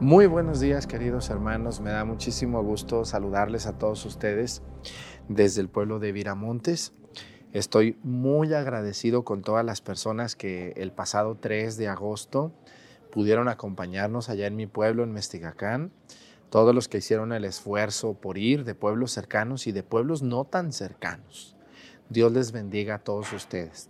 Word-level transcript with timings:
Muy 0.00 0.26
buenos 0.26 0.60
días 0.60 0.86
queridos 0.86 1.30
hermanos, 1.30 1.80
me 1.80 1.88
da 1.88 2.04
muchísimo 2.04 2.62
gusto 2.62 3.06
saludarles 3.06 3.66
a 3.66 3.78
todos 3.78 4.04
ustedes 4.04 4.60
desde 5.30 5.62
el 5.62 5.70
pueblo 5.70 5.98
de 5.98 6.12
Viramontes. 6.12 6.92
Estoy 7.54 7.98
muy 8.02 8.52
agradecido 8.52 9.24
con 9.24 9.40
todas 9.40 9.64
las 9.64 9.80
personas 9.80 10.36
que 10.36 10.74
el 10.76 10.92
pasado 10.92 11.38
3 11.40 11.78
de 11.78 11.88
agosto 11.88 12.52
pudieron 13.10 13.48
acompañarnos 13.48 14.28
allá 14.28 14.46
en 14.46 14.56
mi 14.56 14.66
pueblo, 14.66 15.02
en 15.02 15.12
Mestigacán. 15.12 15.92
Todos 16.50 16.74
los 16.74 16.88
que 16.88 16.98
hicieron 16.98 17.32
el 17.32 17.46
esfuerzo 17.46 18.12
por 18.12 18.36
ir 18.36 18.64
de 18.64 18.74
pueblos 18.74 19.12
cercanos 19.12 19.66
y 19.66 19.72
de 19.72 19.82
pueblos 19.82 20.22
no 20.22 20.44
tan 20.44 20.74
cercanos. 20.74 21.56
Dios 22.10 22.32
les 22.32 22.52
bendiga 22.52 22.96
a 22.96 22.98
todos 22.98 23.32
ustedes. 23.32 23.88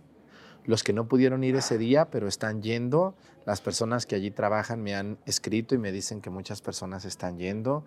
Los 0.63 0.83
que 0.83 0.93
no 0.93 1.09
pudieron 1.09 1.43
ir 1.43 1.57
ese 1.57 1.77
día, 1.77 2.09
pero 2.09 2.29
están 2.29 2.61
yendo, 2.61 3.15
las 3.47 3.61
personas 3.61 4.05
que 4.05 4.15
allí 4.15 4.29
trabajan 4.29 4.83
me 4.83 4.93
han 4.93 5.17
escrito 5.25 5.73
y 5.73 5.77
me 5.77 5.93
dicen 5.93 6.19
que 6.19 6.29
muchas 6.29 6.61
personas 6.61 7.05
están 7.05 7.37
yendo. 7.37 7.85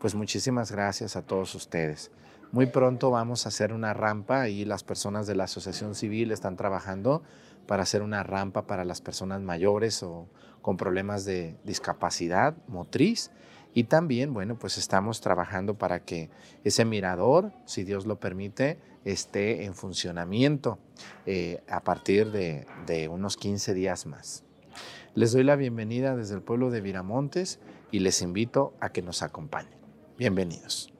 Pues 0.00 0.16
muchísimas 0.16 0.72
gracias 0.72 1.14
a 1.14 1.22
todos 1.22 1.54
ustedes. 1.54 2.10
Muy 2.50 2.66
pronto 2.66 3.12
vamos 3.12 3.46
a 3.46 3.50
hacer 3.50 3.72
una 3.72 3.94
rampa 3.94 4.48
y 4.48 4.64
las 4.64 4.82
personas 4.82 5.28
de 5.28 5.36
la 5.36 5.44
asociación 5.44 5.94
civil 5.94 6.32
están 6.32 6.56
trabajando 6.56 7.22
para 7.68 7.84
hacer 7.84 8.02
una 8.02 8.24
rampa 8.24 8.66
para 8.66 8.84
las 8.84 9.00
personas 9.00 9.40
mayores 9.42 10.02
o 10.02 10.26
con 10.60 10.76
problemas 10.76 11.24
de 11.24 11.54
discapacidad 11.62 12.56
motriz. 12.66 13.30
Y 13.74 13.84
también, 13.84 14.34
bueno, 14.34 14.58
pues 14.58 14.76
estamos 14.76 15.20
trabajando 15.20 15.74
para 15.74 16.00
que 16.00 16.30
ese 16.64 16.84
mirador, 16.84 17.52
si 17.64 17.84
Dios 17.84 18.06
lo 18.06 18.18
permite, 18.18 18.80
esté 19.04 19.66
en 19.66 19.74
funcionamiento 19.74 20.80
eh, 21.26 21.62
a 21.68 21.84
partir 21.84 22.32
de, 22.32 22.66
de 22.86 23.06
unos 23.06 23.36
15 23.36 23.72
días 23.72 24.04
más. 24.06 24.45
Les 25.16 25.32
doy 25.32 25.44
la 25.44 25.56
bienvenida 25.56 26.14
desde 26.14 26.34
el 26.34 26.42
pueblo 26.42 26.70
de 26.70 26.82
Viramontes 26.82 27.58
y 27.90 28.00
les 28.00 28.20
invito 28.20 28.74
a 28.80 28.90
que 28.90 29.00
nos 29.00 29.22
acompañen. 29.22 29.72
Bienvenidos. 30.18 30.92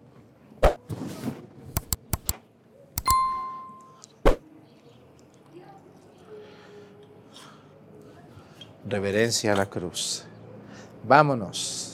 Reverencia 8.88 9.52
a 9.52 9.56
la 9.56 9.66
cruz. 9.66 10.24
Vámonos. 11.06 11.85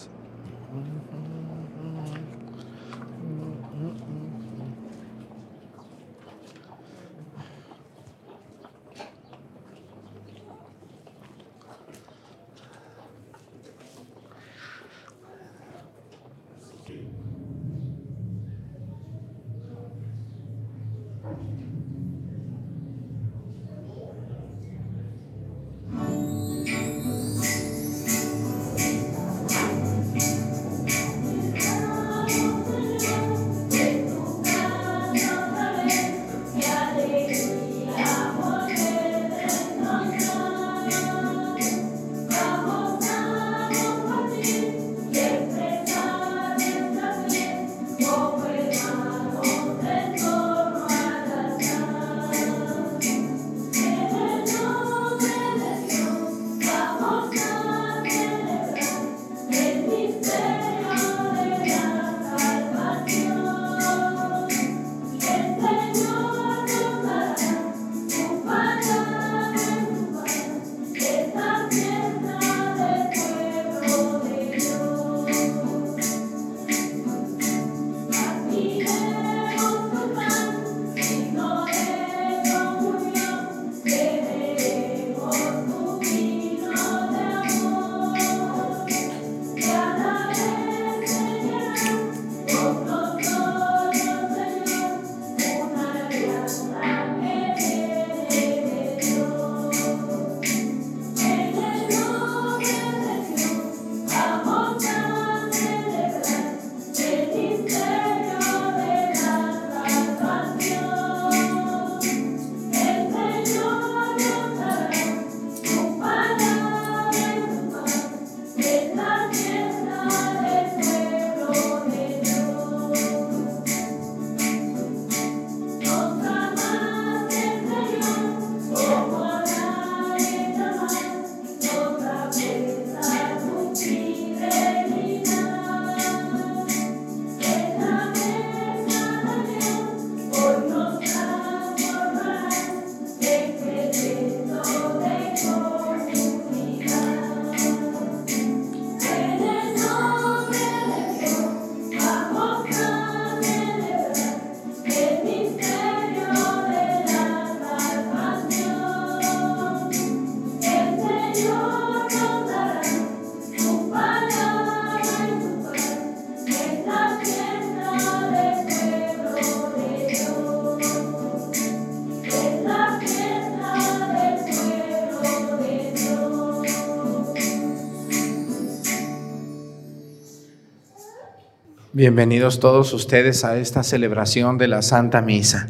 Bienvenidos 181.95 182.59
todos 182.59 182.95
ustedes 182.95 183.45
a 183.45 183.59
esta 183.59 183.83
celebración 183.83 184.57
de 184.57 184.67
la 184.67 184.81
Santa 184.81 185.21
Misa. 185.21 185.67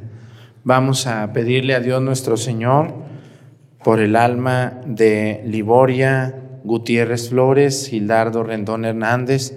Vamos 0.63 1.09
a 1.09 1.33
pedirle 1.33 1.75
a 1.75 1.81
Dios 1.81 2.01
nuestro 2.01 2.37
Señor 2.37 2.95
por 3.83 3.99
el 3.99 4.15
alma 4.15 4.81
de 4.87 5.43
Liboria 5.45 6.33
Gutiérrez 6.63 7.31
Flores, 7.31 7.89
Gildardo 7.89 8.45
Rendón 8.45 8.85
Hernández, 8.85 9.53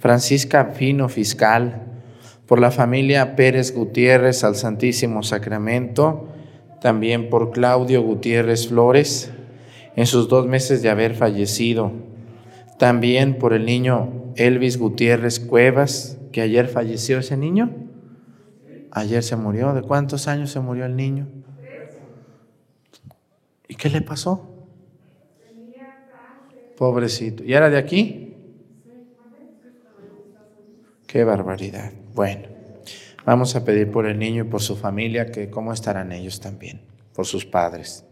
Francisca 0.00 0.72
Fino 0.74 1.08
Fiscal, 1.08 1.82
por 2.44 2.58
la 2.60 2.72
familia 2.72 3.36
Pérez 3.36 3.72
Gutiérrez 3.72 4.42
al 4.42 4.56
Santísimo 4.56 5.22
Sacramento, 5.22 6.26
también 6.80 7.30
por 7.30 7.52
Claudio 7.52 8.02
Gutiérrez 8.02 8.66
Flores, 8.66 9.30
en 9.94 10.06
sus 10.06 10.28
dos 10.28 10.48
meses 10.48 10.82
de 10.82 10.90
haber 10.90 11.14
fallecido, 11.14 11.92
también 12.78 13.38
por 13.38 13.52
el 13.52 13.64
niño 13.64 14.19
Elvis 14.40 14.78
Gutiérrez 14.78 15.38
Cuevas, 15.38 16.18
que 16.32 16.40
ayer 16.40 16.66
falleció 16.66 17.18
ese 17.18 17.36
niño. 17.36 17.70
Ayer 18.90 19.22
se 19.22 19.36
murió. 19.36 19.74
¿De 19.74 19.82
cuántos 19.82 20.28
años 20.28 20.50
se 20.50 20.60
murió 20.60 20.86
el 20.86 20.96
niño? 20.96 21.28
¿Y 23.68 23.74
qué 23.74 23.90
le 23.90 24.00
pasó? 24.00 24.66
Pobrecito. 26.78 27.44
¿Y 27.44 27.52
era 27.52 27.68
de 27.68 27.76
aquí? 27.76 28.34
Qué 31.06 31.22
barbaridad. 31.24 31.92
Bueno, 32.14 32.48
vamos 33.26 33.54
a 33.56 33.64
pedir 33.64 33.90
por 33.90 34.06
el 34.06 34.18
niño 34.18 34.44
y 34.44 34.46
por 34.46 34.62
su 34.62 34.74
familia, 34.74 35.30
que 35.30 35.50
cómo 35.50 35.74
estarán 35.74 36.12
ellos 36.12 36.40
también, 36.40 36.80
por 37.12 37.26
sus 37.26 37.44
padres. 37.44 38.06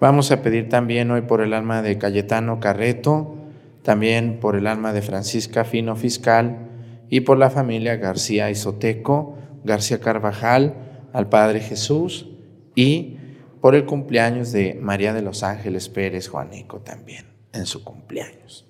Vamos 0.00 0.30
a 0.30 0.40
pedir 0.40 0.70
también 0.70 1.10
hoy 1.10 1.20
por 1.20 1.42
el 1.42 1.52
alma 1.52 1.82
de 1.82 1.98
Cayetano 1.98 2.60
Carreto, 2.60 3.47
también 3.88 4.38
por 4.38 4.54
el 4.54 4.66
alma 4.66 4.92
de 4.92 5.00
Francisca 5.00 5.64
Fino 5.64 5.96
Fiscal 5.96 6.68
y 7.08 7.20
por 7.20 7.38
la 7.38 7.48
familia 7.48 7.96
García 7.96 8.50
Isoteco, 8.50 9.38
García 9.64 9.98
Carvajal, 9.98 10.74
al 11.14 11.30
Padre 11.30 11.60
Jesús 11.60 12.28
y 12.74 13.16
por 13.62 13.74
el 13.74 13.86
cumpleaños 13.86 14.52
de 14.52 14.74
María 14.74 15.14
de 15.14 15.22
los 15.22 15.42
Ángeles 15.42 15.88
Pérez 15.88 16.28
Juanico 16.28 16.80
también, 16.80 17.24
en 17.54 17.64
su 17.64 17.82
cumpleaños. 17.82 18.66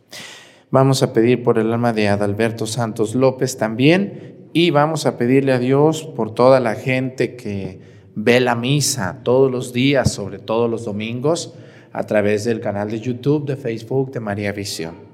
Vamos 0.70 1.02
a 1.02 1.12
pedir 1.12 1.42
por 1.42 1.58
el 1.58 1.72
alma 1.72 1.92
de 1.92 2.06
Adalberto 2.06 2.68
Santos 2.68 3.16
López 3.16 3.56
también 3.56 4.50
y 4.52 4.70
vamos 4.70 5.04
a 5.04 5.18
pedirle 5.18 5.52
a 5.52 5.58
Dios 5.58 6.04
por 6.04 6.32
toda 6.32 6.60
la 6.60 6.76
gente 6.76 7.34
que 7.34 7.80
ve 8.14 8.38
la 8.38 8.54
misa 8.54 9.22
todos 9.24 9.50
los 9.50 9.72
días, 9.72 10.12
sobre 10.12 10.38
todo 10.38 10.68
los 10.68 10.84
domingos, 10.84 11.54
a 11.92 12.04
través 12.04 12.44
del 12.44 12.60
canal 12.60 12.88
de 12.88 13.00
YouTube, 13.00 13.46
de 13.46 13.56
Facebook 13.56 14.12
de 14.12 14.20
María 14.20 14.52
Visión. 14.52 15.07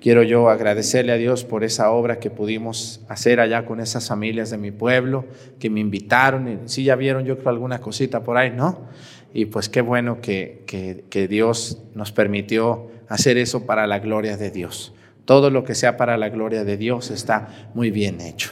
Quiero 0.00 0.22
yo 0.22 0.48
agradecerle 0.48 1.12
a 1.12 1.16
Dios 1.16 1.44
por 1.44 1.62
esa 1.62 1.90
obra 1.90 2.18
que 2.18 2.30
pudimos 2.30 3.02
hacer 3.08 3.38
allá 3.38 3.66
con 3.66 3.80
esas 3.80 4.08
familias 4.08 4.48
de 4.48 4.56
mi 4.56 4.70
pueblo, 4.70 5.26
que 5.58 5.68
me 5.68 5.80
invitaron. 5.80 6.60
Sí, 6.64 6.84
ya 6.84 6.96
vieron 6.96 7.26
yo 7.26 7.36
creo 7.36 7.50
alguna 7.50 7.80
cosita 7.80 8.22
por 8.22 8.38
ahí, 8.38 8.50
¿no? 8.50 8.88
Y 9.34 9.44
pues 9.44 9.68
qué 9.68 9.82
bueno 9.82 10.22
que, 10.22 10.64
que, 10.66 11.28
Dios 11.28 11.82
nos 11.94 12.12
permitió 12.12 12.88
hacer 13.08 13.36
eso 13.36 13.66
para 13.66 13.86
la 13.86 13.98
gloria 13.98 14.38
de 14.38 14.50
Dios. 14.50 14.94
Todo 15.26 15.50
lo 15.50 15.64
que 15.64 15.74
sea 15.74 15.98
para 15.98 16.16
la 16.16 16.30
gloria 16.30 16.64
de 16.64 16.78
Dios 16.78 17.10
está 17.10 17.70
muy 17.74 17.90
bien 17.90 18.22
hecho. 18.22 18.50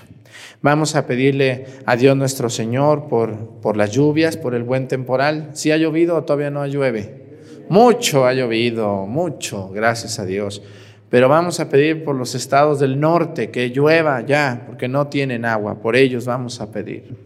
Vamos 0.60 0.96
a 0.96 1.06
pedirle 1.06 1.64
a 1.86 1.96
Dios 1.96 2.14
nuestro 2.14 2.50
Señor 2.50 3.08
por, 3.08 3.60
por 3.60 3.76
las 3.78 3.90
lluvias, 3.90 4.36
por 4.36 4.54
el 4.54 4.64
buen 4.64 4.86
temporal. 4.86 5.50
¿Sí 5.54 5.72
ha 5.72 5.78
llovido 5.78 6.14
o 6.14 6.24
todavía 6.24 6.50
no 6.50 6.66
llueve? 6.66 7.26
Mucho 7.70 8.26
ha 8.26 8.34
llovido, 8.34 9.06
mucho, 9.06 9.70
gracias 9.70 10.18
a 10.18 10.26
Dios. 10.26 10.62
Pero 11.10 11.28
vamos 11.28 11.58
a 11.60 11.68
pedir 11.68 12.04
por 12.04 12.16
los 12.16 12.34
estados 12.34 12.80
del 12.80 13.00
norte 13.00 13.50
que 13.50 13.70
llueva 13.70 14.20
ya, 14.26 14.64
porque 14.66 14.88
no 14.88 15.06
tienen 15.06 15.44
agua. 15.44 15.80
Por 15.80 15.96
ellos 15.96 16.26
vamos 16.26 16.60
a 16.60 16.70
pedir. 16.70 17.16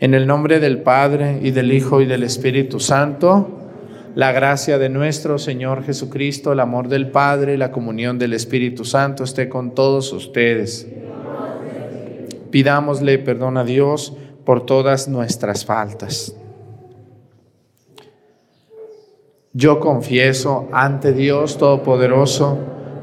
En 0.00 0.12
el 0.12 0.26
nombre 0.26 0.60
del 0.60 0.82
Padre 0.82 1.38
y 1.42 1.50
del 1.50 1.72
Hijo 1.72 2.00
y 2.00 2.06
del 2.06 2.22
Espíritu 2.22 2.80
Santo, 2.80 3.60
la 4.14 4.30
gracia 4.30 4.78
de 4.78 4.88
nuestro 4.88 5.38
Señor 5.38 5.84
Jesucristo, 5.84 6.52
el 6.52 6.60
amor 6.60 6.88
del 6.88 7.10
Padre 7.10 7.54
y 7.54 7.56
la 7.56 7.72
comunión 7.72 8.18
del 8.18 8.32
Espíritu 8.32 8.84
Santo 8.84 9.24
esté 9.24 9.48
con 9.48 9.74
todos 9.74 10.12
ustedes. 10.12 10.86
Pidámosle 12.50 13.18
perdón 13.18 13.56
a 13.56 13.64
Dios 13.64 14.16
por 14.44 14.66
todas 14.66 15.08
nuestras 15.08 15.64
faltas. 15.64 16.36
Yo 19.52 19.80
confieso 19.80 20.68
ante 20.72 21.12
Dios 21.12 21.58
Todopoderoso, 21.58 22.58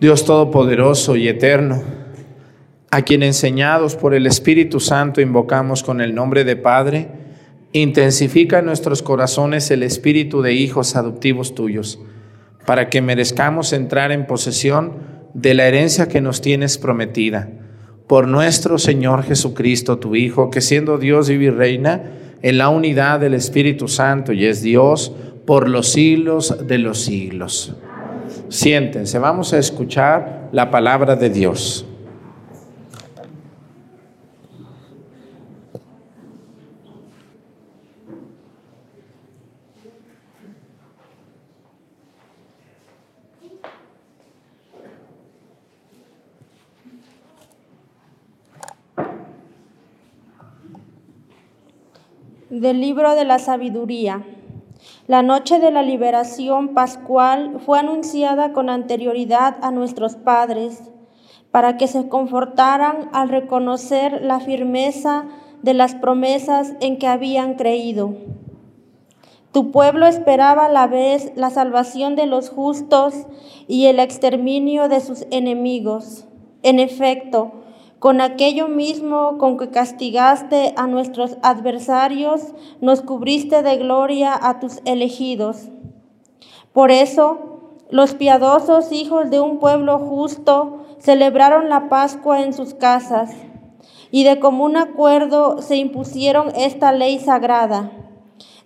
Dios 0.00 0.24
Todopoderoso 0.24 1.16
y 1.16 1.26
Eterno, 1.26 1.82
a 2.92 3.02
quien 3.02 3.24
enseñados 3.24 3.96
por 3.96 4.14
el 4.14 4.28
Espíritu 4.28 4.78
Santo 4.78 5.20
invocamos 5.20 5.82
con 5.82 6.00
el 6.00 6.14
nombre 6.14 6.44
de 6.44 6.54
Padre, 6.54 7.08
intensifica 7.72 8.60
en 8.60 8.66
nuestros 8.66 9.02
corazones 9.02 9.72
el 9.72 9.82
espíritu 9.82 10.40
de 10.40 10.54
hijos 10.54 10.94
adoptivos 10.94 11.56
tuyos, 11.56 11.98
para 12.64 12.90
que 12.90 13.02
merezcamos 13.02 13.72
entrar 13.72 14.12
en 14.12 14.28
posesión 14.28 14.92
de 15.34 15.54
la 15.54 15.66
herencia 15.66 16.06
que 16.06 16.20
nos 16.20 16.42
tienes 16.42 16.78
prometida. 16.78 17.50
Por 18.06 18.28
nuestro 18.28 18.78
Señor 18.78 19.24
Jesucristo, 19.24 19.98
tu 19.98 20.14
Hijo, 20.14 20.48
que 20.50 20.60
siendo 20.60 20.98
Dios 20.98 21.28
vive 21.28 21.46
y 21.46 21.50
reina 21.50 22.02
en 22.42 22.56
la 22.56 22.68
unidad 22.68 23.18
del 23.18 23.34
Espíritu 23.34 23.88
Santo 23.88 24.32
y 24.32 24.44
es 24.46 24.62
Dios 24.62 25.12
por 25.44 25.68
los 25.68 25.88
siglos 25.88 26.68
de 26.68 26.78
los 26.78 27.00
siglos. 27.00 27.74
Siéntense, 28.48 29.18
vamos 29.18 29.52
a 29.52 29.58
escuchar 29.58 30.48
la 30.52 30.70
palabra 30.70 31.16
de 31.16 31.28
Dios. 31.28 31.84
Del 52.48 52.80
libro 52.80 53.14
de 53.14 53.24
la 53.24 53.38
sabiduría. 53.38 54.24
La 55.08 55.22
noche 55.22 55.58
de 55.58 55.70
la 55.70 55.82
liberación 55.82 56.74
pascual 56.74 57.60
fue 57.64 57.78
anunciada 57.78 58.52
con 58.52 58.68
anterioridad 58.68 59.56
a 59.62 59.70
nuestros 59.70 60.16
padres 60.16 60.82
para 61.50 61.78
que 61.78 61.86
se 61.86 62.10
confortaran 62.10 63.08
al 63.14 63.30
reconocer 63.30 64.20
la 64.20 64.38
firmeza 64.38 65.24
de 65.62 65.72
las 65.72 65.94
promesas 65.94 66.74
en 66.80 66.98
que 66.98 67.06
habían 67.06 67.54
creído. 67.54 68.16
Tu 69.50 69.70
pueblo 69.70 70.06
esperaba 70.06 70.66
a 70.66 70.70
la 70.70 70.86
vez 70.86 71.32
la 71.36 71.48
salvación 71.48 72.14
de 72.14 72.26
los 72.26 72.50
justos 72.50 73.14
y 73.66 73.86
el 73.86 74.00
exterminio 74.00 74.90
de 74.90 75.00
sus 75.00 75.26
enemigos. 75.30 76.26
En 76.62 76.78
efecto, 76.78 77.52
con 77.98 78.20
aquello 78.20 78.68
mismo 78.68 79.38
con 79.38 79.56
que 79.56 79.70
castigaste 79.70 80.72
a 80.76 80.86
nuestros 80.86 81.36
adversarios, 81.42 82.42
nos 82.80 83.02
cubriste 83.02 83.62
de 83.62 83.76
gloria 83.76 84.38
a 84.40 84.60
tus 84.60 84.80
elegidos. 84.84 85.68
Por 86.72 86.90
eso, 86.92 87.38
los 87.90 88.14
piadosos 88.14 88.92
hijos 88.92 89.30
de 89.30 89.40
un 89.40 89.58
pueblo 89.58 89.98
justo 89.98 90.84
celebraron 90.98 91.68
la 91.68 91.88
Pascua 91.88 92.42
en 92.42 92.52
sus 92.52 92.74
casas 92.74 93.34
y 94.10 94.24
de 94.24 94.38
común 94.38 94.76
acuerdo 94.76 95.60
se 95.60 95.76
impusieron 95.76 96.52
esta 96.54 96.92
ley 96.92 97.18
sagrada, 97.18 97.90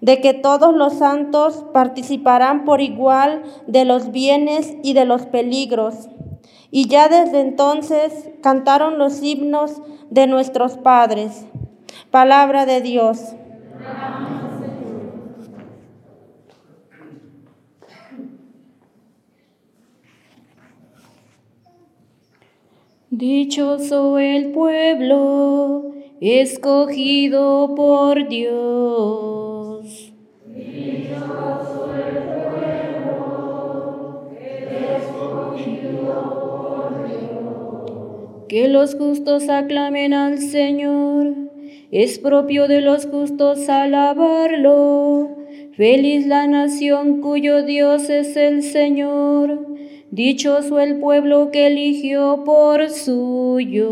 de 0.00 0.20
que 0.20 0.34
todos 0.34 0.74
los 0.74 0.94
santos 0.94 1.64
participarán 1.72 2.64
por 2.64 2.80
igual 2.80 3.42
de 3.66 3.84
los 3.84 4.12
bienes 4.12 4.74
y 4.82 4.92
de 4.92 5.04
los 5.04 5.26
peligros 5.26 6.08
y 6.74 6.88
ya 6.88 7.08
desde 7.08 7.40
entonces 7.40 8.30
cantaron 8.42 8.98
los 8.98 9.22
himnos 9.22 9.82
de 10.10 10.26
nuestros 10.26 10.78
padres. 10.78 11.44
Palabra 12.10 12.64
de 12.64 12.80
Dios. 12.80 13.34
Dichoso 23.10 24.18
el 24.18 24.52
pueblo 24.52 25.92
escogido 26.22 27.74
por 27.74 28.26
Dios. 28.28 29.41
Que 38.52 38.68
los 38.68 38.96
justos 38.96 39.48
aclamen 39.48 40.12
al 40.12 40.36
Señor, 40.36 41.34
es 41.90 42.18
propio 42.18 42.68
de 42.68 42.82
los 42.82 43.06
justos 43.06 43.66
alabarlo. 43.70 45.38
Feliz 45.74 46.26
la 46.26 46.46
nación 46.46 47.22
cuyo 47.22 47.62
Dios 47.62 48.10
es 48.10 48.36
el 48.36 48.62
Señor, 48.62 49.66
dichoso 50.10 50.80
el 50.80 51.00
pueblo 51.00 51.50
que 51.50 51.68
eligió 51.68 52.42
por 52.44 52.90
suyo. 52.90 53.88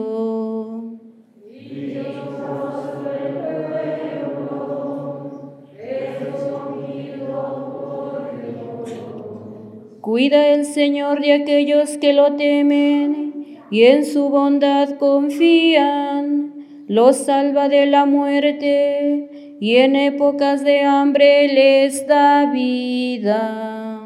Cuida 10.03 10.49
el 10.49 10.67
Señor 10.67 11.23
de 11.23 11.33
aquellos 11.33 11.97
que 11.97 12.13
lo 12.13 12.35
temen 12.37 13.30
y 13.71 13.85
en 13.85 14.05
su 14.05 14.29
bondad 14.29 14.99
confían, 14.99 16.85
los 16.89 17.17
salva 17.17 17.69
de 17.69 17.87
la 17.87 18.05
muerte 18.05 19.57
y 19.61 19.77
en 19.77 19.95
épocas 19.95 20.65
de 20.65 20.83
hambre 20.83 21.47
les 21.49 22.07
da 22.07 22.51
vida. 22.51 23.97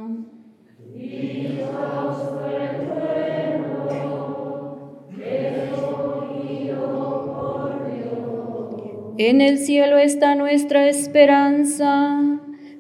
En 9.16 9.40
el 9.40 9.59
cielo 9.59 9.97
está 9.97 10.35
nuestra 10.35 10.88
esperanza, 10.88 12.21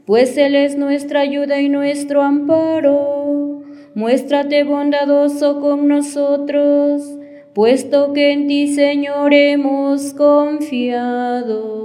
pues 0.04 0.36
Él 0.36 0.56
es 0.56 0.76
nuestra 0.76 1.20
ayuda 1.20 1.60
y 1.60 1.68
nuestro 1.68 2.22
amparo 2.22 3.23
muéstrate 3.94 4.64
bondadoso 4.64 5.60
con 5.60 5.86
nosotros, 5.86 7.02
puesto 7.54 8.12
que 8.12 8.32
en 8.32 8.48
ti, 8.48 8.74
Señor, 8.74 9.32
hemos 9.32 10.12
confiado. 10.14 11.84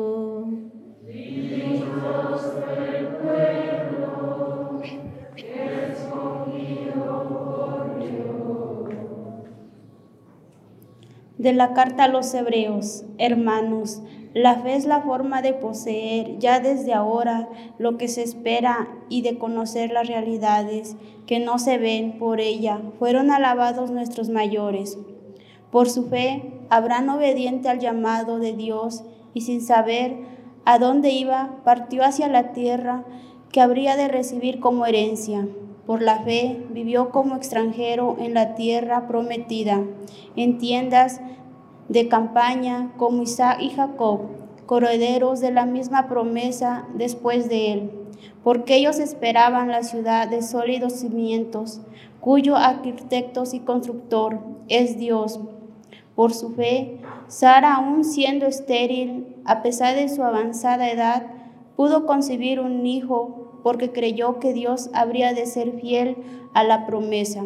De 11.38 11.54
la 11.54 11.74
carta 11.74 12.04
a 12.04 12.08
los 12.10 12.34
hebreos, 12.34 13.06
hermanos, 13.18 14.01
la 14.34 14.58
fe 14.58 14.76
es 14.76 14.86
la 14.86 15.02
forma 15.02 15.42
de 15.42 15.54
poseer 15.54 16.38
ya 16.38 16.60
desde 16.60 16.94
ahora 16.94 17.50
lo 17.80 17.98
que 17.98 18.08
se 18.08 18.22
espera 18.22 18.88
y 19.10 19.24
de 19.24 19.40
conocer 19.40 19.92
las 19.92 20.08
realidades 20.08 20.96
que 21.26 21.40
no 21.40 21.58
se 21.58 21.80
ven 21.80 22.20
por 22.20 22.40
ella. 22.40 22.80
Fueron 23.00 23.32
alabados 23.32 23.90
nuestros 23.90 24.30
mayores. 24.30 25.00
Por 25.72 25.90
su 25.90 26.06
fe, 26.10 26.62
Abraham 26.70 27.10
obediente 27.10 27.70
al 27.70 27.80
llamado 27.80 28.38
de 28.38 28.54
Dios 28.54 29.04
y 29.34 29.42
sin 29.42 29.62
saber 29.62 30.18
a 30.66 30.78
dónde 30.78 31.10
iba, 31.10 31.62
partió 31.64 32.04
hacia 32.04 32.28
la 32.28 32.52
tierra 32.52 33.06
que 33.52 33.62
habría 33.62 33.96
de 33.96 34.08
recibir 34.08 34.60
como 34.60 34.86
herencia. 34.86 35.48
Por 35.88 36.04
la 36.04 36.20
fe 36.20 36.68
vivió 36.70 37.10
como 37.10 37.36
extranjero 37.36 38.18
en 38.20 38.36
la 38.36 38.54
tierra 38.54 39.08
prometida, 39.08 39.84
en 40.36 40.60
tiendas 40.60 41.20
de 41.89 42.08
campaña 42.08 42.93
como 42.98 43.24
Isaac 43.24 43.58
y 43.62 43.72
Jacob, 43.72 44.22
correderos 44.65 45.41
de 45.41 45.51
la 45.51 45.65
misma 45.65 46.08
promesa 46.08 46.88
después 46.93 47.50
de 47.50 47.74
él, 47.74 47.91
porque 48.43 48.75
ellos 48.75 49.00
esperaban 49.00 49.69
la 49.69 49.84
ciudad 49.84 50.29
de 50.29 50.43
sólidos 50.43 50.93
cimientos, 50.93 51.81
cuyo 52.22 52.55
arquitecto 52.55 53.43
y 53.51 53.60
constructor 53.62 54.39
es 54.67 54.98
Dios. 54.98 55.39
Por 56.15 56.34
su 56.34 56.51
fe, 56.51 57.00
Sara, 57.27 57.75
aun 57.75 58.03
siendo 58.03 58.46
estéril, 58.46 59.36
a 59.46 59.63
pesar 59.63 59.96
de 59.96 60.10
su 60.10 60.24
avanzada 60.24 60.91
edad, 60.91 61.25
pudo 61.75 62.05
concebir 62.05 62.60
un 62.60 62.86
hijo 62.86 63.62
porque 63.63 63.91
creyó 63.91 64.39
que 64.39 64.53
Dios 64.53 64.89
habría 64.93 65.34
de 65.34 65.46
ser 65.46 65.79
fiel 65.79 66.17
a 66.53 66.63
la 66.63 66.86
promesa. 66.86 67.43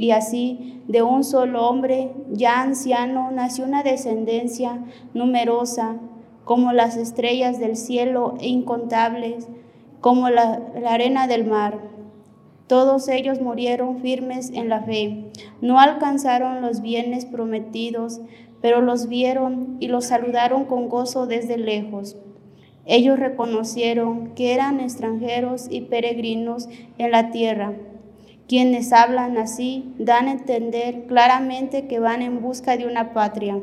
Y 0.00 0.12
así, 0.12 0.80
de 0.88 1.02
un 1.02 1.24
solo 1.24 1.68
hombre, 1.68 2.10
ya 2.30 2.62
anciano, 2.62 3.30
nació 3.32 3.66
una 3.66 3.82
descendencia 3.82 4.82
numerosa, 5.12 5.98
como 6.46 6.72
las 6.72 6.96
estrellas 6.96 7.60
del 7.60 7.76
cielo 7.76 8.34
e 8.40 8.48
incontables, 8.48 9.46
como 10.00 10.30
la, 10.30 10.62
arena 10.88 11.26
del 11.26 11.44
mar. 11.44 11.80
Todos 12.66 13.08
ellos 13.08 13.42
murieron 13.42 13.98
firmes 13.98 14.52
en 14.54 14.70
la 14.70 14.80
fe. 14.80 15.26
No 15.60 15.78
alcanzaron 15.78 16.62
los 16.62 16.80
bienes 16.80 17.26
prometidos, 17.26 18.22
pero 18.62 18.80
los 18.80 19.06
vieron 19.06 19.76
y 19.80 19.88
los 19.88 20.06
saludaron 20.06 20.64
con 20.64 20.88
gozo 20.88 21.26
desde 21.26 21.58
lejos. 21.58 22.16
Ellos 22.86 23.18
reconocieron 23.18 24.32
que 24.34 24.54
eran 24.54 24.80
extranjeros 24.80 25.66
y 25.70 25.82
peregrinos 25.82 26.70
en 26.96 27.10
la 27.10 27.30
tierra 27.30 27.74
Quienes 28.50 28.92
hablan 28.92 29.38
así 29.38 29.94
dan 29.96 30.26
a 30.26 30.32
entender 30.32 31.04
claramente 31.06 31.86
que 31.86 32.00
van 32.00 32.20
en 32.20 32.42
busca 32.42 32.76
de 32.76 32.84
una 32.84 33.12
patria, 33.12 33.60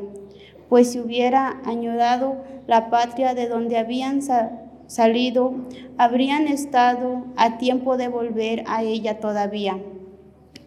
pues 0.70 0.92
si 0.92 0.98
hubiera 0.98 1.60
añorado 1.66 2.36
la 2.66 2.88
patria 2.88 3.34
de 3.34 3.48
donde 3.48 3.76
habían 3.76 4.22
salido, 4.86 5.52
habrían 5.98 6.48
estado 6.48 7.26
a 7.36 7.58
tiempo 7.58 7.98
de 7.98 8.08
volver 8.08 8.64
a 8.66 8.82
ella 8.82 9.20
todavía. 9.20 9.78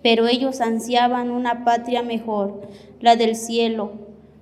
Pero 0.03 0.27
ellos 0.27 0.61
ansiaban 0.61 1.31
una 1.31 1.65
patria 1.65 2.03
mejor, 2.03 2.61
la 2.99 3.15
del 3.15 3.35
cielo. 3.35 3.93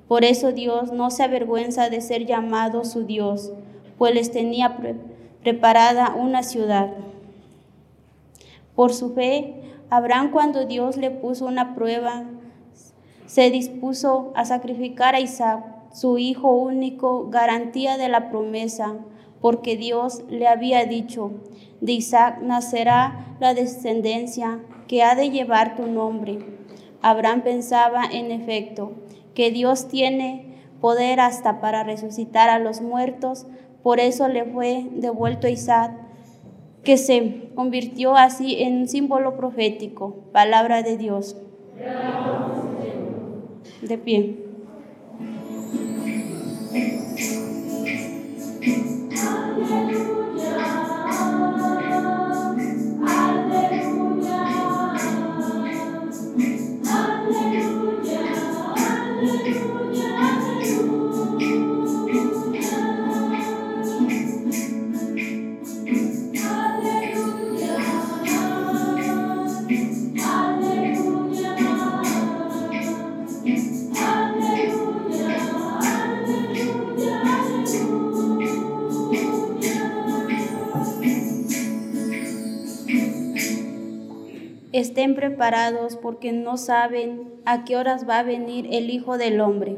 Por 0.10 0.26
eso 0.26 0.52
Dios 0.52 0.92
no 0.92 1.10
se 1.10 1.24
avergüenza 1.24 1.90
de 1.90 2.02
ser 2.02 2.26
llamado 2.26 2.84
su 2.84 3.06
Dios, 3.06 3.54
pues 3.98 4.14
les 4.14 4.30
tenía 4.30 4.76
preparada 5.42 6.16
una 6.16 6.44
ciudad. 6.44 6.90
Por 8.76 8.94
su 8.94 9.14
fe, 9.14 9.69
Abraham 9.90 10.30
cuando 10.32 10.66
Dios 10.66 10.98
le 10.98 11.10
puso 11.10 11.48
una 11.48 11.74
prueba, 11.74 12.24
se 13.26 13.50
dispuso 13.50 14.32
a 14.36 14.46
sacrificar 14.46 15.16
a 15.16 15.20
Isaac, 15.20 15.66
su 15.92 16.20
hijo 16.20 16.52
único, 16.52 17.30
garantía 17.30 17.98
de 17.98 18.08
la 18.08 18.30
promesa, 18.30 18.98
porque 19.42 19.78
Dios 19.78 20.24
le 20.30 20.48
había 20.48 20.86
dicho, 20.86 21.32
de 21.82 21.94
Isaac 21.94 22.40
nacerá 22.42 23.36
la 23.40 23.54
descendencia 23.54 24.60
que 24.88 25.02
ha 25.04 25.16
de 25.16 25.32
llevar 25.32 25.76
tu 25.76 25.88
nombre. 25.88 26.40
Abraham 27.02 27.42
pensaba, 27.42 28.04
en 28.06 28.32
efecto, 28.32 28.92
que 29.34 29.50
Dios 29.50 29.88
tiene 29.88 30.56
poder 30.82 31.20
hasta 31.20 31.62
para 31.62 31.84
resucitar 31.84 32.50
a 32.50 32.60
los 32.60 32.82
muertos, 32.82 33.48
por 33.82 34.00
eso 34.00 34.28
le 34.28 34.46
fue 34.46 34.88
devuelto 34.92 35.48
Isaac 35.48 36.09
que 36.84 36.98
se 36.98 37.50
convirtió 37.56 38.16
así 38.16 38.62
en 38.62 38.78
un 38.78 38.88
símbolo 38.88 39.36
profético, 39.36 40.24
palabra 40.32 40.82
de 40.82 40.98
Dios. 40.98 41.36
De 43.82 43.98
pie. 43.98 44.50
Estén 84.80 85.16
preparados 85.16 85.96
porque 85.98 86.32
no 86.32 86.58
saben 86.58 87.34
a 87.46 87.64
qué 87.64 87.76
horas 87.76 88.08
va 88.08 88.20
a 88.20 88.24
venir 88.24 88.68
el 88.72 88.90
Hijo 88.90 89.18
del 89.18 89.42
Hombre. 89.42 89.78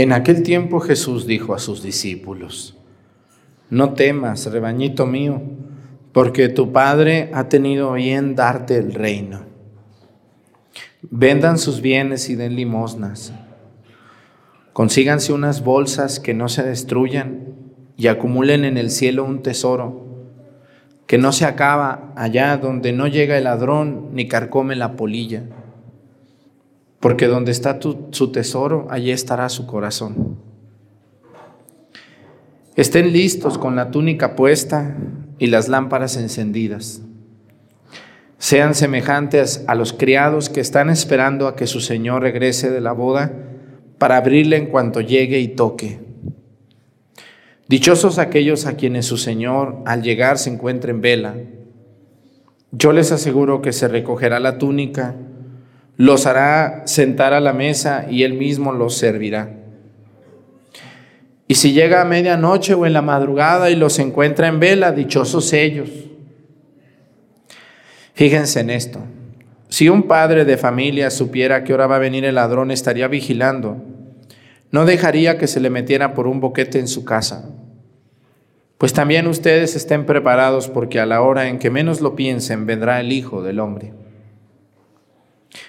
En 0.00 0.12
aquel 0.12 0.44
tiempo 0.44 0.78
Jesús 0.78 1.26
dijo 1.26 1.54
a 1.54 1.58
sus 1.58 1.82
discípulos, 1.82 2.76
no 3.68 3.94
temas, 3.94 4.46
rebañito 4.46 5.06
mío, 5.06 5.42
porque 6.12 6.48
tu 6.48 6.70
Padre 6.70 7.30
ha 7.34 7.48
tenido 7.48 7.94
bien 7.94 8.36
darte 8.36 8.76
el 8.76 8.94
reino. 8.94 9.40
Vendan 11.02 11.58
sus 11.58 11.80
bienes 11.80 12.30
y 12.30 12.36
den 12.36 12.54
limosnas. 12.54 13.32
Consíganse 14.72 15.32
unas 15.32 15.64
bolsas 15.64 16.20
que 16.20 16.32
no 16.32 16.48
se 16.48 16.62
destruyan 16.62 17.56
y 17.96 18.06
acumulen 18.06 18.64
en 18.64 18.76
el 18.76 18.92
cielo 18.92 19.24
un 19.24 19.42
tesoro 19.42 20.06
que 21.08 21.18
no 21.18 21.32
se 21.32 21.44
acaba 21.44 22.12
allá 22.14 22.56
donde 22.56 22.92
no 22.92 23.08
llega 23.08 23.36
el 23.36 23.44
ladrón 23.44 24.10
ni 24.12 24.28
carcome 24.28 24.76
la 24.76 24.94
polilla 24.94 25.42
porque 27.00 27.26
donde 27.26 27.52
está 27.52 27.78
su 27.80 28.32
tesoro, 28.32 28.86
allí 28.90 29.10
estará 29.10 29.48
su 29.48 29.66
corazón. 29.66 30.36
Estén 32.76 33.12
listos 33.12 33.58
con 33.58 33.76
la 33.76 33.90
túnica 33.90 34.36
puesta 34.36 34.96
y 35.38 35.48
las 35.48 35.68
lámparas 35.68 36.16
encendidas. 36.16 37.02
Sean 38.38 38.74
semejantes 38.74 39.64
a 39.66 39.74
los 39.74 39.92
criados 39.92 40.48
que 40.48 40.60
están 40.60 40.90
esperando 40.90 41.48
a 41.48 41.56
que 41.56 41.66
su 41.66 41.80
Señor 41.80 42.22
regrese 42.22 42.70
de 42.70 42.80
la 42.80 42.92
boda 42.92 43.32
para 43.98 44.16
abrirle 44.16 44.56
en 44.56 44.66
cuanto 44.66 45.00
llegue 45.00 45.40
y 45.40 45.48
toque. 45.48 45.98
Dichosos 47.66 48.18
aquellos 48.18 48.64
a 48.66 48.76
quienes 48.76 49.06
su 49.06 49.16
Señor 49.16 49.82
al 49.84 50.02
llegar 50.02 50.38
se 50.38 50.50
encuentre 50.50 50.92
en 50.92 51.00
vela. 51.00 51.34
Yo 52.70 52.92
les 52.92 53.12
aseguro 53.12 53.60
que 53.60 53.72
se 53.72 53.88
recogerá 53.88 54.38
la 54.40 54.56
túnica 54.56 55.16
los 55.98 56.26
hará 56.26 56.82
sentar 56.86 57.34
a 57.34 57.40
la 57.40 57.52
mesa 57.52 58.06
y 58.08 58.22
él 58.22 58.34
mismo 58.34 58.72
los 58.72 58.96
servirá. 58.96 59.50
Y 61.48 61.56
si 61.56 61.72
llega 61.72 62.00
a 62.00 62.04
medianoche 62.04 62.74
o 62.74 62.86
en 62.86 62.92
la 62.92 63.02
madrugada 63.02 63.68
y 63.68 63.74
los 63.74 63.98
encuentra 63.98 64.46
en 64.46 64.60
vela, 64.60 64.92
dichosos 64.92 65.52
ellos. 65.52 65.90
Fíjense 68.14 68.60
en 68.60 68.70
esto. 68.70 69.00
Si 69.68 69.88
un 69.88 70.04
padre 70.04 70.44
de 70.44 70.56
familia 70.56 71.10
supiera 71.10 71.64
que 71.64 71.74
hora 71.74 71.88
va 71.88 71.96
a 71.96 72.00
venir 72.00 72.24
el 72.24 72.36
ladrón, 72.36 72.70
estaría 72.70 73.08
vigilando. 73.08 73.76
No 74.70 74.84
dejaría 74.84 75.36
que 75.36 75.48
se 75.48 75.58
le 75.58 75.68
metiera 75.68 76.14
por 76.14 76.28
un 76.28 76.40
boquete 76.40 76.78
en 76.78 76.86
su 76.86 77.04
casa. 77.04 77.50
Pues 78.76 78.92
también 78.92 79.26
ustedes 79.26 79.74
estén 79.74 80.06
preparados 80.06 80.68
porque 80.68 81.00
a 81.00 81.06
la 81.06 81.22
hora 81.22 81.48
en 81.48 81.58
que 81.58 81.70
menos 81.70 82.00
lo 82.00 82.14
piensen 82.14 82.66
vendrá 82.66 83.00
el 83.00 83.10
Hijo 83.10 83.42
del 83.42 83.58
Hombre. 83.58 83.92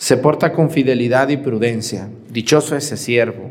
se 0.00 0.16
porta 0.16 0.54
con 0.54 0.70
fidelidad 0.70 1.28
y 1.28 1.36
prudencia. 1.36 2.08
Dichoso 2.30 2.74
ese 2.74 2.96
siervo, 2.96 3.50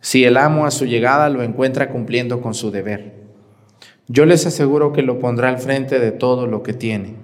si 0.00 0.24
el 0.24 0.36
amo 0.36 0.66
a 0.66 0.72
su 0.72 0.84
llegada 0.84 1.28
lo 1.28 1.44
encuentra 1.44 1.90
cumpliendo 1.90 2.40
con 2.40 2.54
su 2.54 2.72
deber. 2.72 3.12
Yo 4.08 4.26
les 4.26 4.44
aseguro 4.46 4.92
que 4.92 5.02
lo 5.02 5.20
pondrá 5.20 5.48
al 5.48 5.60
frente 5.60 6.00
de 6.00 6.10
todo 6.10 6.48
lo 6.48 6.64
que 6.64 6.72
tiene. 6.72 7.14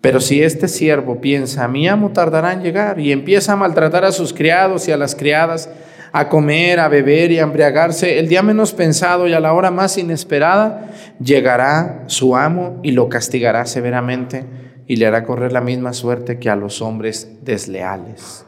Pero 0.00 0.20
si 0.20 0.44
este 0.44 0.68
siervo 0.68 1.20
piensa, 1.20 1.66
mi 1.66 1.88
amo 1.88 2.12
tardará 2.12 2.52
en 2.52 2.62
llegar 2.62 3.00
y 3.00 3.10
empieza 3.10 3.54
a 3.54 3.56
maltratar 3.56 4.04
a 4.04 4.12
sus 4.12 4.32
criados 4.32 4.86
y 4.86 4.92
a 4.92 4.96
las 4.96 5.16
criadas, 5.16 5.68
a 6.12 6.28
comer, 6.28 6.78
a 6.78 6.86
beber 6.86 7.32
y 7.32 7.40
a 7.40 7.42
embriagarse, 7.42 8.20
el 8.20 8.28
día 8.28 8.44
menos 8.44 8.72
pensado 8.72 9.26
y 9.26 9.32
a 9.32 9.40
la 9.40 9.54
hora 9.54 9.72
más 9.72 9.98
inesperada, 9.98 10.88
llegará 11.18 12.04
su 12.06 12.36
amo 12.36 12.78
y 12.84 12.92
lo 12.92 13.08
castigará 13.08 13.66
severamente 13.66 14.44
y 14.86 14.96
le 14.96 15.06
hará 15.06 15.24
correr 15.24 15.52
la 15.52 15.60
misma 15.60 15.92
suerte 15.92 16.38
que 16.38 16.50
a 16.50 16.56
los 16.56 16.80
hombres 16.80 17.38
desleales. 17.42 18.46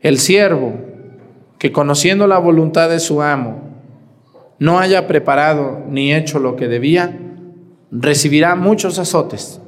El 0.00 0.18
siervo 0.18 0.74
que 1.58 1.72
conociendo 1.72 2.26
la 2.26 2.38
voluntad 2.38 2.88
de 2.88 3.00
su 3.00 3.20
amo 3.22 3.62
no 4.58 4.78
haya 4.78 5.06
preparado 5.06 5.84
ni 5.88 6.14
hecho 6.14 6.38
lo 6.38 6.56
que 6.56 6.68
debía, 6.68 7.18
recibirá 7.90 8.54
muchos 8.54 8.98
azotes. 8.98 9.60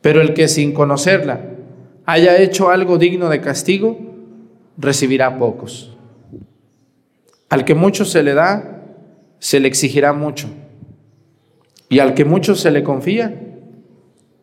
Pero 0.00 0.20
el 0.20 0.34
que 0.34 0.48
sin 0.48 0.72
conocerla 0.72 1.40
haya 2.06 2.38
hecho 2.38 2.70
algo 2.70 2.98
digno 2.98 3.28
de 3.28 3.40
castigo, 3.40 3.98
recibirá 4.76 5.38
pocos. 5.38 5.96
Al 7.48 7.64
que 7.64 7.74
mucho 7.74 8.04
se 8.04 8.22
le 8.22 8.34
da, 8.34 8.82
se 9.38 9.60
le 9.60 9.68
exigirá 9.68 10.12
mucho. 10.12 10.48
Y 11.90 11.98
al 11.98 12.14
que 12.14 12.24
mucho 12.24 12.54
se 12.54 12.70
le 12.70 12.84
confía, 12.84 13.34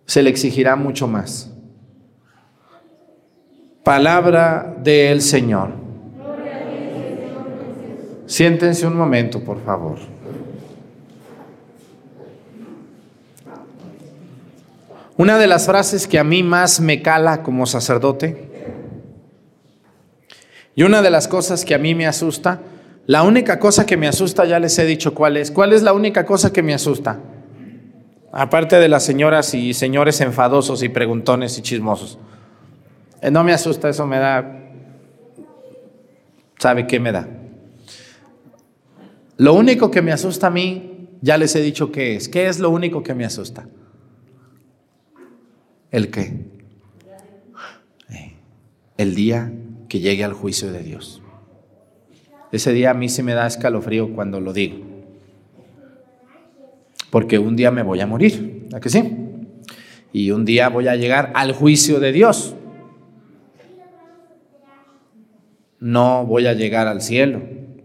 se 0.06 0.22
le 0.22 0.30
exigirá 0.30 0.76
mucho 0.76 1.08
más. 1.08 1.50
Palabra 3.86 4.76
del 4.84 5.22
Señor. 5.22 5.72
Siéntense 8.26 8.86
un 8.86 8.98
momento, 8.98 9.42
por 9.46 9.64
favor. 9.64 9.98
Una 15.16 15.38
de 15.38 15.48
las 15.48 15.66
frases 15.66 16.06
que 16.06 16.20
a 16.20 16.26
mí 16.26 16.44
más 16.44 16.82
me 16.82 17.02
cala 17.02 17.44
como 17.44 17.66
sacerdote 17.66 18.52
y 20.76 20.84
una 20.84 21.02
de 21.02 21.10
las 21.10 21.30
cosas 21.30 21.64
que 21.64 21.74
a 21.74 21.78
mí 21.78 21.96
me 21.96 22.08
asusta, 22.08 22.60
la 23.06 23.24
única 23.24 23.58
cosa 23.58 23.86
que 23.86 23.96
me 23.96 24.10
asusta, 24.10 24.44
ya 24.44 24.60
les 24.60 24.78
he 24.78 24.86
dicho 24.86 25.14
cuál 25.16 25.38
es. 25.38 25.50
¿Cuál 25.50 25.72
es 25.72 25.82
la 25.82 25.94
única 25.94 26.26
cosa 26.26 26.52
que 26.52 26.62
me 26.62 26.74
asusta? 26.74 27.18
Aparte 28.40 28.76
de 28.76 28.88
las 28.88 29.04
señoras 29.04 29.56
y 29.56 29.74
señores 29.74 30.22
enfadosos 30.22 30.84
y 30.84 30.90
preguntones 30.90 31.58
y 31.58 31.64
chismosos. 31.64 32.20
Eh, 33.20 33.32
no 33.32 33.44
me 33.44 33.52
asusta, 33.52 33.90
eso 33.90 34.06
me 34.06 34.20
da... 34.20 34.70
¿Sabe 36.60 36.86
qué 36.86 37.00
me 37.00 37.12
da? 37.12 37.28
Lo 39.38 39.56
único 39.56 39.90
que 39.90 40.04
me 40.04 40.12
asusta 40.12 40.48
a 40.48 40.50
mí, 40.52 41.10
ya 41.20 41.40
les 41.40 41.56
he 41.56 41.62
dicho 41.62 41.92
qué 41.92 42.16
es. 42.16 42.30
¿Qué 42.30 42.46
es 42.48 42.60
lo 42.60 42.70
único 42.70 43.02
que 43.02 43.16
me 43.16 43.26
asusta? 43.26 43.68
¿El 45.90 46.12
qué? 46.12 46.46
Eh, 48.12 48.36
el 48.98 49.16
día 49.16 49.52
que 49.90 50.00
llegue 50.00 50.24
al 50.24 50.34
juicio 50.34 50.72
de 50.72 50.84
Dios. 50.84 51.24
Ese 52.52 52.72
día 52.72 52.92
a 52.92 52.94
mí 52.94 53.10
se 53.10 53.24
me 53.24 53.34
da 53.34 53.48
escalofrío 53.48 54.14
cuando 54.14 54.40
lo 54.40 54.54
digo. 54.54 54.87
Porque 57.10 57.40
un 57.40 57.56
día 57.56 57.72
me 57.72 57.84
voy 57.84 58.02
a 58.02 58.08
morir, 58.08 58.68
¿a 58.74 58.80
que 58.80 58.90
sí? 58.90 59.04
Y 60.14 60.32
un 60.32 60.46
día 60.46 60.70
voy 60.70 60.88
a 60.88 60.96
llegar 60.96 61.32
al 61.36 61.54
juicio 61.54 62.00
de 62.00 62.12
Dios. 62.12 62.56
No 65.80 66.26
voy 66.26 66.48
a 66.48 66.54
llegar 66.54 66.88
al 66.88 67.02
cielo, 67.02 67.42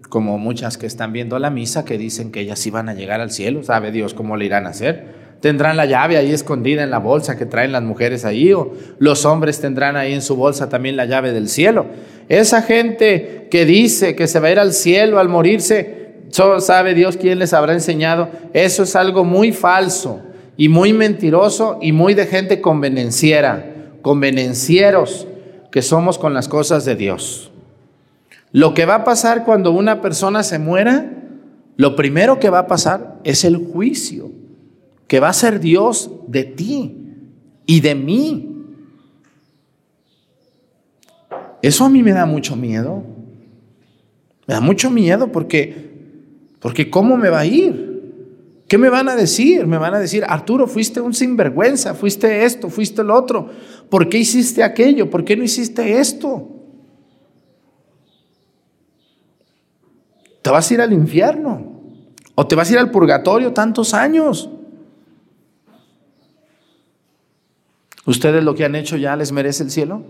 como 0.09 0.39
muchas 0.39 0.79
que 0.79 0.87
están 0.87 1.13
viendo 1.13 1.39
la 1.39 1.51
misa 1.51 1.85
que 1.85 1.99
dicen 1.99 2.33
que 2.33 2.41
ellas 2.41 2.67
iban 2.67 2.89
a 2.89 2.95
llegar 2.95 3.21
al 3.21 3.31
cielo. 3.31 3.63
¿Sabe 3.63 3.93
Dios 3.93 4.15
cómo 4.15 4.37
le 4.37 4.47
irán 4.47 4.67
a 4.67 4.71
hacer? 4.71 5.23
tendrán 5.43 5.77
la 5.77 5.87
llave 5.87 6.17
ahí 6.17 6.31
escondida 6.31 6.85
en 6.85 6.91
la 6.91 6.99
bolsa 6.99 7.37
que 7.37 7.47
traen 7.47 7.73
las 7.73 7.83
mujeres 7.83 8.25
ahí, 8.25 8.53
o 8.53 8.73
los 8.99 9.27
hombres 9.27 9.61
tendrán 9.61 9.97
ahí 9.97 10.15
en 10.15 10.23
su 10.23 10.37
bolsa 10.37 10.69
también 10.69 10.97
la 10.97 11.05
llave 11.05 11.33
del 11.33 11.49
cielo. 11.49 11.87
Esa 12.29 12.63
gente 12.63 13.49
que 13.51 13.67
dice 13.67 14.15
que 14.15 14.29
se 14.29 14.39
va 14.39 14.49
a 14.49 14.53
ir 14.53 14.59
al 14.61 14.73
cielo 14.73 15.19
al 15.19 15.29
morirse, 15.29 16.02
solo 16.33 16.61
sabe 16.61 16.95
Dios 16.95 17.17
quién 17.17 17.39
les 17.39 17.53
habrá 17.53 17.73
enseñado. 17.73 18.29
Eso 18.53 18.83
es 18.83 18.97
algo 18.97 19.25
muy 19.25 19.53
falso 19.53 20.21
y 20.57 20.69
muy 20.69 20.93
mentiroso 20.93 21.79
y 21.81 21.93
muy 21.93 22.15
de 22.15 22.27
gente 22.27 22.61
convenenciera, 22.61 23.93
convenencieros 24.03 25.29
que 25.71 25.83
somos 25.83 26.19
con 26.19 26.35
las 26.35 26.49
cosas 26.49 26.85
de 26.85 26.97
Dios. 26.97 27.53
Lo 28.51 28.75
que 28.75 28.85
va 28.85 28.97
a 28.97 29.05
pasar 29.05 29.45
cuando 29.45 29.71
una 29.71 30.03
persona 30.03 30.43
se 30.43 30.59
muera, 30.59 31.11
lo 31.77 31.95
primero 31.95 32.41
que 32.41 32.51
va 32.51 32.59
a 32.61 32.67
pasar 32.67 33.21
es 33.23 33.45
el 33.45 33.57
juicio 33.57 34.31
que 35.13 35.21
va 35.21 35.29
a 35.29 35.35
ser 35.35 35.61
Dios 35.61 36.11
de 36.27 36.45
ti 36.45 36.97
y 37.67 37.81
de 37.81 37.95
mí. 37.95 38.65
Eso 41.61 41.85
a 41.85 41.91
mí 41.91 42.03
me 42.03 42.13
da 42.13 42.25
mucho 42.25 42.57
miedo. 42.57 43.05
Me 44.47 44.55
da 44.55 44.63
mucho 44.63 44.91
miedo 44.91 45.31
porque, 45.31 45.92
porque 46.63 46.89
¿cómo 46.89 47.17
me 47.17 47.29
va 47.29 47.41
a 47.41 47.47
ir? 47.47 47.93
¿Qué 48.69 48.79
me 48.79 48.89
van 48.89 49.09
a 49.09 49.17
decir? 49.17 49.67
Me 49.67 49.77
van 49.77 49.95
a 49.95 49.99
decir, 49.99 50.25
Arturo, 50.27 50.67
fuiste 50.67 51.01
un 51.01 51.13
sinvergüenza, 51.13 51.95
fuiste 51.95 52.45
esto, 52.45 52.71
fuiste 52.71 53.03
lo 53.03 53.15
otro. 53.15 53.51
¿Por 53.91 54.09
qué 54.09 54.19
hiciste 54.19 54.63
aquello? 54.63 55.11
¿Por 55.11 55.25
qué 55.25 55.37
no 55.37 55.43
hiciste 55.43 55.99
esto? 55.99 56.49
Te 60.41 60.51
vas 60.51 60.71
a 60.71 60.75
ir 60.75 60.81
al 60.81 60.93
infierno 60.93 61.83
o 62.35 62.47
te 62.47 62.55
vas 62.55 62.71
a 62.71 62.73
ir 62.73 62.79
al 62.79 62.91
purgatorio 62.91 63.53
tantos 63.53 63.93
años. 63.93 64.49
¿Ustedes 68.07 68.43
lo 68.43 68.55
que 68.55 68.65
han 68.65 68.75
hecho 68.75 68.97
ya 68.97 69.17
les 69.17 69.33
merece 69.33 69.65
el 69.65 69.71
cielo? 69.71 70.05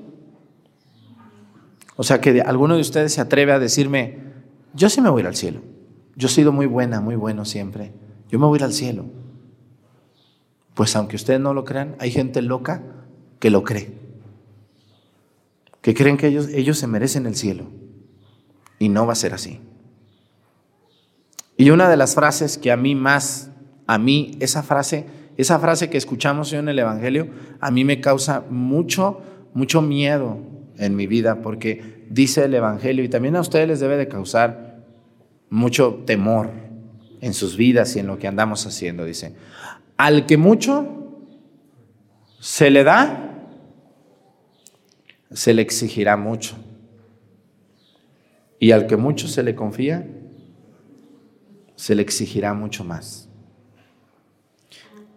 O 1.97 2.05
sea 2.05 2.21
que 2.21 2.43
alguno 2.43 2.75
de 2.75 2.83
ustedes 2.83 3.13
se 3.15 3.21
atreve 3.21 3.53
a 3.53 3.59
decirme, 3.59 4.19
yo 4.75 4.89
sí 4.89 5.01
me 5.01 5.11
voy 5.11 5.21
a 5.21 5.23
ir 5.23 5.27
al 5.29 5.37
cielo. 5.37 5.72
Yo 6.17 6.29
he 6.29 6.31
sido 6.31 6.53
muy 6.53 6.67
buena, 6.67 7.01
muy 7.01 7.17
bueno 7.17 7.45
siempre. 7.45 7.93
Yo 8.31 8.39
me 8.39 8.47
voy 8.47 8.57
a 8.57 8.61
ir 8.61 8.65
al 8.65 8.73
cielo. 8.73 9.07
Pues 10.75 10.97
aunque 10.97 11.17
ustedes 11.17 11.41
no 11.41 11.55
lo 11.55 11.65
crean, 11.65 11.97
hay 11.99 12.11
gente 12.11 12.43
loca 12.43 12.83
que 13.39 13.51
lo 13.51 13.63
cree. 13.63 13.93
Que 15.81 15.95
creen 15.95 16.17
que 16.17 16.29
ellos, 16.29 16.49
ellos 16.49 16.79
se 16.79 16.87
merecen 16.87 17.27
el 17.27 17.37
cielo. 17.37 17.67
Y 18.79 18.89
no 18.89 19.07
va 19.07 19.13
a 19.13 19.17
ser 19.17 19.35
así. 19.35 19.61
Y 21.57 21.71
una 21.71 21.89
de 21.89 21.97
las 21.97 22.15
frases 22.15 22.59
que 22.59 22.73
a 22.73 22.77
mí 22.77 22.95
más, 22.95 23.51
a 23.87 23.99
mí, 23.99 24.37
esa 24.41 24.63
frase 24.63 25.07
esa 25.37 25.59
frase 25.59 25.89
que 25.89 25.97
escuchamos 25.97 26.53
hoy 26.53 26.59
en 26.59 26.69
el 26.69 26.79
Evangelio 26.79 27.29
a 27.61 27.71
mí 27.71 27.85
me 27.85 28.01
causa 28.01 28.45
mucho, 28.51 29.23
mucho 29.55 29.81
miedo 29.81 30.39
en 30.79 30.95
mi 30.95 31.07
vida 31.07 31.41
porque 31.43 32.05
dice 32.11 32.45
el 32.45 32.55
Evangelio 32.55 33.05
y 33.05 33.09
también 33.09 33.37
a 33.37 33.41
ustedes 33.41 33.69
les 33.69 33.81
debe 33.81 33.97
de 33.97 34.09
causar 34.09 34.72
mucho 35.53 36.03
temor 36.07 36.51
en 37.21 37.35
sus 37.35 37.59
vidas 37.59 37.95
y 37.95 37.99
en 37.99 38.07
lo 38.07 38.19
que 38.19 38.27
andamos 38.27 38.67
haciendo. 38.67 39.05
Dice, 39.05 39.35
al 39.99 40.25
que 40.25 40.39
mucho 40.39 41.21
se 42.41 42.71
le 42.71 42.85
da, 42.85 43.51
se 45.31 45.53
le 45.53 45.61
exigirá 45.61 46.17
mucho. 46.17 46.57
Y 48.59 48.73
al 48.73 48.87
que 48.87 48.97
mucho 48.97 49.29
se 49.29 49.43
le 49.43 49.55
confía, 49.55 50.09
se 51.77 51.95
le 51.97 52.03
exigirá 52.03 52.55
mucho 52.55 52.83
más. 52.83 53.29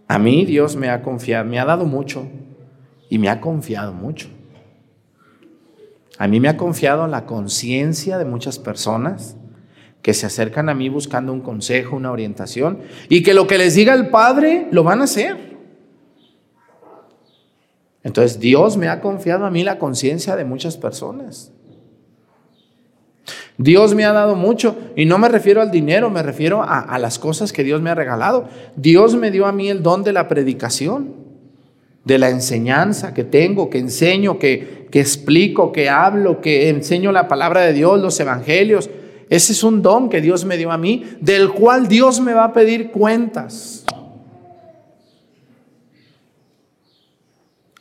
A 0.05 0.19
mí 0.19 0.43
Dios 0.43 0.75
me 0.75 0.89
ha 0.89 1.01
confiado, 1.01 1.45
me 1.45 1.59
ha 1.59 1.65
dado 1.65 1.85
mucho 1.85 2.27
y 3.09 3.19
me 3.19 3.29
ha 3.29 3.39
confiado 3.39 3.93
mucho. 3.93 4.27
A 6.17 6.27
mí 6.27 6.41
me 6.41 6.49
ha 6.49 6.57
confiado 6.57 7.07
la 7.07 7.25
conciencia 7.25 8.17
de 8.17 8.25
muchas 8.25 8.59
personas 8.59 9.37
que 10.05 10.13
se 10.13 10.27
acercan 10.27 10.69
a 10.69 10.75
mí 10.75 10.87
buscando 10.87 11.33
un 11.33 11.41
consejo, 11.41 11.95
una 11.95 12.11
orientación, 12.11 12.77
y 13.09 13.23
que 13.23 13.33
lo 13.33 13.47
que 13.47 13.57
les 13.57 13.73
diga 13.73 13.95
el 13.95 14.09
Padre 14.09 14.67
lo 14.69 14.83
van 14.83 15.01
a 15.01 15.05
hacer. 15.05 15.57
Entonces 18.03 18.39
Dios 18.39 18.77
me 18.77 18.87
ha 18.87 19.01
confiado 19.01 19.47
a 19.47 19.49
mí 19.49 19.63
la 19.63 19.79
conciencia 19.79 20.35
de 20.35 20.45
muchas 20.45 20.77
personas. 20.77 21.51
Dios 23.57 23.95
me 23.95 24.05
ha 24.05 24.11
dado 24.13 24.35
mucho 24.35 24.77
y 24.95 25.05
no 25.05 25.17
me 25.17 25.27
refiero 25.27 25.59
al 25.59 25.71
dinero, 25.71 26.11
me 26.11 26.21
refiero 26.21 26.61
a, 26.61 26.99
las 26.99 27.17
cosas 27.17 27.51
que 27.51 27.63
Dios 27.63 27.81
me 27.81 27.89
ha 27.89 27.95
regalado. 27.95 28.47
Dios 28.75 29.15
me 29.15 29.31
dio 29.31 29.47
a 29.47 29.51
mí 29.51 29.71
el 29.71 29.81
don 29.81 30.03
de 30.03 30.13
la 30.13 30.27
predicación, 30.27 31.15
de 32.03 32.19
la 32.19 32.29
enseñanza 32.29 33.15
que 33.15 33.23
tengo, 33.23 33.71
que 33.71 33.79
enseño, 33.79 34.37
que, 34.37 34.87
que 34.91 34.99
explico, 34.99 35.71
que 35.71 35.89
hablo, 35.89 36.41
que 36.41 36.69
enseño 36.69 37.11
la 37.11 37.27
palabra 37.27 37.61
de 37.61 37.73
Dios, 37.73 37.99
los 37.99 38.19
evangelios. 38.19 38.87
Ese 39.29 39.53
es 39.53 39.63
un 39.63 39.81
don 39.81 40.09
que 40.09 40.21
Dios 40.21 40.45
me 40.45 40.57
dio 40.57 40.71
a 40.71 40.77
mí, 40.77 41.03
del 41.21 41.49
cual 41.49 41.87
Dios 41.87 42.19
me 42.19 42.33
va 42.33 42.45
a 42.45 42.53
pedir 42.53 42.91
cuentas. 42.91 43.85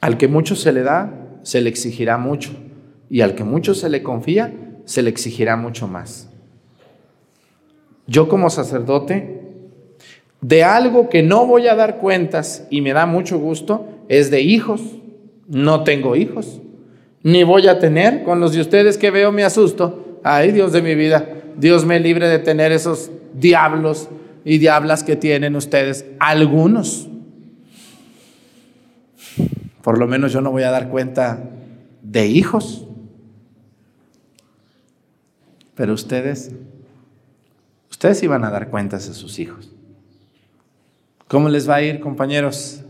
Al 0.01 0.19
que 0.19 0.29
mucho 0.29 0.57
se 0.57 0.73
le 0.73 0.83
da, 0.83 1.39
se 1.43 1.61
le 1.61 1.71
exigirá 1.71 2.19
mucho. 2.19 2.51
Y 3.11 3.21
al 3.21 3.35
que 3.35 3.45
mucho 3.45 3.75
se 3.75 3.89
le 3.89 4.03
confía, 4.03 4.53
se 4.85 5.03
le 5.03 5.11
exigirá 5.11 5.57
mucho 5.57 5.89
más. 5.89 6.29
Yo 8.07 8.29
como 8.29 8.51
sacerdote, 8.51 9.41
de 10.41 10.63
algo 10.63 11.09
que 11.09 11.23
no 11.23 11.47
voy 11.47 11.69
a 11.69 11.75
dar 11.75 11.97
cuentas 11.97 12.67
y 12.69 12.83
me 12.83 12.93
da 12.93 13.07
mucho 13.07 13.39
gusto, 13.39 13.87
es 14.09 14.31
de 14.31 14.43
hijos. 14.43 14.83
No 15.49 15.85
tengo 15.85 16.17
hijos. 16.17 16.61
Ni 17.23 17.45
voy 17.45 17.69
a 17.69 17.79
tener. 17.79 18.25
Con 18.25 18.41
los 18.41 18.53
de 18.53 18.61
ustedes 18.61 18.99
que 18.99 19.11
veo 19.11 19.33
me 19.33 19.45
asusto. 19.45 20.14
Ay, 20.25 20.53
Dios 20.53 20.73
de 20.73 20.81
mi 20.81 20.95
vida. 20.95 21.29
Dios 21.57 21.85
me 21.85 22.01
libre 22.01 22.29
de 22.29 22.39
tener 22.39 22.73
esos 22.73 23.11
diablos 23.35 24.09
y 24.43 24.57
diablas 24.57 25.05
que 25.05 25.17
tienen 25.17 25.55
ustedes. 25.55 26.07
Algunos. 26.19 27.09
Por 29.83 29.99
lo 29.99 30.09
menos 30.09 30.33
yo 30.33 30.41
no 30.41 30.51
voy 30.51 30.63
a 30.63 30.71
dar 30.71 30.89
cuenta 30.89 31.45
de 32.03 32.27
hijos. 32.27 32.87
Pero 35.75 35.93
ustedes, 35.93 36.53
ustedes 37.91 38.23
iban 38.23 38.45
a 38.45 38.51
dar 38.51 38.71
cuentas 38.71 39.11
a 39.11 39.13
sus 39.13 39.39
hijos. 39.39 39.71
¿Cómo 41.29 41.51
les 41.51 41.69
va 41.69 41.77
a 41.77 41.83
ir, 41.83 42.01
compañeros? 42.01 42.83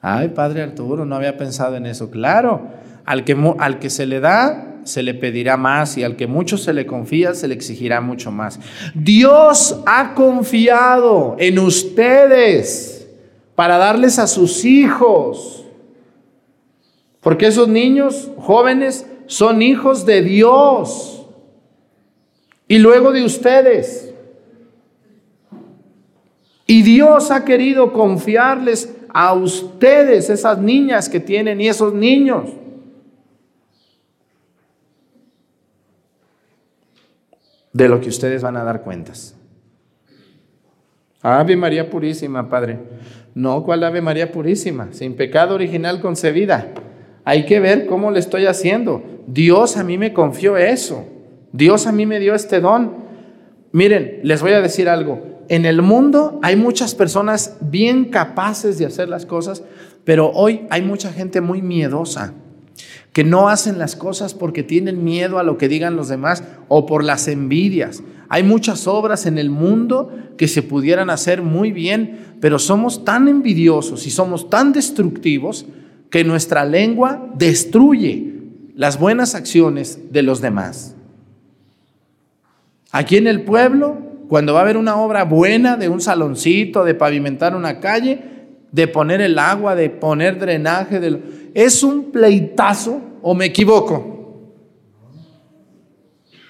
Ay, 0.00 0.28
padre 0.30 0.62
Arturo, 0.62 1.04
no 1.04 1.14
había 1.14 1.36
pensado 1.36 1.76
en 1.76 1.86
eso. 1.86 2.10
Claro, 2.10 2.70
al 3.04 3.24
que, 3.24 3.36
al 3.58 3.78
que 3.78 3.90
se 3.90 4.06
le 4.06 4.18
da, 4.18 4.69
se 4.84 5.02
le 5.02 5.14
pedirá 5.14 5.56
más 5.56 5.96
y 5.96 6.04
al 6.04 6.16
que 6.16 6.26
mucho 6.26 6.56
se 6.58 6.72
le 6.72 6.86
confía, 6.86 7.34
se 7.34 7.48
le 7.48 7.54
exigirá 7.54 8.00
mucho 8.00 8.30
más. 8.30 8.58
Dios 8.94 9.80
ha 9.86 10.14
confiado 10.14 11.36
en 11.38 11.58
ustedes 11.58 13.08
para 13.54 13.76
darles 13.76 14.18
a 14.18 14.26
sus 14.26 14.64
hijos. 14.64 15.64
Porque 17.20 17.46
esos 17.46 17.68
niños 17.68 18.30
jóvenes 18.38 19.06
son 19.26 19.62
hijos 19.62 20.06
de 20.06 20.22
Dios 20.22 21.26
y 22.66 22.78
luego 22.78 23.12
de 23.12 23.24
ustedes. 23.24 24.14
Y 26.66 26.82
Dios 26.82 27.30
ha 27.30 27.44
querido 27.44 27.92
confiarles 27.92 28.94
a 29.12 29.34
ustedes, 29.34 30.30
esas 30.30 30.58
niñas 30.58 31.08
que 31.08 31.20
tienen 31.20 31.60
y 31.60 31.68
esos 31.68 31.92
niños. 31.92 32.50
De 37.72 37.88
lo 37.88 38.00
que 38.00 38.08
ustedes 38.08 38.42
van 38.42 38.56
a 38.56 38.64
dar 38.64 38.82
cuentas. 38.82 39.36
Ave 41.22 41.56
María 41.56 41.90
Purísima, 41.90 42.48
Padre. 42.48 42.78
No, 43.34 43.62
¿cuál 43.62 43.84
Ave 43.84 44.00
María 44.00 44.32
Purísima? 44.32 44.88
Sin 44.92 45.14
pecado 45.14 45.54
original 45.54 46.00
concebida. 46.00 46.68
Hay 47.24 47.44
que 47.44 47.60
ver 47.60 47.86
cómo 47.86 48.10
le 48.10 48.18
estoy 48.18 48.46
haciendo. 48.46 49.02
Dios 49.26 49.76
a 49.76 49.84
mí 49.84 49.98
me 49.98 50.12
confió 50.12 50.56
eso. 50.56 51.06
Dios 51.52 51.86
a 51.86 51.92
mí 51.92 52.06
me 52.06 52.20
dio 52.20 52.34
este 52.34 52.60
don. 52.60 52.94
Miren, 53.72 54.20
les 54.22 54.40
voy 54.40 54.52
a 54.52 54.60
decir 54.60 54.88
algo. 54.88 55.30
En 55.48 55.64
el 55.66 55.82
mundo 55.82 56.38
hay 56.42 56.56
muchas 56.56 56.94
personas 56.94 57.56
bien 57.60 58.06
capaces 58.06 58.78
de 58.78 58.86
hacer 58.86 59.08
las 59.08 59.26
cosas, 59.26 59.62
pero 60.04 60.30
hoy 60.30 60.66
hay 60.70 60.82
mucha 60.82 61.12
gente 61.12 61.40
muy 61.40 61.60
miedosa, 61.60 62.34
que 63.12 63.24
no 63.24 63.48
hacen 63.48 63.78
las 63.78 63.96
cosas 63.96 64.34
porque 64.34 64.62
tienen 64.62 65.02
miedo 65.04 65.38
a 65.38 65.42
lo 65.42 65.58
que 65.58 65.68
digan 65.68 65.96
los 65.96 66.08
demás 66.08 66.44
o 66.68 66.86
por 66.86 67.04
las 67.04 67.26
envidias. 67.28 68.02
Hay 68.28 68.44
muchas 68.44 68.86
obras 68.86 69.26
en 69.26 69.38
el 69.38 69.50
mundo 69.50 70.12
que 70.36 70.46
se 70.46 70.62
pudieran 70.62 71.10
hacer 71.10 71.42
muy 71.42 71.72
bien, 71.72 72.36
pero 72.40 72.58
somos 72.58 73.04
tan 73.04 73.26
envidiosos 73.26 74.06
y 74.06 74.10
somos 74.10 74.48
tan 74.48 74.72
destructivos 74.72 75.66
que 76.10 76.24
nuestra 76.24 76.64
lengua 76.64 77.28
destruye 77.34 78.34
las 78.76 78.98
buenas 78.98 79.34
acciones 79.34 80.12
de 80.12 80.22
los 80.22 80.40
demás. 80.40 80.94
Aquí 82.92 83.16
en 83.16 83.26
el 83.26 83.42
pueblo, 83.42 83.98
cuando 84.28 84.52
va 84.52 84.60
a 84.60 84.62
haber 84.62 84.76
una 84.76 84.96
obra 84.96 85.24
buena 85.24 85.76
de 85.76 85.88
un 85.88 86.00
saloncito, 86.00 86.84
de 86.84 86.94
pavimentar 86.94 87.56
una 87.56 87.80
calle, 87.80 88.39
de 88.72 88.88
poner 88.88 89.20
el 89.20 89.38
agua, 89.38 89.74
de 89.74 89.90
poner 89.90 90.38
drenaje, 90.38 91.00
es 91.54 91.82
un 91.82 92.12
pleitazo 92.12 93.00
o 93.22 93.34
me 93.34 93.46
equivoco. 93.46 94.18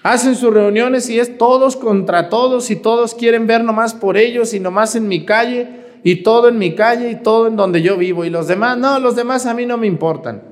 Hacen 0.02 0.34
sus 0.34 0.52
reuniones 0.52 1.10
y 1.10 1.18
es 1.18 1.36
todos 1.36 1.76
contra 1.76 2.30
todos 2.30 2.70
y 2.70 2.76
todos 2.76 3.14
quieren 3.14 3.46
ver 3.46 3.62
nomás 3.62 3.92
por 3.92 4.16
ellos 4.16 4.54
y 4.54 4.60
nomás 4.60 4.96
en 4.96 5.08
mi 5.08 5.26
calle 5.26 5.68
y 6.02 6.22
todo 6.22 6.48
en 6.48 6.58
mi 6.58 6.74
calle 6.74 7.10
y 7.10 7.16
todo 7.16 7.46
en 7.46 7.56
donde 7.56 7.82
yo 7.82 7.98
vivo. 7.98 8.24
Y 8.24 8.30
los 8.30 8.48
demás, 8.48 8.78
no, 8.78 8.98
los 8.98 9.14
demás 9.14 9.44
a 9.44 9.52
mí 9.52 9.66
no 9.66 9.76
me 9.76 9.86
importan. 9.86 10.42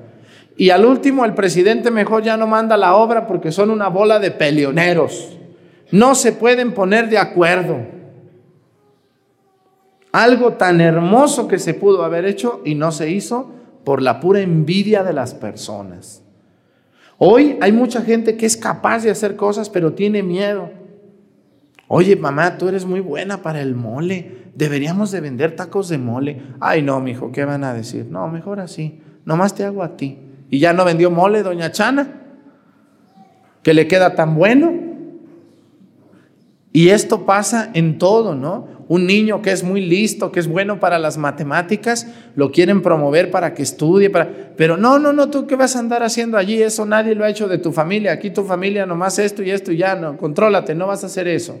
Y 0.55 0.69
al 0.69 0.85
último, 0.85 1.25
el 1.25 1.33
presidente 1.33 1.89
mejor 1.89 2.21
ya 2.21 2.37
no 2.37 2.45
manda 2.45 2.77
la 2.77 2.95
obra 2.95 3.25
porque 3.25 3.51
son 3.51 3.71
una 3.71 3.87
bola 3.87 4.19
de 4.19 4.29
peleoneros. 4.29 5.37
No 5.91 6.13
se 6.13 6.33
pueden 6.33 6.73
poner 6.73 7.09
de 7.09 7.17
acuerdo. 7.17 7.77
Algo 10.19 10.55
tan 10.55 10.81
hermoso 10.81 11.47
que 11.47 11.59
se 11.59 11.73
pudo 11.73 12.03
haber 12.03 12.25
hecho 12.25 12.61
y 12.65 12.75
no 12.75 12.91
se 12.91 13.09
hizo 13.09 13.51
por 13.85 14.01
la 14.01 14.19
pura 14.19 14.41
envidia 14.41 15.01
de 15.01 15.13
las 15.13 15.33
personas. 15.33 16.21
Hoy 17.17 17.57
hay 17.61 17.71
mucha 17.71 18.01
gente 18.01 18.35
que 18.35 18.45
es 18.45 18.57
capaz 18.57 19.03
de 19.03 19.11
hacer 19.11 19.37
cosas, 19.37 19.69
pero 19.69 19.93
tiene 19.93 20.21
miedo. 20.21 20.71
Oye, 21.87 22.17
mamá, 22.17 22.57
tú 22.57 22.67
eres 22.67 22.83
muy 22.83 22.99
buena 22.99 23.41
para 23.41 23.61
el 23.61 23.75
mole. 23.75 24.51
Deberíamos 24.55 25.09
de 25.11 25.21
vender 25.21 25.55
tacos 25.55 25.87
de 25.87 25.99
mole. 25.99 26.41
Ay, 26.59 26.81
no, 26.81 26.99
mijo, 26.99 27.31
¿qué 27.31 27.45
van 27.45 27.63
a 27.63 27.73
decir? 27.73 28.07
No, 28.09 28.27
mejor 28.27 28.59
así. 28.59 29.01
Nomás 29.23 29.55
te 29.55 29.63
hago 29.63 29.83
a 29.83 29.95
ti. 29.95 30.19
Y 30.49 30.59
ya 30.59 30.73
no 30.73 30.83
vendió 30.83 31.09
mole, 31.09 31.43
doña 31.43 31.71
Chana, 31.71 32.25
que 33.63 33.73
le 33.73 33.87
queda 33.87 34.15
tan 34.15 34.35
bueno. 34.35 34.73
Y 36.73 36.89
esto 36.89 37.25
pasa 37.25 37.69
en 37.73 37.97
todo, 37.97 38.35
¿no? 38.35 38.78
Un 38.89 39.07
niño 39.07 39.41
que 39.41 39.53
es 39.53 39.63
muy 39.63 39.79
listo, 39.79 40.33
que 40.33 40.41
es 40.41 40.47
bueno 40.47 40.81
para 40.81 40.99
las 40.99 41.17
matemáticas, 41.17 42.07
lo 42.35 42.51
quieren 42.51 42.81
promover 42.81 43.31
para 43.31 43.53
que 43.53 43.63
estudie, 43.63 44.09
para... 44.09 44.27
pero 44.57 44.75
no, 44.75 44.99
no, 44.99 45.13
no, 45.13 45.29
tú 45.29 45.47
qué 45.47 45.55
vas 45.55 45.77
a 45.77 45.79
andar 45.79 46.03
haciendo 46.03 46.37
allí, 46.37 46.61
eso 46.61 46.85
nadie 46.85 47.15
lo 47.15 47.23
ha 47.23 47.29
hecho 47.29 47.47
de 47.47 47.59
tu 47.59 47.71
familia, 47.71 48.11
aquí 48.11 48.31
tu 48.31 48.43
familia 48.43 48.85
nomás 48.85 49.17
esto 49.17 49.43
y 49.43 49.51
esto 49.51 49.71
y 49.71 49.77
ya, 49.77 49.95
no, 49.95 50.17
contrólate, 50.17 50.75
no 50.75 50.87
vas 50.87 51.03
a 51.03 51.07
hacer 51.07 51.27
eso. 51.29 51.57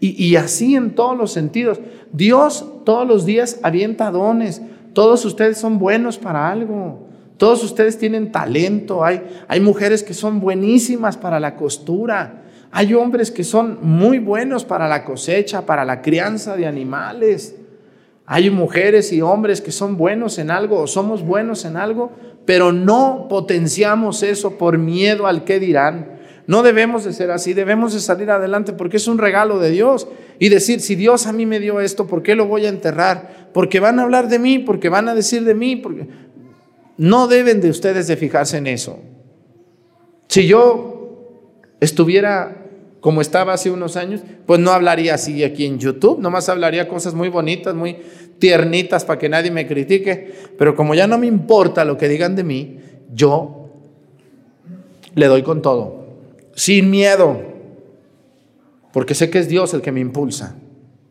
Y, 0.00 0.20
y 0.24 0.34
así 0.34 0.74
en 0.74 0.96
todos 0.96 1.16
los 1.16 1.30
sentidos. 1.30 1.78
Dios 2.12 2.66
todos 2.84 3.06
los 3.06 3.26
días 3.26 3.60
avienta 3.62 4.10
dones, 4.10 4.60
todos 4.92 5.24
ustedes 5.24 5.58
son 5.58 5.78
buenos 5.78 6.18
para 6.18 6.50
algo. 6.50 7.06
Todos 7.40 7.64
ustedes 7.64 7.96
tienen 7.96 8.32
talento, 8.32 9.02
hay, 9.02 9.22
hay 9.48 9.60
mujeres 9.60 10.02
que 10.02 10.12
son 10.12 10.40
buenísimas 10.40 11.16
para 11.16 11.40
la 11.40 11.56
costura, 11.56 12.42
hay 12.72 12.94
hombres 12.94 13.30
que 13.30 13.42
son 13.42 13.78
muy 13.82 14.18
buenos 14.18 14.64
para 14.64 14.86
la 14.86 15.04
cosecha, 15.04 15.66
para 15.66 15.84
la 15.84 16.02
crianza 16.02 16.56
de 16.56 16.66
animales. 16.66 17.56
Hay 18.26 18.48
mujeres 18.50 19.12
y 19.12 19.22
hombres 19.22 19.60
que 19.60 19.72
son 19.72 19.96
buenos 19.96 20.38
en 20.38 20.50
algo 20.50 20.78
o 20.78 20.86
somos 20.86 21.24
buenos 21.24 21.64
en 21.64 21.76
algo, 21.76 22.12
pero 22.44 22.72
no 22.72 23.26
potenciamos 23.28 24.22
eso 24.22 24.56
por 24.56 24.78
miedo 24.78 25.26
al 25.26 25.42
que 25.42 25.58
dirán. 25.58 26.20
No 26.46 26.62
debemos 26.62 27.04
de 27.04 27.12
ser 27.12 27.32
así, 27.32 27.54
debemos 27.54 27.92
de 27.92 28.00
salir 28.00 28.30
adelante 28.30 28.72
porque 28.72 28.98
es 28.98 29.08
un 29.08 29.18
regalo 29.18 29.58
de 29.58 29.70
Dios 29.70 30.06
y 30.38 30.48
decir, 30.48 30.80
si 30.80 30.94
Dios 30.94 31.26
a 31.26 31.32
mí 31.32 31.46
me 31.46 31.58
dio 31.58 31.80
esto, 31.80 32.06
¿por 32.06 32.22
qué 32.22 32.36
lo 32.36 32.46
voy 32.46 32.66
a 32.66 32.70
enterrar? 32.70 33.50
Porque 33.52 33.80
van 33.80 33.98
a 33.98 34.02
hablar 34.02 34.28
de 34.28 34.38
mí, 34.38 34.60
porque 34.60 34.88
van 34.88 35.08
a 35.08 35.14
decir 35.14 35.44
de 35.44 35.54
mí, 35.54 35.74
porque 35.76 36.08
no 36.96 37.26
deben 37.26 37.60
de 37.60 37.70
ustedes 37.70 38.06
de 38.06 38.16
fijarse 38.16 38.58
en 38.58 38.68
eso. 38.68 39.00
Si 40.28 40.46
yo 40.46 40.99
estuviera 41.80 42.60
como 43.00 43.20
estaba 43.20 43.54
hace 43.54 43.70
unos 43.70 43.96
años, 43.96 44.20
pues 44.46 44.60
no 44.60 44.70
hablaría 44.70 45.14
así 45.14 45.42
aquí 45.42 45.64
en 45.64 45.78
YouTube, 45.78 46.20
nomás 46.20 46.48
hablaría 46.48 46.88
cosas 46.88 47.14
muy 47.14 47.28
bonitas, 47.28 47.74
muy 47.74 47.96
tiernitas 48.38 49.04
para 49.04 49.18
que 49.18 49.28
nadie 49.28 49.50
me 49.50 49.66
critique, 49.66 50.32
pero 50.58 50.76
como 50.76 50.94
ya 50.94 51.06
no 51.06 51.18
me 51.18 51.26
importa 51.26 51.84
lo 51.84 51.96
que 51.96 52.08
digan 52.08 52.36
de 52.36 52.44
mí, 52.44 52.78
yo 53.12 53.70
le 55.14 55.26
doy 55.26 55.42
con 55.42 55.62
todo, 55.62 56.06
sin 56.54 56.90
miedo, 56.90 57.40
porque 58.92 59.14
sé 59.14 59.30
que 59.30 59.38
es 59.38 59.48
Dios 59.48 59.72
el 59.72 59.82
que 59.82 59.92
me 59.92 60.00
impulsa 60.00 60.56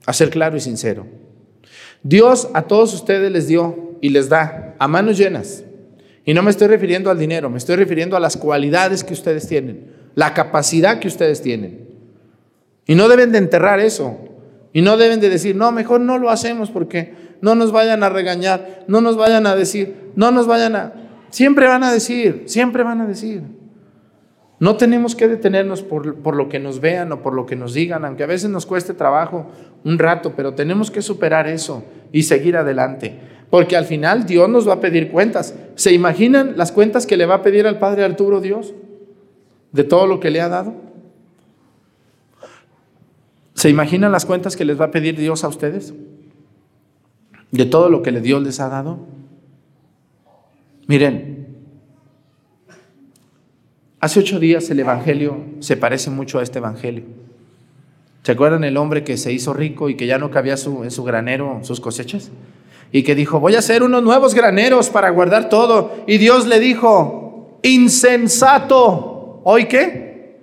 a 0.06 0.14
ser 0.14 0.30
claro 0.30 0.58
y 0.58 0.60
sincero. 0.60 1.08
Dios 2.04 2.50
a 2.54 2.64
todos 2.64 2.94
ustedes 2.94 3.32
les 3.32 3.48
dio 3.48 3.98
y 4.02 4.10
les 4.10 4.30
da 4.30 4.76
a 4.80 4.88
manos 4.88 5.18
llenas. 5.18 5.64
Y 6.26 6.34
no 6.34 6.44
me 6.44 6.52
estoy 6.52 6.68
refiriendo 6.68 7.10
al 7.10 7.18
dinero, 7.18 7.50
me 7.50 7.58
estoy 7.58 7.76
refiriendo 7.76 8.16
a 8.16 8.20
las 8.20 8.38
cualidades 8.38 9.04
que 9.04 9.14
ustedes 9.14 9.48
tienen 9.48 9.99
la 10.16 10.34
capacidad 10.34 11.00
que 11.00 11.08
ustedes 11.08 11.42
tienen. 11.42 11.88
Y 12.86 12.96
no 12.96 13.08
deben 13.08 13.32
de 13.32 13.38
enterrar 13.38 13.80
eso. 13.80 14.18
Y 14.74 14.82
no 14.82 14.98
deben 14.98 15.20
de 15.20 15.30
decir, 15.30 15.56
no, 15.56 15.72
mejor 15.72 16.02
no 16.02 16.18
lo 16.18 16.30
hacemos 16.30 16.70
porque 16.70 17.14
no 17.42 17.56
nos 17.56 17.72
vayan 17.72 18.04
a 18.04 18.10
regañar, 18.10 18.84
no 18.88 19.02
nos 19.02 19.18
vayan 19.18 19.48
a 19.48 19.56
decir, 19.56 20.12
no 20.16 20.32
nos 20.32 20.48
vayan 20.48 20.76
a... 20.76 20.94
Siempre 21.30 21.68
van 21.68 21.84
a 21.84 21.92
decir, 21.92 22.44
siempre 22.48 22.84
van 22.84 23.02
a 23.02 23.08
decir. 23.08 23.44
No 24.60 24.76
tenemos 24.76 25.16
que 25.16 25.28
detenernos 25.28 25.84
por, 25.84 26.16
por, 26.16 26.36
lo 26.36 26.50
que 26.50 26.60
nos 26.60 26.82
vean 26.82 27.12
o 27.12 27.22
por 27.22 27.34
lo 27.34 27.46
que 27.46 27.56
nos 27.56 27.74
digan, 27.74 28.04
aunque 28.04 28.24
a 28.24 28.28
veces 28.28 28.50
nos 28.50 28.66
cueste 28.66 28.94
trabajo 28.94 29.48
un 29.86 29.98
rato, 29.98 30.34
pero 30.36 30.54
tenemos 30.54 30.92
que 30.92 31.02
superar 31.02 31.48
eso 31.48 31.86
y 32.12 32.24
seguir 32.24 32.58
adelante. 32.58 33.18
Porque 33.50 33.78
al 33.78 33.86
final 33.86 34.26
Dios 34.26 34.50
nos 34.50 34.68
va 34.68 34.74
a 34.74 34.82
pedir 34.82 35.12
cuentas. 35.12 35.56
¿Se 35.76 35.94
imaginan 35.94 36.56
las 36.58 36.72
cuentas 36.72 37.06
que 37.06 37.18
le 37.18 37.26
va 37.26 37.36
a 37.36 37.42
pedir 37.42 37.68
al 37.68 37.80
Padre 37.80 38.04
Arturo 38.04 38.42
Dios? 38.42 38.74
De 39.72 39.84
todo 39.84 40.08
lo 40.08 40.20
que 40.20 40.30
le 40.30 40.42
ha 40.42 40.50
dado? 40.50 40.76
¿Se 43.54 43.70
imaginan 43.70 44.12
las 44.12 44.26
cuentas 44.26 44.56
que 44.56 44.66
les 44.66 44.80
va 44.80 44.86
a 44.86 44.92
pedir 44.92 45.18
Dios 45.18 45.44
a 45.44 45.48
ustedes? 45.48 45.94
De 47.52 47.66
todo 47.66 47.90
lo 47.90 48.02
que 48.02 48.12
Dios 48.12 48.42
les 48.42 48.60
ha 48.60 48.70
dado. 48.70 49.00
Miren, 50.88 51.40
Hace 54.02 54.22
ocho 54.22 54.40
días 54.40 54.70
el 54.70 54.80
Evangelio 54.80 55.38
se 55.60 55.76
parece 55.76 56.10
mucho 56.10 56.40
a 56.40 56.44
este 56.44 56.60
Evangelio. 56.60 57.04
¿Se 58.24 58.32
acuerdan 58.32 58.64
el 58.64 58.78
hombre 58.78 59.04
que 59.04 59.18
se 59.18 59.34
hizo 59.34 59.54
rico 59.54 59.90
y 59.90 59.96
que 59.96 60.08
ya 60.08 60.18
no 60.18 60.32
cabía 60.32 60.54
en 60.54 60.92
su 60.92 61.04
granero 61.04 61.60
sus 61.64 61.82
cosechas? 61.82 62.32
Y 62.94 63.04
que 63.04 63.14
dijo, 63.14 63.40
voy 63.42 63.56
a 63.56 63.60
hacer 63.60 63.84
unos 63.84 64.02
nuevos 64.02 64.34
graneros 64.34 64.90
para 64.90 65.10
guardar 65.10 65.50
todo. 65.50 65.94
Y 66.08 66.18
Dios 66.18 66.48
le 66.48 66.60
dijo, 66.62 67.60
insensato, 67.62 69.09
¿hoy 69.44 69.66
qué? 69.66 70.40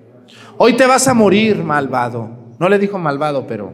Hoy 0.58 0.74
te 0.74 0.86
vas 0.86 1.06
a 1.08 1.14
morir, 1.14 1.62
malvado. 1.62 2.30
No 2.58 2.68
le 2.68 2.78
dijo 2.78 2.98
malvado, 2.98 3.46
pero 3.46 3.72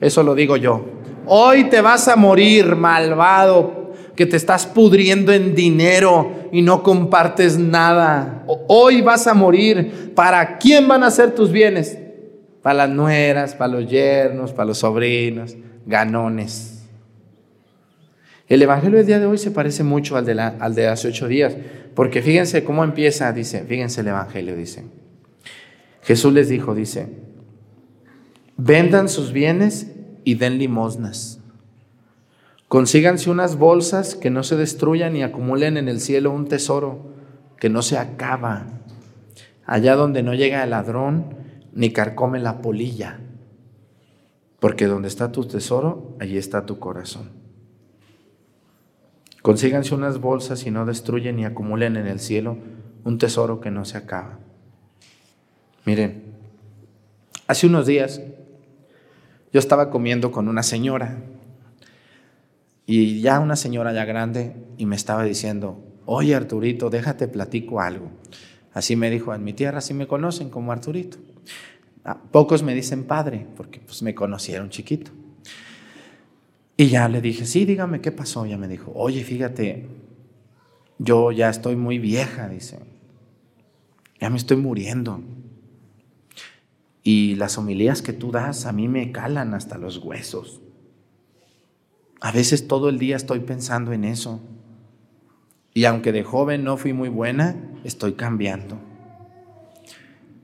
eso 0.00 0.22
lo 0.22 0.34
digo 0.34 0.56
yo. 0.56 0.84
Hoy 1.26 1.64
te 1.64 1.80
vas 1.80 2.08
a 2.08 2.16
morir, 2.16 2.76
malvado, 2.76 3.92
que 4.14 4.26
te 4.26 4.36
estás 4.36 4.66
pudriendo 4.66 5.32
en 5.32 5.54
dinero 5.54 6.30
y 6.52 6.62
no 6.62 6.82
compartes 6.82 7.58
nada. 7.58 8.44
Hoy 8.68 9.02
vas 9.02 9.26
a 9.26 9.34
morir. 9.34 10.12
¿Para 10.14 10.58
quién 10.58 10.86
van 10.88 11.02
a 11.02 11.10
ser 11.10 11.34
tus 11.34 11.50
bienes? 11.50 11.98
Para 12.62 12.86
las 12.86 12.90
nueras, 12.90 13.54
para 13.54 13.72
los 13.72 13.90
yernos, 13.90 14.52
para 14.52 14.66
los 14.66 14.78
sobrinos, 14.78 15.56
ganones. 15.86 16.73
El 18.48 18.60
Evangelio 18.60 18.98
del 18.98 19.06
día 19.06 19.20
de 19.20 19.26
hoy 19.26 19.38
se 19.38 19.50
parece 19.50 19.84
mucho 19.84 20.16
al 20.16 20.26
de, 20.26 20.34
de 20.34 20.88
hace 20.88 21.08
ocho 21.08 21.28
días, 21.28 21.56
porque 21.94 22.20
fíjense 22.20 22.62
cómo 22.62 22.84
empieza, 22.84 23.32
dice, 23.32 23.64
fíjense 23.66 24.02
el 24.02 24.08
Evangelio, 24.08 24.54
dice. 24.54 24.84
Jesús 26.02 26.32
les 26.34 26.50
dijo, 26.50 26.74
dice, 26.74 27.08
vendan 28.58 29.08
sus 29.08 29.32
bienes 29.32 29.90
y 30.24 30.34
den 30.34 30.58
limosnas. 30.58 31.40
Consíganse 32.68 33.30
unas 33.30 33.56
bolsas 33.56 34.14
que 34.14 34.30
no 34.30 34.42
se 34.42 34.56
destruyan 34.56 35.16
y 35.16 35.22
acumulen 35.22 35.76
en 35.78 35.88
el 35.88 36.00
cielo 36.00 36.30
un 36.32 36.46
tesoro 36.46 37.14
que 37.58 37.70
no 37.70 37.80
se 37.80 37.96
acaba, 37.96 38.66
allá 39.64 39.94
donde 39.94 40.22
no 40.22 40.34
llega 40.34 40.62
el 40.64 40.70
ladrón 40.70 41.36
ni 41.72 41.92
carcome 41.92 42.40
la 42.40 42.60
polilla, 42.60 43.20
porque 44.60 44.86
donde 44.86 45.08
está 45.08 45.32
tu 45.32 45.46
tesoro, 45.46 46.16
allí 46.20 46.36
está 46.36 46.66
tu 46.66 46.78
corazón. 46.78 47.43
Consíganse 49.44 49.94
unas 49.94 50.22
bolsas 50.22 50.64
y 50.64 50.70
no 50.70 50.86
destruyen 50.86 51.36
ni 51.36 51.44
acumulen 51.44 51.98
en 51.98 52.06
el 52.06 52.18
cielo 52.18 52.56
un 53.04 53.18
tesoro 53.18 53.60
que 53.60 53.70
no 53.70 53.84
se 53.84 53.98
acaba. 53.98 54.38
Miren, 55.84 56.32
hace 57.46 57.66
unos 57.66 57.84
días 57.84 58.22
yo 59.52 59.58
estaba 59.60 59.90
comiendo 59.90 60.32
con 60.32 60.48
una 60.48 60.62
señora 60.62 61.18
y 62.86 63.20
ya 63.20 63.38
una 63.38 63.56
señora 63.56 63.92
ya 63.92 64.06
grande 64.06 64.56
y 64.78 64.86
me 64.86 64.96
estaba 64.96 65.24
diciendo, 65.24 65.78
oye 66.06 66.34
Arturito, 66.34 66.88
déjate 66.88 67.28
platico 67.28 67.82
algo. 67.82 68.08
Así 68.72 68.96
me 68.96 69.10
dijo, 69.10 69.34
en 69.34 69.44
mi 69.44 69.52
tierra 69.52 69.82
sí 69.82 69.92
me 69.92 70.06
conocen 70.06 70.48
como 70.48 70.72
Arturito. 70.72 71.18
Ah, 72.02 72.18
pocos 72.30 72.62
me 72.62 72.74
dicen 72.74 73.04
padre, 73.04 73.46
porque 73.58 73.78
pues 73.80 74.02
me 74.02 74.14
conocieron 74.14 74.70
chiquito. 74.70 75.10
Y 76.76 76.88
ya 76.88 77.08
le 77.08 77.20
dije, 77.20 77.46
sí, 77.46 77.64
dígame 77.64 78.00
qué 78.00 78.10
pasó. 78.12 78.46
Ya 78.46 78.58
me 78.58 78.68
dijo, 78.68 78.92
oye, 78.94 79.22
fíjate, 79.22 79.88
yo 80.98 81.30
ya 81.30 81.48
estoy 81.50 81.76
muy 81.76 81.98
vieja, 81.98 82.48
dice. 82.48 82.80
Ya 84.20 84.30
me 84.30 84.36
estoy 84.36 84.56
muriendo. 84.56 85.20
Y 87.02 87.34
las 87.36 87.58
homilías 87.58 88.02
que 88.02 88.12
tú 88.12 88.32
das 88.32 88.66
a 88.66 88.72
mí 88.72 88.88
me 88.88 89.12
calan 89.12 89.54
hasta 89.54 89.78
los 89.78 89.98
huesos. 89.98 90.62
A 92.20 92.32
veces 92.32 92.66
todo 92.66 92.88
el 92.88 92.98
día 92.98 93.16
estoy 93.16 93.40
pensando 93.40 93.92
en 93.92 94.04
eso. 94.04 94.40
Y 95.74 95.84
aunque 95.84 96.12
de 96.12 96.24
joven 96.24 96.64
no 96.64 96.76
fui 96.76 96.92
muy 96.92 97.08
buena, 97.08 97.56
estoy 97.84 98.14
cambiando. 98.14 98.78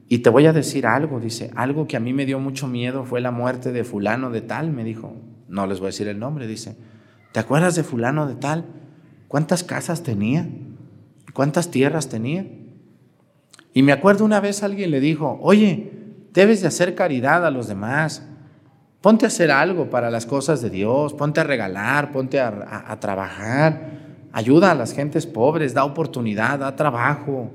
Y 0.08 0.18
te 0.18 0.28
voy 0.28 0.46
a 0.46 0.52
decir 0.52 0.86
algo, 0.86 1.20
dice, 1.20 1.50
algo 1.54 1.86
que 1.86 1.96
a 1.96 2.00
mí 2.00 2.12
me 2.12 2.26
dio 2.26 2.38
mucho 2.40 2.66
miedo 2.66 3.04
fue 3.04 3.20
la 3.20 3.30
muerte 3.30 3.72
de 3.72 3.84
fulano 3.84 4.30
de 4.30 4.42
tal, 4.42 4.72
me 4.72 4.84
dijo. 4.84 5.16
No 5.50 5.66
les 5.66 5.80
voy 5.80 5.86
a 5.86 5.88
decir 5.88 6.08
el 6.08 6.18
nombre, 6.18 6.46
dice. 6.46 6.76
¿Te 7.32 7.40
acuerdas 7.40 7.74
de 7.74 7.82
fulano 7.82 8.26
de 8.26 8.36
tal? 8.36 8.64
¿Cuántas 9.28 9.62
casas 9.64 10.02
tenía? 10.02 10.48
¿Cuántas 11.34 11.70
tierras 11.70 12.08
tenía? 12.08 12.46
Y 13.74 13.82
me 13.82 13.92
acuerdo 13.92 14.24
una 14.24 14.40
vez 14.40 14.62
alguien 14.62 14.90
le 14.90 15.00
dijo, 15.00 15.38
oye, 15.42 15.92
debes 16.32 16.62
de 16.62 16.68
hacer 16.68 16.94
caridad 16.94 17.44
a 17.44 17.50
los 17.50 17.68
demás. 17.68 18.26
Ponte 19.00 19.24
a 19.24 19.28
hacer 19.28 19.50
algo 19.50 19.90
para 19.90 20.10
las 20.10 20.26
cosas 20.26 20.60
de 20.62 20.70
Dios, 20.70 21.14
ponte 21.14 21.40
a 21.40 21.44
regalar, 21.44 22.12
ponte 22.12 22.38
a, 22.38 22.96
trabajar, 23.00 23.92
ayuda 24.32 24.72
a 24.72 24.74
las 24.74 24.92
gentes 24.92 25.26
pobres, 25.26 25.74
da 25.74 25.84
oportunidad, 25.84 26.58
da 26.58 26.76
trabajo. 26.76 27.50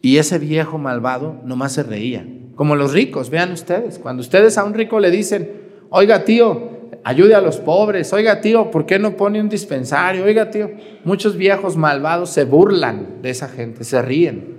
Y 0.00 0.16
ese 0.16 0.38
viejo 0.38 0.78
malvado 0.78 1.40
nomás 1.44 1.72
se 1.72 1.84
reía, 1.84 2.26
como 2.56 2.74
los 2.74 2.92
ricos, 2.92 3.30
vean 3.30 3.52
ustedes, 3.52 3.98
cuando 3.98 4.22
ustedes 4.22 4.58
a 4.58 4.64
un 4.64 4.74
rico 4.74 4.98
le 4.98 5.12
dicen, 5.12 5.61
oiga 5.92 6.24
tío, 6.24 6.70
ayude 7.04 7.34
a 7.34 7.40
los 7.40 7.58
pobres, 7.58 8.12
oiga 8.12 8.40
tío, 8.40 8.70
¿por 8.70 8.86
qué 8.86 8.98
no 8.98 9.16
pone 9.16 9.40
un 9.40 9.48
dispensario? 9.48 10.24
Oiga 10.24 10.50
tío, 10.50 10.70
muchos 11.04 11.36
viejos 11.36 11.76
malvados 11.76 12.30
se 12.30 12.44
burlan 12.44 13.22
de 13.22 13.30
esa 13.30 13.48
gente, 13.48 13.84
se 13.84 14.02
ríen. 14.02 14.58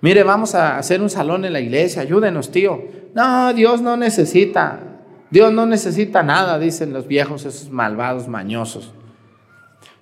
Mire, 0.00 0.22
vamos 0.22 0.54
a 0.54 0.78
hacer 0.78 1.00
un 1.00 1.10
salón 1.10 1.44
en 1.44 1.52
la 1.52 1.60
iglesia, 1.60 2.02
ayúdenos 2.02 2.50
tío. 2.50 2.84
No, 3.14 3.52
Dios 3.54 3.80
no 3.80 3.96
necesita. 3.96 4.80
Dios 5.30 5.52
no 5.52 5.66
necesita 5.66 6.22
nada, 6.22 6.58
dicen 6.58 6.92
los 6.92 7.08
viejos, 7.08 7.44
esos 7.44 7.70
malvados, 7.70 8.28
mañosos. 8.28 8.92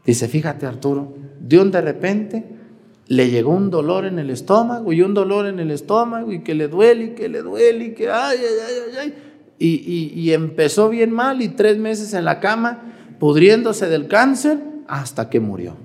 Dice, 0.04 0.28
fíjate 0.28 0.66
Arturo, 0.66 1.14
Dios 1.40 1.70
de 1.70 1.80
repente 1.80 2.44
le 3.06 3.30
llegó 3.30 3.52
un 3.52 3.70
dolor 3.70 4.04
en 4.04 4.18
el 4.18 4.30
estómago 4.30 4.92
y 4.92 5.00
un 5.00 5.14
dolor 5.14 5.46
en 5.46 5.60
el 5.60 5.70
estómago 5.70 6.32
y 6.32 6.42
que 6.42 6.54
le 6.54 6.68
duele 6.68 7.04
y 7.04 7.14
que 7.14 7.28
le 7.28 7.40
duele 7.40 7.84
y 7.86 7.94
que 7.94 8.10
ay, 8.10 8.38
ay, 8.38 8.56
ay, 8.66 8.96
ay. 8.98 9.14
Y, 9.58 10.32
empezó 10.32 10.88
bien 10.88 11.10
mal 11.10 11.40
y 11.40 11.48
tres 11.48 11.78
meses 11.78 12.12
en 12.14 12.24
la 12.24 12.40
cama, 12.40 13.16
pudriéndose 13.18 13.88
del 13.88 14.08
cáncer 14.08 14.58
hasta 14.88 15.30
que 15.30 15.40
murió. 15.40 15.76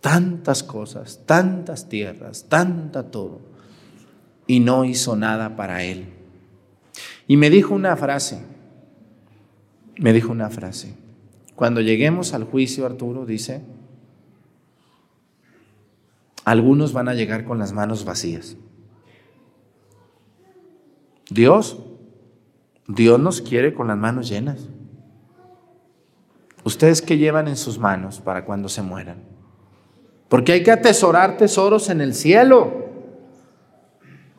Tantas 0.00 0.62
cosas, 0.62 1.20
tantas 1.24 1.88
tierras, 1.88 2.46
tanta 2.48 3.10
todo 3.10 3.40
y 4.46 4.60
no 4.60 4.84
hizo 4.84 5.16
nada 5.16 5.56
para 5.56 5.82
él. 5.82 6.06
Y 7.26 7.36
me 7.36 7.50
dijo 7.50 7.74
una 7.74 7.96
frase, 7.96 8.44
me 9.98 10.12
dijo 10.12 10.30
una 10.30 10.50
frase. 10.50 10.94
Cuando 11.54 11.80
lleguemos 11.80 12.34
al 12.34 12.44
juicio, 12.44 12.84
Arturo 12.84 13.24
dice, 13.24 13.62
algunos 16.44 16.92
van 16.92 17.08
a 17.08 17.14
llegar 17.14 17.44
con 17.44 17.58
las 17.58 17.72
manos 17.72 18.04
vacías. 18.04 18.56
Dios, 21.34 21.78
Dios 22.86 23.18
nos 23.18 23.40
quiere 23.40 23.74
con 23.74 23.88
las 23.88 23.98
manos 23.98 24.28
llenas. 24.28 24.68
¿Ustedes 26.62 27.02
qué 27.02 27.18
llevan 27.18 27.48
en 27.48 27.56
sus 27.56 27.76
manos 27.76 28.20
para 28.20 28.44
cuando 28.44 28.68
se 28.68 28.82
mueran? 28.82 29.16
Porque 30.28 30.52
hay 30.52 30.62
que 30.62 30.70
atesorar 30.70 31.36
tesoros 31.36 31.90
en 31.90 32.00
el 32.00 32.14
cielo. 32.14 32.84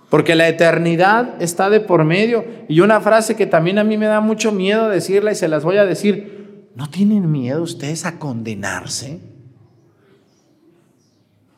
Porque 0.09 0.35
la 0.35 0.47
eternidad 0.47 1.41
está 1.41 1.69
de 1.69 1.81
por 1.81 2.05
medio. 2.05 2.45
Y 2.69 2.79
una 2.79 3.01
frase 3.01 3.35
que 3.35 3.45
también 3.45 3.77
a 3.77 3.83
mí 3.83 3.97
me 3.97 4.05
da 4.05 4.21
mucho 4.21 4.53
miedo 4.53 4.87
decirla 4.87 5.33
y 5.33 5.35
se 5.35 5.49
las 5.49 5.65
voy 5.65 5.75
a 5.75 5.85
decir. 5.85 6.69
¿No 6.75 6.89
tienen 6.89 7.29
miedo 7.29 7.61
ustedes 7.61 8.05
a 8.05 8.19
condenarse? 8.19 9.19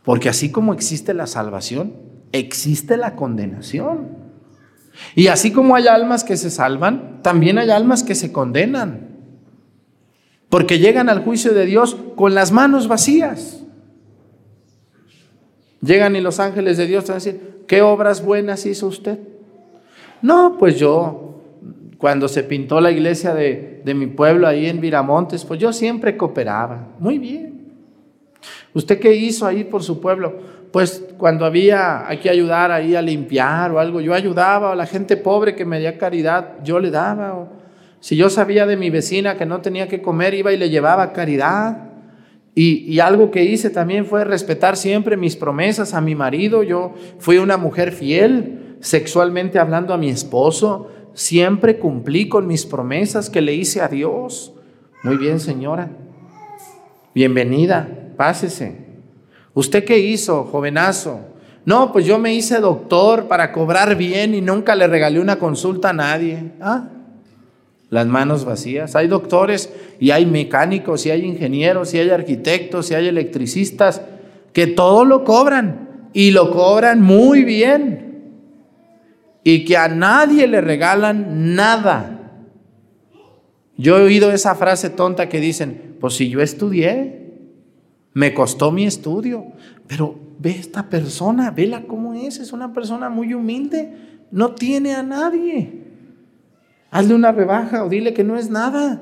Porque 0.03 0.29
así 0.29 0.51
como 0.51 0.73
existe 0.73 1.13
la 1.13 1.27
salvación, 1.27 1.93
existe 2.31 2.97
la 2.97 3.15
condenación. 3.15 4.16
Y 5.15 5.27
así 5.27 5.51
como 5.51 5.75
hay 5.75 5.87
almas 5.87 6.23
que 6.23 6.37
se 6.37 6.49
salvan, 6.49 7.21
también 7.21 7.57
hay 7.57 7.69
almas 7.69 8.03
que 8.03 8.15
se 8.15 8.31
condenan. 8.31 9.09
Porque 10.49 10.79
llegan 10.79 11.09
al 11.09 11.23
juicio 11.23 11.53
de 11.53 11.65
Dios 11.65 11.97
con 12.15 12.33
las 12.33 12.51
manos 12.51 12.87
vacías. 12.87 13.63
Llegan 15.81 16.15
y 16.15 16.21
los 16.21 16.39
ángeles 16.39 16.77
de 16.77 16.87
Dios 16.87 17.03
van 17.05 17.11
a 17.11 17.15
decir, 17.15 17.57
¿Qué 17.67 17.81
obras 17.81 18.23
buenas 18.23 18.65
hizo 18.65 18.87
usted? 18.87 19.19
No, 20.21 20.55
pues 20.57 20.79
yo, 20.79 21.41
cuando 21.97 22.29
se 22.29 22.43
pintó 22.43 22.79
la 22.79 22.91
iglesia 22.91 23.33
de, 23.33 23.81
mi 23.93 24.07
pueblo 24.07 24.47
ahí 24.47 24.67
en 24.67 24.79
Viramontes, 24.79 25.43
pues 25.43 25.59
yo 25.59 25.73
siempre 25.73 26.15
cooperaba. 26.15 26.87
Muy 26.99 27.19
bien. 27.19 27.67
¿Usted 28.73 28.99
qué 28.99 29.13
hizo 29.13 29.45
ahí 29.45 29.65
por 29.65 29.83
su 29.83 29.99
pueblo? 29.99 30.39
Pues 30.71 31.03
cuando 31.17 31.45
había 31.45 32.07
hay 32.07 32.17
que 32.17 32.29
ayudar 32.29 32.71
ahí 32.71 32.95
a 32.95 33.01
limpiar 33.01 33.71
o 33.71 33.79
algo, 33.79 34.01
yo 34.01 34.13
ayudaba 34.13 34.73
a 34.73 34.75
la 34.75 34.85
gente 34.85 35.17
pobre 35.17 35.55
que 35.55 35.65
me 35.65 35.79
dio 35.79 35.97
caridad, 35.97 36.55
yo 36.63 36.79
le 36.79 36.91
daba. 36.91 37.49
si 37.99 38.15
yo 38.15 38.29
sabía 38.29 38.65
de 38.65 38.77
mi 38.77 38.89
vecina 38.89 39.37
que 39.37 39.45
no 39.45 39.61
tenía 39.61 39.87
que 39.87 40.01
comer, 40.01 40.33
iba 40.33 40.51
y 40.51 40.57
le 40.57 40.69
llevaba 40.69 41.13
caridad. 41.13 41.87
Y, 42.59 42.99
algo 42.99 43.29
que 43.29 43.43
hice 43.43 43.69
también 43.69 44.07
fue 44.07 44.23
respetar 44.25 44.77
siempre 44.77 45.15
mis 45.15 45.35
promesas 45.35 45.93
a 45.93 46.01
mi 46.01 46.15
marido. 46.15 46.63
Yo 46.63 46.95
fui 47.19 47.37
una 47.37 47.55
mujer 47.55 47.91
fiel, 47.91 48.77
sexualmente 48.79 49.59
hablando 49.59 49.93
a 49.93 49.97
mi 49.97 50.09
esposo. 50.09 50.89
Siempre 51.13 51.77
cumplí 51.77 52.27
con 52.27 52.47
mis 52.47 52.65
promesas 52.65 53.29
que 53.29 53.41
le 53.41 53.53
hice 53.53 53.79
a 53.79 53.87
Dios. 53.87 54.55
Muy 55.03 55.17
bien, 55.17 55.39
señora. 55.39 55.91
Bienvenida. 57.13 57.87
pásese. 58.17 58.86
¿Usted 59.57 59.85
qué 59.85 59.97
hizo, 59.97 60.43
jovenazo? 60.43 61.19
No, 61.65 61.91
pues 61.91 62.05
yo 62.05 62.19
me 62.19 62.31
hice 62.31 62.59
doctor 62.59 63.27
para 63.27 63.51
cobrar 63.51 63.95
bien 63.95 64.35
y 64.35 64.39
nunca 64.39 64.75
le 64.75 64.85
regalé 64.85 65.19
una 65.19 65.37
consulta 65.37 65.89
a 65.89 65.93
nadie. 65.93 66.51
Ah, 66.61 66.89
las 67.89 68.05
manos 68.05 68.45
vacías. 68.45 68.95
Hay 68.95 69.07
doctores 69.07 69.73
y 69.99 70.11
hay 70.11 70.27
mecánicos 70.27 71.07
y 71.07 71.09
hay 71.09 71.25
ingenieros 71.25 71.91
y 71.95 71.97
hay 71.97 72.11
arquitectos 72.11 72.91
y 72.91 72.93
hay 72.93 73.07
electricistas 73.07 74.03
que 74.53 74.67
todo 74.67 75.05
lo 75.05 75.23
cobran 75.23 76.09
y 76.13 76.29
lo 76.29 76.51
cobran 76.51 77.01
muy 77.01 77.43
bien 77.43 78.35
y 79.43 79.65
que 79.65 79.75
a 79.75 79.87
nadie 79.87 80.45
le 80.45 80.61
regalan 80.61 81.55
nada. 81.55 82.31
Yo 83.75 83.97
he 83.97 84.03
oído 84.03 84.31
esa 84.31 84.53
frase 84.53 84.91
tonta 84.91 85.27
que 85.27 85.39
dicen, 85.39 85.95
pues 85.99 86.13
si 86.13 86.29
yo 86.29 86.41
estudié, 86.41 87.16
me 88.17 88.33
costó 88.33 88.71
mi 88.71 88.83
estudio, 88.83 89.45
pero 89.85 90.19
ve 90.39 90.49
esta 90.49 90.89
persona, 90.89 91.51
vela 91.51 91.83
cómo 91.83 92.15
es, 92.15 92.39
es 92.39 92.51
una 92.51 92.73
persona 92.73 93.09
muy 93.09 93.35
humilde, 93.35 93.95
no 94.31 94.55
tiene 94.55 94.95
a 94.95 95.03
nadie. 95.03 95.83
Hazle 96.89 97.13
una 97.13 97.31
rebaja 97.31 97.83
o 97.83 97.89
dile 97.89 98.15
que 98.15 98.23
no 98.23 98.35
es 98.35 98.49
nada. 98.49 98.99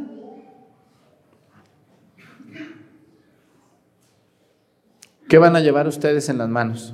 ¿Qué 5.29 5.37
van 5.37 5.55
a 5.55 5.61
llevar 5.61 5.87
ustedes 5.87 6.27
en 6.27 6.37
las 6.37 6.49
manos? 6.49 6.93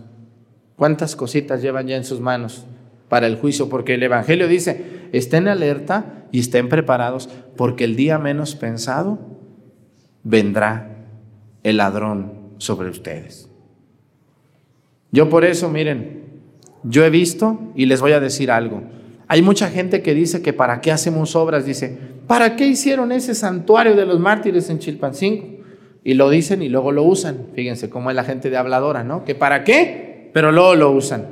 ¿Cuántas 0.76 1.16
cositas 1.16 1.64
llevan 1.64 1.88
ya 1.88 1.96
en 1.96 2.04
sus 2.04 2.20
manos 2.20 2.68
para 3.10 3.26
el 3.26 3.38
juicio? 3.38 3.68
Porque 3.68 3.96
el 3.96 4.04
Evangelio 4.04 4.48
dice, 4.48 5.10
estén 5.12 5.48
alerta 5.48 6.28
y 6.32 6.42
estén 6.42 6.70
preparados 6.70 7.30
porque 7.58 7.84
el 7.84 7.96
día 7.96 8.20
menos 8.20 8.54
pensado 8.54 9.18
vendrá 10.22 10.91
el 11.64 11.78
ladrón 11.78 12.34
sobre 12.58 12.90
ustedes. 12.90 13.50
Yo 15.12 15.30
por 15.30 15.44
eso, 15.44 15.70
miren, 15.70 16.24
yo 16.84 17.04
he 17.04 17.10
visto 17.10 17.60
y 17.76 17.86
les 17.86 18.02
voy 18.02 18.14
a 18.14 18.20
decir 18.20 18.52
algo. 18.52 18.82
Hay 19.28 19.42
mucha 19.42 19.70
gente 19.70 20.02
que 20.02 20.14
dice 20.14 20.42
que 20.42 20.54
para 20.54 20.82
qué 20.82 20.92
hacemos 20.92 21.36
obras, 21.36 21.66
dice, 21.66 21.98
¿para 22.28 22.56
qué 22.56 22.68
hicieron 22.68 23.12
ese 23.12 23.36
santuario 23.36 23.96
de 23.96 24.06
los 24.06 24.20
mártires 24.20 24.70
en 24.70 24.80
Chilpancingo? 24.80 25.62
Y 26.04 26.16
lo 26.16 26.30
dicen 26.30 26.62
y 26.64 26.70
luego 26.70 26.92
lo 26.92 27.04
usan. 27.04 27.48
Fíjense 27.54 27.90
cómo 27.90 28.10
es 28.10 28.16
la 28.16 28.24
gente 28.24 28.50
de 28.50 28.58
habladora, 28.58 29.04
¿no? 29.04 29.24
Que 29.24 29.36
para 29.36 29.64
qué, 29.64 30.32
pero 30.34 30.52
luego 30.52 30.76
lo 30.76 30.92
usan. 30.92 31.28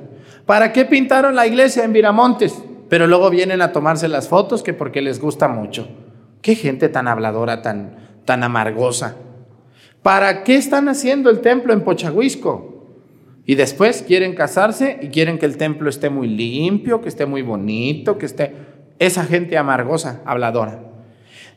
¿Para 0.45 0.71
qué 0.71 0.85
pintaron 0.85 1.35
la 1.35 1.47
iglesia 1.47 1.83
en 1.83 1.93
Viramontes? 1.93 2.53
Pero 2.87 3.07
luego 3.07 3.29
vienen 3.29 3.61
a 3.61 3.71
tomarse 3.71 4.07
las 4.07 4.27
fotos 4.27 4.63
que 4.63 4.73
porque 4.73 5.01
les 5.01 5.19
gusta 5.19 5.47
mucho. 5.47 5.87
Qué 6.41 6.55
gente 6.55 6.89
tan 6.89 7.07
habladora, 7.07 7.61
tan, 7.61 7.97
tan 8.25 8.43
amargosa. 8.43 9.15
¿Para 10.01 10.43
qué 10.43 10.55
están 10.55 10.87
haciendo 10.87 11.29
el 11.29 11.41
templo 11.41 11.73
en 11.73 11.83
Pochahuisco? 11.83 12.69
Y 13.45 13.55
después 13.55 14.03
quieren 14.03 14.35
casarse 14.35 14.99
y 15.01 15.07
quieren 15.09 15.39
que 15.39 15.45
el 15.45 15.57
templo 15.57 15.89
esté 15.89 16.09
muy 16.09 16.27
limpio, 16.27 17.01
que 17.01 17.09
esté 17.09 17.25
muy 17.25 17.41
bonito, 17.41 18.17
que 18.17 18.25
esté... 18.25 18.53
Esa 18.99 19.23
gente 19.23 19.57
amargosa, 19.57 20.21
habladora. 20.25 20.83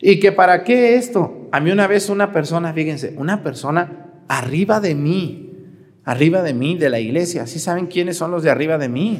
¿Y 0.01 0.19
que 0.19 0.31
para 0.31 0.63
qué 0.63 0.95
esto? 0.95 1.47
A 1.51 1.59
mí 1.59 1.71
una 1.71 1.87
vez 1.87 2.09
una 2.09 2.31
persona, 2.31 2.73
fíjense, 2.73 3.13
una 3.17 3.43
persona 3.43 4.23
arriba 4.27 4.79
de 4.79 4.95
mí, 4.95 5.51
arriba 6.03 6.41
de 6.41 6.53
mí, 6.53 6.75
de 6.75 6.89
la 6.89 6.99
iglesia, 6.99 7.47
¿sí 7.47 7.59
saben 7.59 7.87
quiénes 7.87 8.17
son 8.17 8.31
los 8.31 8.43
de 8.43 8.49
arriba 8.49 8.77
de 8.77 8.89
mí? 8.89 9.19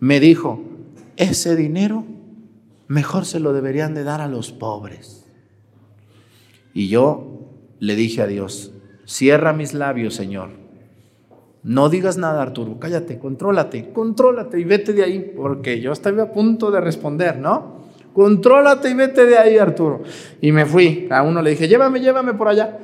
Me 0.00 0.20
dijo, 0.20 0.62
ese 1.16 1.56
dinero 1.56 2.04
mejor 2.86 3.24
se 3.24 3.40
lo 3.40 3.52
deberían 3.52 3.94
de 3.94 4.04
dar 4.04 4.20
a 4.20 4.28
los 4.28 4.52
pobres. 4.52 5.26
Y 6.74 6.88
yo 6.88 7.47
le 7.78 7.94
dije 7.94 8.22
a 8.22 8.26
Dios, 8.26 8.72
cierra 9.04 9.52
mis 9.52 9.74
labios, 9.74 10.14
Señor, 10.14 10.50
no 11.62 11.88
digas 11.88 12.16
nada, 12.16 12.40
Arturo, 12.40 12.78
cállate, 12.78 13.18
contrólate, 13.18 13.90
contrólate 13.92 14.60
y 14.60 14.64
vete 14.64 14.92
de 14.92 15.02
ahí, 15.02 15.32
porque 15.36 15.80
yo 15.80 15.92
estaba 15.92 16.22
a 16.22 16.32
punto 16.32 16.70
de 16.70 16.80
responder, 16.80 17.38
¿no? 17.38 17.78
Contrólate 18.12 18.90
y 18.90 18.94
vete 18.94 19.26
de 19.26 19.38
ahí, 19.38 19.58
Arturo. 19.58 20.02
Y 20.40 20.50
me 20.52 20.66
fui, 20.66 21.06
a 21.10 21.22
uno 21.22 21.42
le 21.42 21.50
dije, 21.50 21.68
llévame, 21.68 22.00
llévame 22.00 22.34
por 22.34 22.48
allá, 22.48 22.78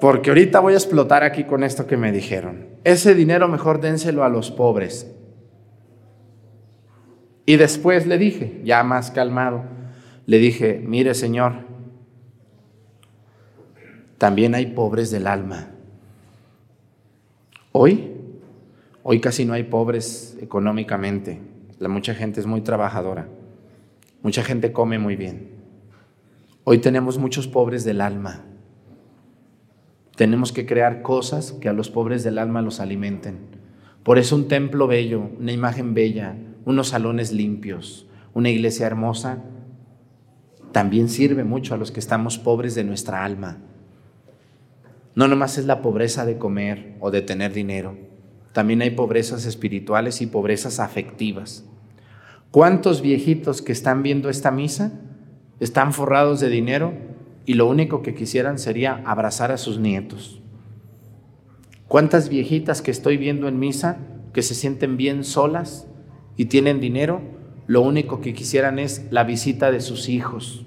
porque 0.00 0.30
ahorita 0.30 0.60
voy 0.60 0.74
a 0.74 0.76
explotar 0.76 1.22
aquí 1.22 1.44
con 1.44 1.62
esto 1.62 1.86
que 1.86 1.96
me 1.96 2.12
dijeron. 2.12 2.66
Ese 2.84 3.14
dinero 3.14 3.48
mejor 3.48 3.80
dénselo 3.80 4.24
a 4.24 4.28
los 4.28 4.50
pobres. 4.50 5.10
Y 7.46 7.56
después 7.56 8.06
le 8.06 8.18
dije, 8.18 8.60
ya 8.64 8.82
más 8.82 9.10
calmado, 9.10 9.64
le 10.26 10.38
dije, 10.38 10.82
mire 10.84 11.14
Señor, 11.14 11.63
también 14.18 14.54
hay 14.54 14.66
pobres 14.66 15.10
del 15.10 15.26
alma. 15.26 15.68
Hoy, 17.72 18.12
hoy 19.02 19.20
casi 19.20 19.44
no 19.44 19.52
hay 19.52 19.64
pobres 19.64 20.36
económicamente. 20.40 21.40
La 21.78 21.88
mucha 21.88 22.14
gente 22.14 22.40
es 22.40 22.46
muy 22.46 22.60
trabajadora. 22.60 23.28
Mucha 24.22 24.42
gente 24.42 24.72
come 24.72 24.98
muy 24.98 25.16
bien. 25.16 25.50
Hoy 26.62 26.78
tenemos 26.78 27.18
muchos 27.18 27.46
pobres 27.48 27.84
del 27.84 28.00
alma. 28.00 28.42
Tenemos 30.16 30.52
que 30.52 30.64
crear 30.64 31.02
cosas 31.02 31.52
que 31.52 31.68
a 31.68 31.72
los 31.72 31.90
pobres 31.90 32.22
del 32.22 32.38
alma 32.38 32.62
los 32.62 32.80
alimenten. 32.80 33.38
Por 34.04 34.18
eso 34.18 34.36
un 34.36 34.48
templo 34.48 34.86
bello, 34.86 35.28
una 35.40 35.52
imagen 35.52 35.92
bella, 35.94 36.36
unos 36.64 36.88
salones 36.88 37.32
limpios, 37.32 38.06
una 38.32 38.50
iglesia 38.50 38.86
hermosa, 38.86 39.42
también 40.72 41.08
sirve 41.08 41.44
mucho 41.44 41.74
a 41.74 41.76
los 41.76 41.90
que 41.90 42.00
estamos 42.00 42.38
pobres 42.38 42.74
de 42.74 42.84
nuestra 42.84 43.24
alma. 43.24 43.58
No 45.14 45.28
nomás 45.28 45.58
es 45.58 45.66
la 45.66 45.80
pobreza 45.80 46.26
de 46.26 46.38
comer 46.38 46.96
o 47.00 47.10
de 47.10 47.22
tener 47.22 47.52
dinero, 47.52 47.96
también 48.54 48.82
hay 48.82 48.90
pobrezas 48.90 49.46
espirituales 49.46 50.22
y 50.22 50.26
pobrezas 50.26 50.78
afectivas. 50.78 51.64
¿Cuántos 52.52 53.02
viejitos 53.02 53.62
que 53.62 53.72
están 53.72 54.04
viendo 54.04 54.30
esta 54.30 54.52
misa 54.52 54.92
están 55.58 55.92
forrados 55.92 56.38
de 56.38 56.48
dinero 56.50 56.94
y 57.46 57.54
lo 57.54 57.68
único 57.68 58.00
que 58.00 58.14
quisieran 58.14 58.60
sería 58.60 59.02
abrazar 59.06 59.50
a 59.50 59.58
sus 59.58 59.80
nietos? 59.80 60.40
¿Cuántas 61.88 62.28
viejitas 62.28 62.80
que 62.80 62.92
estoy 62.92 63.16
viendo 63.16 63.48
en 63.48 63.58
misa 63.58 63.98
que 64.32 64.42
se 64.42 64.54
sienten 64.54 64.96
bien 64.96 65.24
solas 65.24 65.88
y 66.36 66.44
tienen 66.44 66.80
dinero, 66.80 67.22
lo 67.66 67.82
único 67.82 68.20
que 68.20 68.34
quisieran 68.34 68.78
es 68.78 69.04
la 69.10 69.24
visita 69.24 69.72
de 69.72 69.80
sus 69.80 70.08
hijos? 70.08 70.64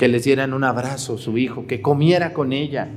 Que 0.00 0.08
les 0.08 0.24
dieran 0.24 0.54
un 0.54 0.64
abrazo 0.64 1.18
su 1.18 1.36
hijo, 1.36 1.66
que 1.66 1.82
comiera 1.82 2.32
con 2.32 2.54
ella. 2.54 2.88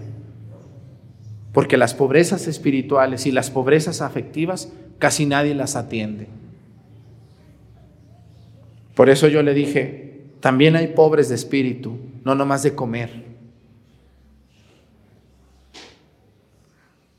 Porque 1.51 1.75
las 1.75 1.93
pobrezas 1.93 2.47
espirituales 2.47 3.25
y 3.25 3.33
las 3.33 3.51
pobrezas 3.51 3.99
afectivas 3.99 4.71
casi 4.99 5.25
nadie 5.25 5.53
las 5.53 5.75
atiende. 5.75 6.29
Por 8.95 9.09
eso 9.09 9.27
yo 9.27 9.43
le 9.43 9.53
dije, 9.53 10.21
también 10.39 10.77
hay 10.77 10.87
pobres 10.87 11.27
de 11.27 11.35
espíritu, 11.35 11.97
no 12.23 12.35
nomás 12.35 12.63
de 12.63 12.73
comer. 12.73 13.25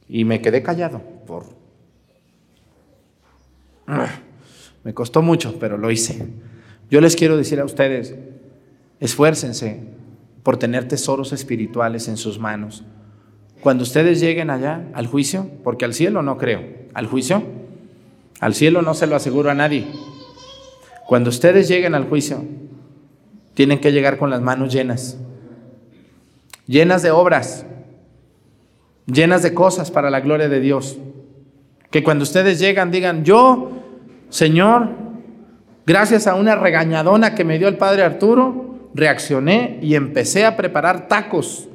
Y 0.08 0.24
me 0.24 0.40
quedé 0.40 0.62
callado 0.62 1.02
por... 1.26 1.44
Me 4.82 4.94
costó 4.94 5.20
mucho, 5.20 5.58
pero 5.58 5.76
lo 5.76 5.90
hice. 5.90 6.26
Yo 6.90 7.02
les 7.02 7.16
quiero 7.16 7.36
decir 7.36 7.60
a 7.60 7.66
ustedes, 7.66 8.14
Esfuércense 9.04 9.82
por 10.42 10.56
tener 10.56 10.88
tesoros 10.88 11.34
espirituales 11.34 12.08
en 12.08 12.16
sus 12.16 12.38
manos. 12.38 12.84
Cuando 13.60 13.82
ustedes 13.82 14.18
lleguen 14.18 14.48
allá 14.48 14.88
al 14.94 15.08
juicio, 15.08 15.46
porque 15.62 15.84
al 15.84 15.92
cielo 15.92 16.22
no 16.22 16.38
creo, 16.38 16.62
al 16.94 17.06
juicio, 17.06 17.42
al 18.40 18.54
cielo 18.54 18.80
no 18.80 18.94
se 18.94 19.06
lo 19.06 19.14
aseguro 19.14 19.50
a 19.50 19.54
nadie. 19.54 19.86
Cuando 21.06 21.28
ustedes 21.28 21.68
lleguen 21.68 21.94
al 21.94 22.08
juicio, 22.08 22.44
tienen 23.52 23.78
que 23.78 23.92
llegar 23.92 24.16
con 24.16 24.30
las 24.30 24.40
manos 24.40 24.72
llenas, 24.72 25.18
llenas 26.66 27.02
de 27.02 27.10
obras, 27.10 27.66
llenas 29.04 29.42
de 29.42 29.52
cosas 29.52 29.90
para 29.90 30.08
la 30.08 30.20
gloria 30.20 30.48
de 30.48 30.60
Dios. 30.60 30.96
Que 31.90 32.02
cuando 32.02 32.22
ustedes 32.22 32.58
llegan 32.58 32.90
digan, 32.90 33.22
yo, 33.22 33.70
Señor, 34.30 34.88
gracias 35.84 36.26
a 36.26 36.36
una 36.36 36.56
regañadona 36.56 37.34
que 37.34 37.44
me 37.44 37.58
dio 37.58 37.68
el 37.68 37.76
Padre 37.76 38.02
Arturo, 38.02 38.73
reaccioné 38.94 39.78
y 39.82 39.94
empecé 39.94 40.44
a 40.44 40.56
preparar 40.56 41.08
tacos. 41.08 41.68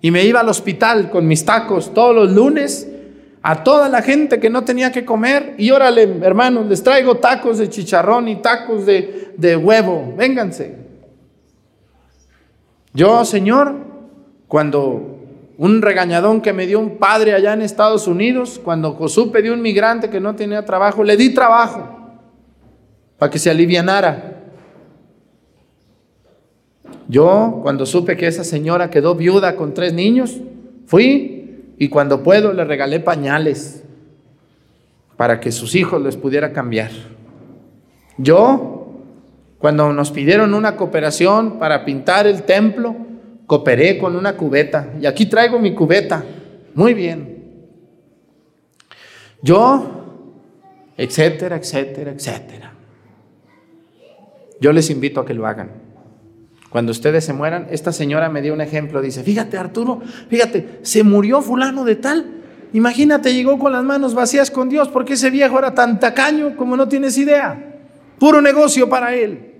Y 0.00 0.10
me 0.10 0.24
iba 0.24 0.40
al 0.40 0.48
hospital 0.48 1.10
con 1.10 1.26
mis 1.26 1.44
tacos 1.44 1.94
todos 1.94 2.14
los 2.14 2.32
lunes 2.32 2.88
a 3.42 3.62
toda 3.62 3.88
la 3.88 4.02
gente 4.02 4.40
que 4.40 4.50
no 4.50 4.64
tenía 4.64 4.90
que 4.90 5.04
comer. 5.04 5.54
Y 5.56 5.70
órale, 5.70 6.18
hermanos, 6.22 6.66
les 6.66 6.82
traigo 6.82 7.16
tacos 7.16 7.58
de 7.58 7.68
chicharrón 7.68 8.28
y 8.28 8.36
tacos 8.36 8.84
de, 8.84 9.32
de 9.36 9.56
huevo. 9.56 10.14
Vénganse. 10.16 10.76
Yo, 12.92 13.24
Señor, 13.24 13.74
cuando 14.48 15.16
un 15.58 15.80
regañadón 15.80 16.40
que 16.40 16.52
me 16.52 16.66
dio 16.66 16.78
un 16.80 16.98
padre 16.98 17.34
allá 17.34 17.52
en 17.52 17.62
Estados 17.62 18.06
Unidos, 18.06 18.60
cuando 18.62 19.08
supe 19.08 19.42
de 19.42 19.50
un 19.50 19.62
migrante 19.62 20.10
que 20.10 20.20
no 20.20 20.34
tenía 20.34 20.64
trabajo, 20.64 21.04
le 21.04 21.16
di 21.16 21.32
trabajo 21.32 21.96
para 23.18 23.30
que 23.30 23.38
se 23.38 23.50
alivianara. 23.50 24.35
Yo, 27.08 27.60
cuando 27.62 27.86
supe 27.86 28.16
que 28.16 28.26
esa 28.26 28.44
señora 28.44 28.90
quedó 28.90 29.14
viuda 29.14 29.56
con 29.56 29.74
tres 29.74 29.92
niños, 29.92 30.40
Fui 30.86 31.74
y 31.78 31.88
cuando 31.88 32.22
puedo 32.22 32.52
le 32.52 32.64
regalé 32.64 33.00
pañales 33.00 33.82
para 35.16 35.40
que 35.40 35.52
sus 35.52 35.74
hijos 35.74 36.00
les 36.00 36.16
pudiera 36.16 36.52
cambiar. 36.52 36.90
Yo, 38.18 39.02
cuando 39.58 39.92
nos 39.92 40.10
pidieron 40.10 40.54
una 40.54 40.76
cooperación 40.76 41.58
para 41.58 41.84
pintar 41.84 42.26
el 42.26 42.44
templo, 42.44 42.94
cooperé 43.46 43.98
con 43.98 44.14
una 44.14 44.36
cubeta. 44.36 44.92
Y 45.00 45.06
aquí 45.06 45.26
traigo 45.26 45.58
mi 45.58 45.74
cubeta. 45.74 46.24
Muy 46.74 46.94
bien. 46.94 47.44
Yo, 49.42 50.04
etcétera, 50.96 51.56
etcétera, 51.56 52.12
etcétera. 52.12 52.72
Yo 54.60 54.72
les 54.72 54.88
invito 54.90 55.20
a 55.20 55.26
que 55.26 55.34
lo 55.34 55.46
hagan. 55.46 55.85
Cuando 56.70 56.92
ustedes 56.92 57.24
se 57.24 57.32
mueran, 57.32 57.68
esta 57.70 57.92
señora 57.92 58.28
me 58.28 58.42
dio 58.42 58.52
un 58.52 58.60
ejemplo. 58.60 59.00
Dice, 59.00 59.22
fíjate 59.22 59.56
Arturo, 59.56 60.00
fíjate, 60.28 60.80
se 60.82 61.02
murió 61.02 61.40
fulano 61.42 61.84
de 61.84 61.96
tal. 61.96 62.32
Imagínate, 62.72 63.32
llegó 63.32 63.58
con 63.58 63.72
las 63.72 63.84
manos 63.84 64.14
vacías 64.14 64.50
con 64.50 64.68
Dios, 64.68 64.88
porque 64.88 65.14
ese 65.14 65.30
viejo 65.30 65.58
era 65.58 65.74
tan 65.74 66.00
tacaño 66.00 66.56
como 66.56 66.76
no 66.76 66.88
tienes 66.88 67.16
idea. 67.16 67.76
Puro 68.18 68.40
negocio 68.40 68.88
para 68.88 69.14
él. 69.14 69.54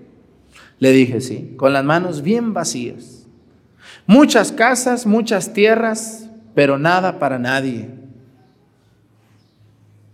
Le 0.79 0.91
dije, 0.91 1.21
sí, 1.21 1.53
con 1.57 1.73
las 1.73 1.83
manos 1.83 2.21
bien 2.21 2.53
vacías. 2.53 3.25
Muchas 4.05 4.51
casas, 4.51 5.05
muchas 5.05 5.53
tierras, 5.53 6.29
pero 6.53 6.77
nada 6.77 7.19
para 7.19 7.39
nadie. 7.39 7.96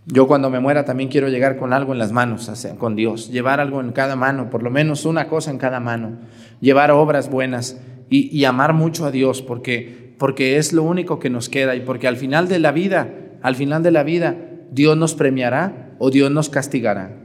Yo 0.06 0.26
cuando 0.26 0.50
me 0.50 0.60
muera 0.60 0.84
también 0.84 1.08
quiero 1.08 1.28
llegar 1.28 1.56
con 1.56 1.72
algo 1.72 1.92
en 1.92 1.98
las 1.98 2.12
manos, 2.12 2.50
con 2.78 2.94
Dios, 2.94 3.30
llevar 3.30 3.60
algo 3.60 3.80
en 3.80 3.92
cada 3.92 4.16
mano, 4.16 4.50
por 4.50 4.62
lo 4.62 4.70
menos 4.70 5.06
una 5.06 5.28
cosa 5.28 5.50
en 5.50 5.56
cada 5.56 5.80
mano, 5.80 6.18
llevar 6.60 6.90
obras 6.90 7.30
buenas 7.30 7.80
y, 8.10 8.44
amar 8.44 8.74
mucho 8.74 9.06
a 9.06 9.10
Dios, 9.10 9.40
porque, 9.40 10.14
porque 10.18 10.58
es 10.58 10.74
lo 10.74 10.82
único 10.82 11.18
que 11.18 11.30
nos 11.30 11.48
queda 11.48 11.74
y 11.74 11.80
porque 11.80 12.06
al 12.06 12.16
final 12.16 12.48
de 12.48 12.58
la 12.58 12.70
vida, 12.70 13.08
al 13.42 13.56
final 13.56 13.82
de 13.82 13.90
la 13.90 14.02
vida, 14.02 14.36
Dios 14.70 14.96
nos 14.96 15.14
premiará 15.14 15.94
o 15.98 16.10
Dios 16.10 16.30
nos 16.30 16.50
castigará, 16.50 17.16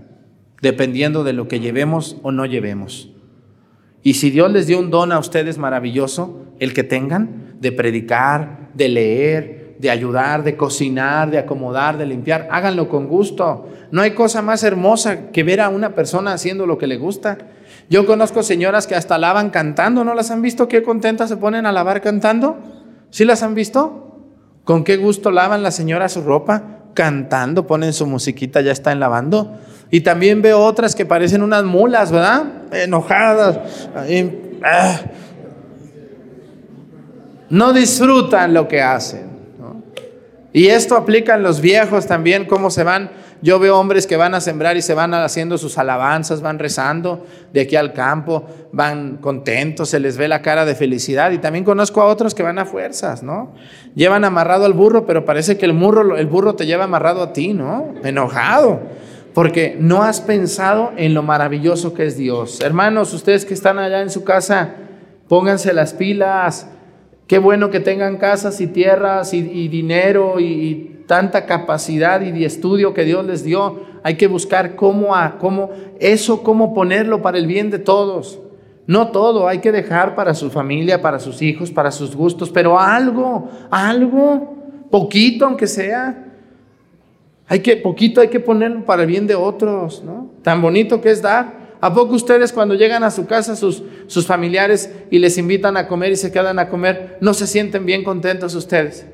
dependiendo 0.62 1.26
de 1.26 1.34
lo 1.34 1.50
que 1.50 1.60
llevemos 1.60 2.16
o 2.24 2.32
no 2.32 2.46
llevemos. 2.46 3.12
Y 4.04 4.14
si 4.14 4.30
Dios 4.30 4.52
les 4.52 4.68
dio 4.68 4.80
un 4.80 4.90
don 4.90 5.12
a 5.12 5.20
ustedes 5.20 5.58
maravilloso, 5.58 6.46
el 6.60 6.74
que 6.74 6.84
tengan, 6.84 7.56
de 7.60 7.74
predicar, 7.74 8.70
de 8.74 8.88
leer, 8.88 9.59
de 9.80 9.90
ayudar, 9.90 10.44
de 10.44 10.58
cocinar, 10.58 11.32
de 11.32 11.38
acomodar, 11.38 11.98
de 11.98 12.06
limpiar, 12.06 12.50
háganlo 12.52 12.90
con 12.90 13.08
gusto. 13.08 13.70
No 13.92 14.02
hay 14.02 14.12
cosa 14.12 14.42
más 14.42 14.62
hermosa 14.64 15.32
que 15.32 15.44
ver 15.44 15.62
a 15.62 15.70
una 15.70 15.96
persona 15.96 16.34
haciendo 16.34 16.68
lo 16.68 16.78
que 16.78 16.86
le 16.86 16.98
gusta. 16.98 17.38
Yo 17.90 18.06
conozco 18.06 18.44
señoras 18.44 18.88
que 18.88 18.96
hasta 18.96 19.18
lavan 19.18 19.50
cantando, 19.50 20.04
¿no 20.04 20.14
las 20.14 20.32
han 20.32 20.42
visto? 20.42 20.68
Qué 20.68 20.84
contentas 20.84 21.30
se 21.30 21.38
ponen 21.38 21.66
a 21.66 21.72
lavar 21.72 22.02
cantando. 22.02 22.58
¿Sí 23.10 23.24
las 23.24 23.42
han 23.42 23.56
visto? 23.56 24.18
¿Con 24.66 24.84
qué 24.84 24.98
gusto 24.98 25.32
lavan 25.32 25.64
las 25.64 25.76
señoras 25.76 26.12
su 26.12 26.22
ropa? 26.22 26.82
Cantando, 26.94 27.66
ponen 27.66 27.94
su 27.94 28.06
musiquita, 28.06 28.60
ya 28.60 28.74
están 28.74 29.00
lavando. 29.00 29.58
Y 29.90 30.02
también 30.02 30.42
veo 30.42 30.60
otras 30.60 30.94
que 30.94 31.06
parecen 31.06 31.42
unas 31.42 31.64
mulas, 31.64 32.12
¿verdad? 32.12 32.44
Enojadas. 32.74 33.60
Ah. 34.62 35.00
No 37.50 37.72
disfrutan 37.72 38.54
lo 38.54 38.68
que 38.68 38.82
hacen. 38.82 39.39
Y 40.52 40.68
esto 40.68 40.96
aplica 40.96 41.36
en 41.36 41.44
los 41.44 41.62
viejos 41.62 42.08
también, 42.08 42.46
cómo 42.46 42.72
se 42.72 42.84
van. 42.84 43.12
Yo 43.42 43.60
veo 43.60 43.78
hombres 43.78 44.08
que 44.08 44.18
van 44.18 44.34
a 44.34 44.42
sembrar 44.42 44.78
y 44.78 44.82
se 44.82 44.96
van 44.96 45.14
haciendo 45.14 45.58
sus 45.58 45.78
alabanzas, 45.78 46.42
van 46.42 46.58
rezando 46.58 47.26
de 47.54 47.62
aquí 47.62 47.76
al 47.76 47.94
campo, 47.94 48.46
van 48.74 49.18
contentos, 49.18 49.90
se 49.90 50.00
les 50.00 50.18
ve 50.18 50.28
la 50.28 50.42
cara 50.42 50.66
de 50.66 50.74
felicidad. 50.74 51.32
Y 51.32 51.38
también 51.38 51.64
conozco 51.64 52.02
a 52.02 52.06
otros 52.06 52.34
que 52.34 52.42
van 52.42 52.58
a 52.58 52.66
fuerzas, 52.66 53.22
¿no? 53.22 53.54
Llevan 53.96 54.26
amarrado 54.26 54.66
al 54.66 54.74
burro, 54.74 55.06
pero 55.06 55.24
parece 55.24 55.58
que 55.58 55.66
el 55.66 55.74
burro, 55.74 56.18
el 56.18 56.28
burro 56.28 56.56
te 56.56 56.66
lleva 56.66 56.86
amarrado 56.86 57.22
a 57.22 57.32
ti, 57.32 57.54
¿no? 57.54 57.94
Enojado, 58.04 58.82
porque 59.36 59.78
no 59.80 60.02
has 60.02 60.20
pensado 60.20 60.92
en 60.98 61.14
lo 61.14 61.22
maravilloso 61.22 61.94
que 61.94 62.08
es 62.08 62.18
Dios. 62.18 62.60
Hermanos, 62.60 63.14
ustedes 63.14 63.46
que 63.46 63.54
están 63.54 63.78
allá 63.78 64.02
en 64.02 64.10
su 64.10 64.24
casa, 64.24 64.72
pónganse 65.28 65.74
las 65.74 65.94
pilas 65.94 66.68
Qué 67.30 67.38
bueno 67.38 67.70
que 67.70 67.80
tengan 67.80 68.18
casas 68.18 68.60
y 68.60 68.66
tierras 68.66 69.36
y, 69.36 69.68
dinero 69.68 70.40
y, 70.40 70.96
tanta 71.06 71.46
capacidad 71.46 72.22
y 72.22 72.32
de 72.32 72.46
estudio 72.46 72.96
que 72.96 73.04
Dios 73.04 73.24
les 73.24 73.44
dio. 73.44 73.82
Hay 74.02 74.16
que 74.16 74.26
buscar 74.26 74.76
cómo, 74.76 75.16
a, 75.16 75.38
cómo 75.38 75.70
eso, 76.00 76.42
cómo 76.42 76.74
ponerlo 76.74 77.22
para 77.22 77.38
el 77.38 77.46
bien 77.46 77.70
de 77.70 77.78
todos. 77.78 78.40
No 78.88 79.10
todo, 79.10 79.48
hay 79.48 79.60
que 79.60 79.72
dejar 79.72 80.16
para 80.16 80.34
su 80.34 80.50
familia, 80.50 81.04
para 81.04 81.20
sus 81.20 81.44
hijos, 81.44 81.70
para 81.70 81.92
sus 81.92 82.16
gustos, 82.16 82.50
pero 82.50 82.80
algo, 82.80 83.48
algo, 83.70 84.56
poquito 84.90 85.46
aunque 85.46 85.68
sea. 85.68 86.34
Hay 87.48 87.60
que, 87.60 87.78
poquito 87.78 88.22
hay 88.22 88.30
que 88.30 88.40
ponerlo 88.40 88.86
para 88.86 89.04
el 89.04 89.08
bien 89.08 89.28
de 89.28 89.36
otros, 89.36 90.04
¿no? 90.04 90.32
Tan 90.42 90.64
bonito 90.64 91.00
que 91.00 91.12
es 91.12 91.22
dar. 91.22 91.59
¿A 91.82 91.94
poco 91.94 92.16
ustedes 92.16 92.52
cuando 92.52 92.76
llegan 92.76 93.04
a 93.04 93.12
su 93.12 93.26
casa, 93.26 93.56
sus, 93.56 94.26
familiares, 94.26 94.92
y 95.10 95.20
les 95.20 95.38
invitan 95.38 95.78
a 95.78 95.88
comer 95.88 96.12
y 96.12 96.18
se 96.18 96.32
quedan 96.32 96.60
a 96.60 96.68
comer, 96.68 97.18
no 97.22 97.34
se 97.34 97.48
sienten 97.48 97.86
bien 97.86 98.04
contentos 98.04 98.54
ustedes? 98.54 99.06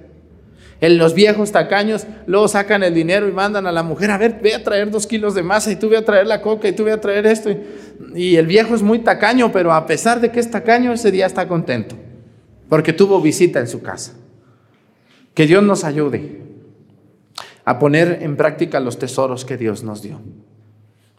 En 0.82 0.98
los 0.98 1.14
viejos 1.14 1.52
tacaños 1.52 2.06
luego 2.26 2.48
sacan 2.48 2.84
el 2.84 2.94
dinero 2.94 3.30
y 3.30 3.32
mandan 3.32 3.66
a 3.66 3.72
la 3.72 3.84
mujer, 3.84 4.12
a 4.12 4.18
ver, 4.18 4.40
ve 4.42 4.56
a 4.56 4.64
traer 4.64 4.92
dos 4.92 5.08
kilos 5.08 5.36
de 5.36 5.44
masa 5.44 5.72
y 5.72 5.78
tú 5.78 5.88
voy 5.88 5.96
a 5.96 6.04
traer 6.04 6.28
la 6.28 6.42
coca 6.42 6.68
y 6.68 6.74
tú 6.74 6.84
voy 6.84 6.92
a 6.92 7.00
traer 7.00 7.26
esto. 7.28 7.50
Y 8.14 8.36
el 8.36 8.48
viejo 8.48 8.76
es 8.76 8.82
muy 8.82 9.00
tacaño, 9.00 9.52
pero 9.52 9.72
a 9.72 9.86
pesar 9.86 10.20
de 10.20 10.32
que 10.32 10.40
es 10.40 10.50
tacaño, 10.50 10.92
ese 10.92 11.12
día 11.12 11.28
está 11.28 11.48
contento, 11.48 11.96
porque 12.68 12.94
tuvo 12.94 13.22
visita 13.22 13.60
en 13.60 13.68
su 13.68 13.82
casa. 13.82 14.14
Que 15.34 15.46
Dios 15.46 15.64
nos 15.64 15.84
ayude 15.84 16.42
a 17.64 17.80
poner 17.80 18.20
en 18.22 18.36
práctica 18.36 18.80
los 18.80 18.98
tesoros 18.98 19.46
que 19.46 19.58
Dios 19.58 19.84
nos 19.84 20.02
dio. 20.02 20.20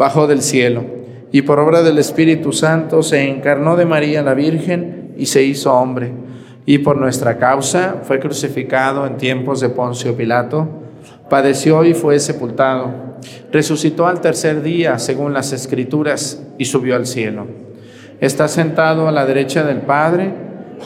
bajó 0.00 0.26
del 0.26 0.40
cielo 0.40 0.82
y 1.30 1.42
por 1.42 1.58
obra 1.58 1.82
del 1.82 1.98
Espíritu 1.98 2.54
Santo 2.54 3.02
se 3.02 3.28
encarnó 3.28 3.76
de 3.76 3.84
María 3.84 4.22
la 4.22 4.32
Virgen 4.32 5.12
y 5.18 5.26
se 5.26 5.42
hizo 5.42 5.74
hombre. 5.74 6.10
Y 6.64 6.78
por 6.78 6.96
nuestra 6.96 7.36
causa 7.36 7.96
fue 8.04 8.18
crucificado 8.18 9.06
en 9.06 9.18
tiempos 9.18 9.60
de 9.60 9.68
Poncio 9.68 10.16
Pilato, 10.16 10.66
padeció 11.28 11.84
y 11.84 11.92
fue 11.92 12.18
sepultado, 12.18 13.18
resucitó 13.52 14.06
al 14.06 14.22
tercer 14.22 14.62
día 14.62 14.98
según 14.98 15.34
las 15.34 15.52
Escrituras 15.52 16.42
y 16.56 16.64
subió 16.64 16.96
al 16.96 17.04
cielo. 17.04 17.46
Está 18.20 18.48
sentado 18.48 19.06
a 19.06 19.12
la 19.12 19.26
derecha 19.26 19.64
del 19.64 19.82
Padre 19.82 20.32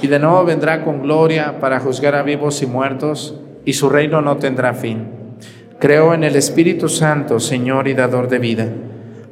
y 0.02 0.08
de 0.08 0.18
nuevo 0.18 0.44
vendrá 0.44 0.82
con 0.82 1.02
gloria 1.02 1.60
para 1.60 1.78
juzgar 1.78 2.16
a 2.16 2.24
vivos 2.24 2.62
y 2.62 2.66
muertos 2.66 3.38
y 3.64 3.74
su 3.74 3.88
reino 3.88 4.20
no 4.22 4.38
tendrá 4.38 4.74
fin. 4.74 5.06
Creo 5.78 6.14
en 6.14 6.24
el 6.24 6.34
Espíritu 6.34 6.88
Santo, 6.88 7.38
Señor 7.38 7.86
y 7.86 7.94
dador 7.94 8.26
de 8.26 8.38
vida 8.40 8.66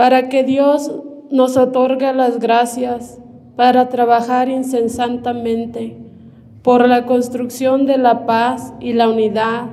Para 0.00 0.30
que 0.30 0.44
Dios 0.44 0.90
nos 1.30 1.58
otorgue 1.58 2.10
las 2.14 2.38
gracias 2.38 3.20
para 3.54 3.90
trabajar 3.90 4.48
incesantemente 4.48 5.98
por 6.62 6.88
la 6.88 7.04
construcción 7.04 7.84
de 7.84 7.98
la 7.98 8.24
paz 8.24 8.72
y 8.80 8.94
la 8.94 9.10
unidad 9.10 9.66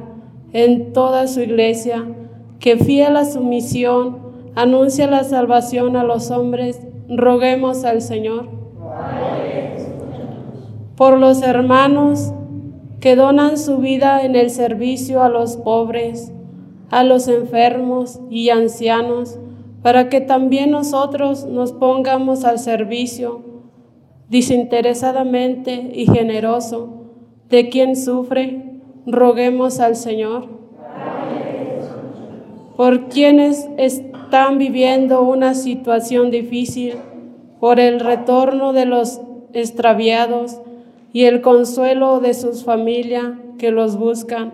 en 0.51 0.91
toda 0.91 1.28
su 1.28 1.39
iglesia, 1.39 2.03
que 2.59 2.75
fiel 2.75 3.15
a 3.15 3.23
su 3.23 3.39
misión 3.39 4.17
anuncia 4.53 5.07
la 5.07 5.23
salvación 5.23 5.95
a 5.95 6.03
los 6.03 6.30
hombres 6.30 6.82
roguemos 7.07 7.86
al 7.86 8.01
Señor. 8.01 8.49
Por 10.97 11.19
los 11.19 11.41
hermanos 11.41 12.34
que 12.99 13.15
donan 13.15 13.57
su 13.57 13.78
vida 13.78 14.25
en 14.25 14.36
el 14.36 14.49
servicio 14.49 15.23
a 15.23 15.30
los 15.30 15.55
pobres, 15.55 16.34
a 16.89 17.05
los 17.05 17.30
enfermos 17.30 18.19
y 18.30 18.49
ancianos, 18.49 19.39
para 19.88 20.09
que 20.09 20.19
también 20.19 20.71
nosotros 20.71 21.45
nos 21.45 21.71
pongamos 21.71 22.43
al 22.43 22.59
servicio 22.59 23.39
desinteresadamente 24.29 25.91
y 25.93 26.07
generoso 26.07 27.05
de 27.49 27.69
quien 27.69 27.95
sufre, 27.95 28.81
roguemos 29.05 29.79
al 29.79 29.95
Señor. 29.95 30.49
Por 32.75 33.07
quienes 33.07 33.69
están 33.77 34.57
viviendo 34.57 35.21
una 35.21 35.53
situación 35.53 36.31
difícil, 36.31 36.95
por 37.61 37.79
el 37.79 38.01
retorno 38.01 38.73
de 38.73 38.85
los 38.85 39.21
extraviados 39.53 40.59
y 41.13 41.23
el 41.23 41.39
consuelo 41.39 42.19
de 42.19 42.33
sus 42.33 42.65
familias 42.65 43.35
que 43.57 43.71
los 43.71 43.97
buscan, 43.97 44.51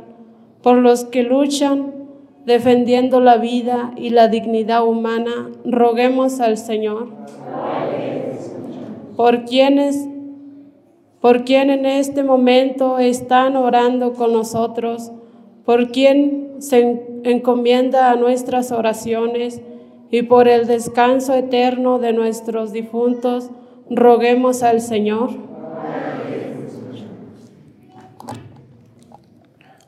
por 0.61 0.77
los 0.77 1.05
que 1.05 1.23
luchan 1.23 2.02
defendiendo 2.45 3.19
la 3.19 3.37
vida 3.37 3.91
y 3.95 4.09
la 4.09 4.27
dignidad 4.27 4.85
humana, 4.85 5.49
roguemos 5.65 6.39
al 6.39 6.57
Señor. 6.57 7.09
Por 9.15 9.45
quienes 9.45 10.07
por 11.23 11.45
quien 11.45 11.69
en 11.69 11.85
este 11.85 12.21
momento 12.21 12.99
están 12.99 13.55
orando 13.55 14.11
con 14.11 14.33
nosotros, 14.33 15.13
por 15.63 15.89
quien 15.89 16.55
se 16.59 17.01
encomienda 17.23 18.11
a 18.11 18.17
nuestras 18.17 18.73
oraciones 18.73 19.61
y 20.11 20.23
por 20.23 20.49
el 20.49 20.67
descanso 20.67 21.33
eterno 21.33 21.97
de 21.97 22.11
nuestros 22.11 22.73
difuntos, 22.73 23.51
roguemos 23.89 24.63
al 24.63 24.81
Señor. 24.81 25.29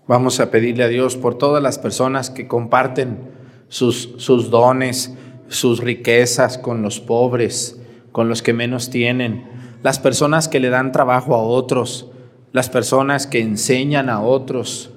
Vamos 0.08 0.40
a 0.40 0.52
pedirle 0.52 0.84
a 0.84 0.88
Dios 0.88 1.16
por 1.16 1.38
todas 1.38 1.62
las 1.62 1.80
personas 1.80 2.30
que 2.30 2.48
comparten 2.48 3.18
sus, 3.68 4.14
sus 4.18 4.50
dones, 4.50 5.16
sus 5.48 5.80
riquezas 5.80 6.58
con 6.58 6.82
los 6.82 7.00
pobres, 7.00 7.80
con 8.12 8.30
los 8.30 8.42
que 8.42 8.54
menos 8.54 8.90
tienen 8.90 9.56
las 9.86 10.00
personas 10.00 10.48
que 10.48 10.60
le 10.60 10.72
dan 10.72 10.92
trabajo 10.92 11.36
a 11.36 11.44
otros, 11.44 12.10
las 12.54 12.72
personas 12.72 13.28
que 13.28 13.40
enseñan 13.40 14.10
a 14.10 14.20
otros, 14.20 14.90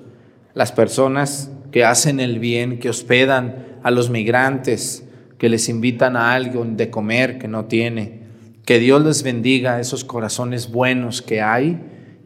las 0.55 0.73
personas 0.73 1.53
que 1.71 1.85
hacen 1.85 2.21
el 2.21 2.39
bien, 2.39 2.79
que 2.79 2.89
hospedan 2.89 3.67
a 3.83 3.91
los 3.91 4.09
migrantes, 4.09 5.07
que 5.37 5.51
les 5.51 5.69
invitan 5.69 6.17
a 6.17 6.33
algo 6.33 6.65
de 6.65 6.89
comer 6.89 7.37
que 7.37 7.49
no 7.49 7.67
tiene. 7.67 8.23
Que 8.65 8.79
Dios 8.79 9.05
les 9.05 9.23
bendiga 9.23 9.79
esos 9.79 10.05
corazones 10.05 10.73
buenos 10.73 11.21
que 11.21 11.43
hay 11.43 11.79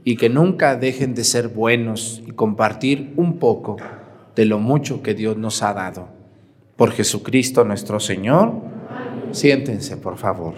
y 0.04 0.16
que 0.16 0.28
nunca 0.28 0.76
dejen 0.76 1.14
de 1.14 1.24
ser 1.24 1.48
buenos 1.48 2.22
y 2.26 2.32
compartir 2.32 3.12
un 3.16 3.38
poco 3.38 3.76
de 4.34 4.44
lo 4.46 4.58
mucho 4.58 5.02
que 5.02 5.14
Dios 5.14 5.36
nos 5.36 5.62
ha 5.62 5.72
dado. 5.74 6.08
Por 6.76 6.90
Jesucristo 6.90 7.64
nuestro 7.64 8.00
Señor, 8.00 8.54
siéntense 9.30 9.96
por 9.96 10.18
favor. 10.18 10.54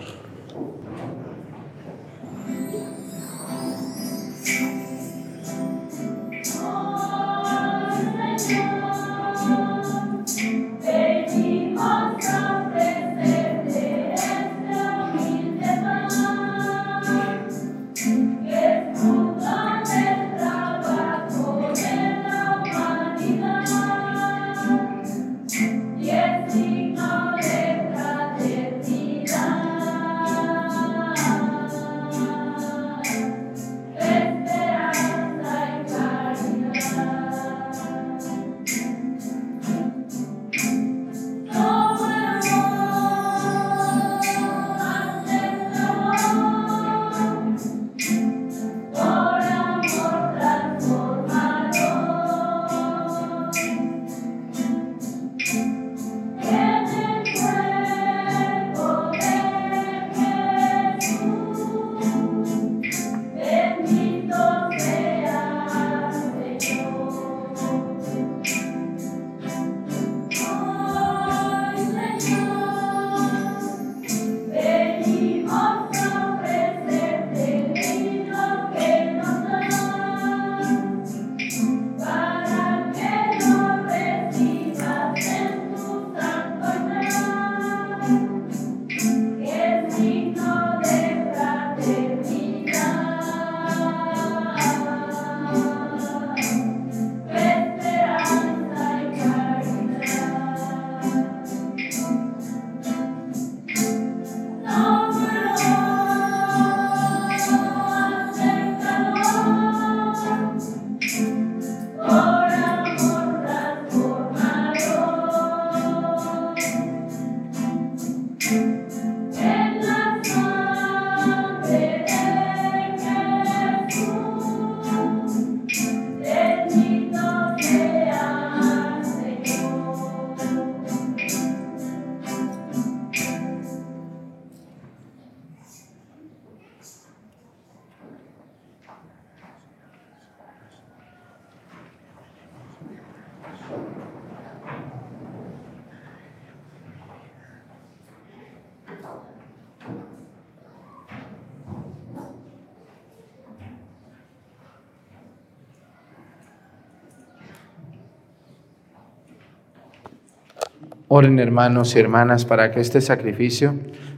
Oren 161.17 161.39
hermanos 161.39 161.95
y 161.95 162.01
hermanas 162.01 162.45
para 162.45 162.73
que 162.73 162.81
este 162.81 163.01
sacrificio 163.01 163.77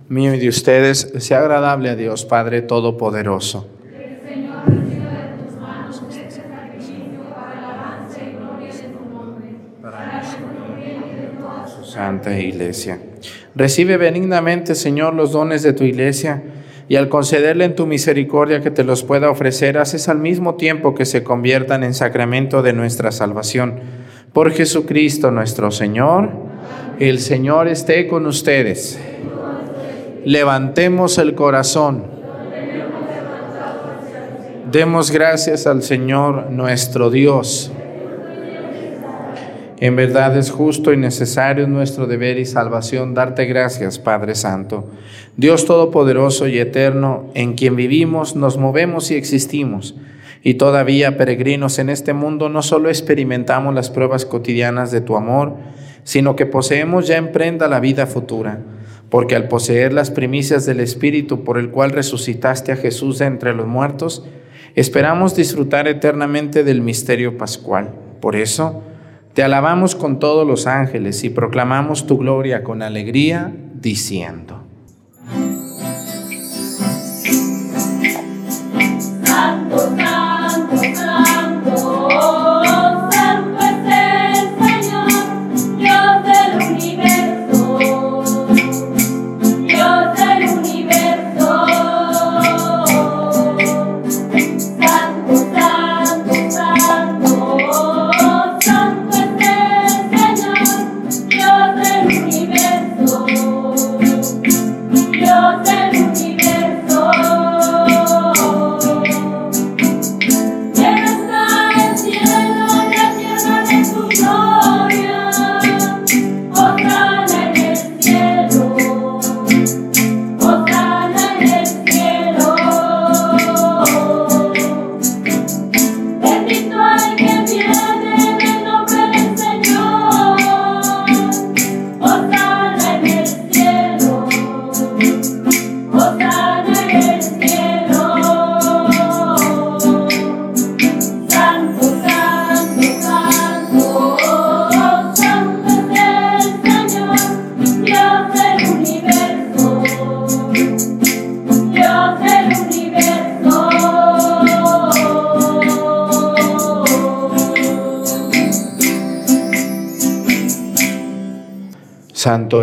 mío 0.08 0.32
y 0.32 0.38
de 0.38 0.48
ustedes 0.48 1.12
sea 1.18 1.40
agradable 1.40 1.90
a 1.90 1.94
Dios 1.94 2.24
Padre 2.24 2.62
Todopoderoso. 2.62 3.68
Santa 11.84 12.38
Iglesia. 12.38 12.98
Recibe 13.54 13.98
benignamente, 13.98 14.74
Señor, 14.74 15.12
los 15.12 15.32
dones 15.32 15.62
de 15.62 15.74
tu 15.74 15.84
Iglesia 15.84 16.44
y 16.88 16.96
al 16.96 17.10
concederle 17.10 17.66
en 17.66 17.76
tu 17.76 17.86
misericordia 17.86 18.62
que 18.62 18.70
te 18.70 18.84
los 18.84 19.02
pueda 19.02 19.28
ofrecer, 19.28 19.76
haces 19.76 20.08
al 20.08 20.18
mismo 20.18 20.54
tiempo 20.54 20.94
que 20.94 21.04
se 21.04 21.22
conviertan 21.22 21.84
en 21.84 21.92
sacramento 21.92 22.62
de 22.62 22.72
nuestra 22.72 23.12
salvación. 23.12 23.80
Por 24.32 24.50
Jesucristo 24.50 25.30
nuestro 25.30 25.70
Señor. 25.70 26.46
El 26.98 27.18
Señor 27.20 27.68
esté 27.68 28.06
con 28.06 28.24
ustedes. 28.24 28.98
Levantemos 30.24 31.18
el 31.18 31.34
corazón. 31.34 32.04
Demos 34.72 35.10
gracias 35.10 35.66
al 35.66 35.82
Señor 35.82 36.50
nuestro 36.50 37.10
Dios. 37.10 37.70
En 39.78 39.94
verdad 39.94 40.38
es 40.38 40.50
justo 40.50 40.90
y 40.94 40.96
necesario 40.96 41.66
nuestro 41.66 42.06
deber 42.06 42.38
y 42.38 42.46
salvación 42.46 43.12
darte 43.12 43.44
gracias, 43.44 43.98
Padre 43.98 44.34
Santo, 44.34 44.88
Dios 45.36 45.66
Todopoderoso 45.66 46.48
y 46.48 46.58
Eterno, 46.58 47.26
en 47.34 47.52
quien 47.52 47.76
vivimos, 47.76 48.36
nos 48.36 48.56
movemos 48.56 49.10
y 49.10 49.16
existimos. 49.16 49.94
Y 50.42 50.54
todavía, 50.54 51.18
peregrinos 51.18 51.78
en 51.78 51.90
este 51.90 52.14
mundo, 52.14 52.48
no 52.48 52.62
solo 52.62 52.88
experimentamos 52.88 53.74
las 53.74 53.90
pruebas 53.90 54.24
cotidianas 54.24 54.90
de 54.92 55.02
tu 55.02 55.16
amor, 55.16 55.56
sino 56.06 56.36
que 56.36 56.46
poseemos 56.46 57.08
ya 57.08 57.16
en 57.16 57.32
prenda 57.32 57.66
la 57.66 57.80
vida 57.80 58.06
futura, 58.06 58.60
porque 59.10 59.34
al 59.34 59.48
poseer 59.48 59.92
las 59.92 60.12
primicias 60.12 60.64
del 60.64 60.78
Espíritu 60.78 61.42
por 61.42 61.58
el 61.58 61.70
cual 61.70 61.90
resucitaste 61.90 62.70
a 62.70 62.76
Jesús 62.76 63.18
de 63.18 63.26
entre 63.26 63.52
los 63.54 63.66
muertos, 63.66 64.24
esperamos 64.76 65.34
disfrutar 65.34 65.88
eternamente 65.88 66.62
del 66.62 66.80
misterio 66.80 67.36
pascual. 67.36 67.90
Por 68.20 68.36
eso, 68.36 68.84
te 69.34 69.42
alabamos 69.42 69.96
con 69.96 70.20
todos 70.20 70.46
los 70.46 70.68
ángeles 70.68 71.24
y 71.24 71.30
proclamamos 71.30 72.06
tu 72.06 72.18
gloria 72.18 72.62
con 72.62 72.82
alegría, 72.82 73.52
diciendo. 73.74 74.65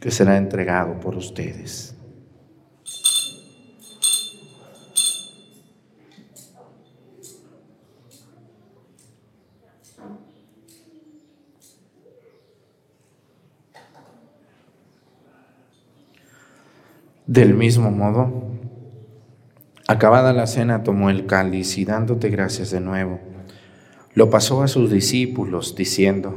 que 0.00 0.10
será 0.10 0.36
entregado 0.36 1.00
por 1.00 1.16
ustedes. 1.16 1.94
Del 17.26 17.52
mismo 17.52 17.90
modo, 17.90 18.48
acabada 19.86 20.32
la 20.32 20.46
cena, 20.46 20.82
tomó 20.82 21.10
el 21.10 21.26
cáliz 21.26 21.76
y 21.76 21.84
dándote 21.84 22.30
gracias 22.30 22.70
de 22.70 22.80
nuevo, 22.80 23.20
lo 24.14 24.30
pasó 24.30 24.62
a 24.62 24.68
sus 24.68 24.90
discípulos, 24.90 25.76
diciendo, 25.76 26.36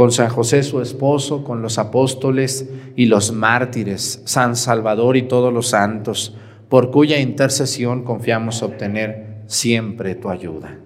con 0.00 0.12
San 0.12 0.30
José 0.30 0.62
su 0.62 0.80
esposo, 0.80 1.44
con 1.44 1.60
los 1.60 1.76
apóstoles 1.76 2.70
y 2.96 3.04
los 3.04 3.32
mártires, 3.32 4.22
San 4.24 4.56
Salvador 4.56 5.18
y 5.18 5.24
todos 5.24 5.52
los 5.52 5.66
santos, 5.66 6.34
por 6.70 6.90
cuya 6.90 7.20
intercesión 7.20 8.02
confiamos 8.02 8.62
obtener 8.62 9.42
siempre 9.46 10.14
tu 10.14 10.30
ayuda. 10.30 10.78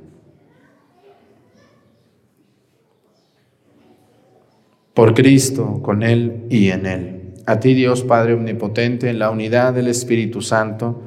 Por 4.95 5.15
Cristo, 5.15 5.81
con 5.81 6.03
Él 6.03 6.47
y 6.51 6.71
en 6.71 6.85
Él. 6.85 7.35
A 7.47 7.61
ti 7.61 7.73
Dios 7.73 8.03
Padre 8.03 8.35
Omnipotente, 8.35 9.11
en 9.11 9.21
la 9.21 9.31
unidad 9.31 9.75
del 9.75 9.87
Espíritu 9.87 10.43
Santo, 10.43 11.01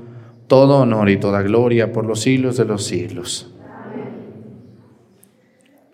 todo 0.47 0.78
honor 0.78 1.10
y 1.10 1.18
toda 1.18 1.41
gloria 1.41 1.91
por 1.91 2.05
los 2.05 2.22
siglos 2.22 2.55
de 2.55 2.64
los 2.64 2.86
siglos. 2.86 3.53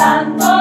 Santo 0.00 0.59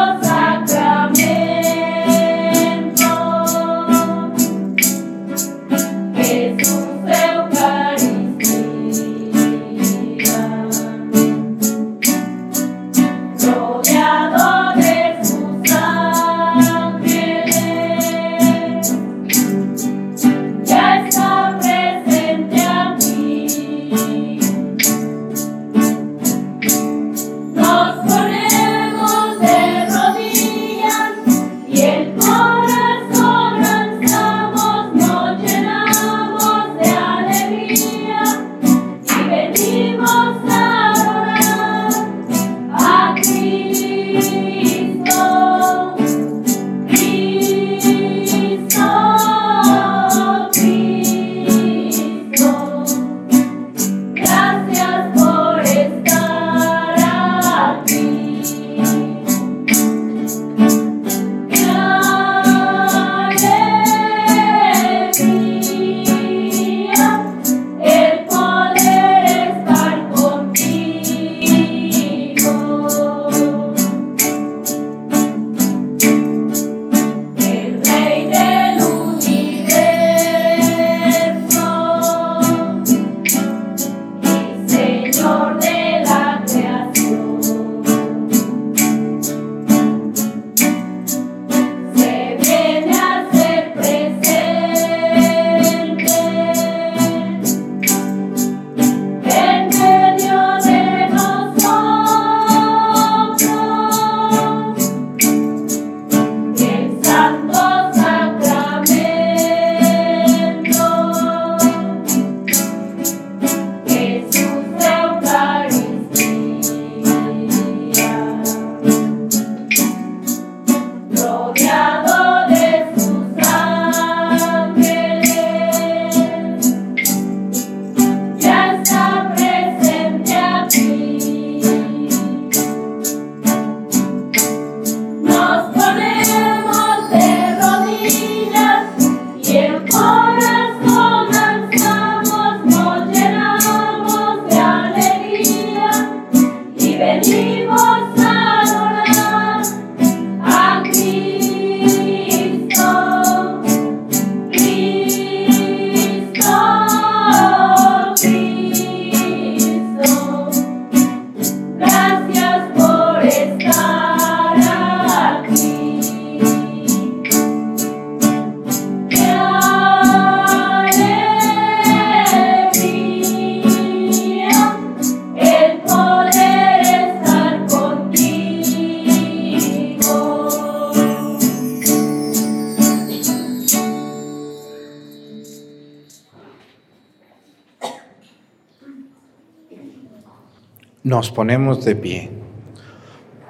Ponemos 191.31 191.85
de 191.85 191.95
pie. 191.95 192.29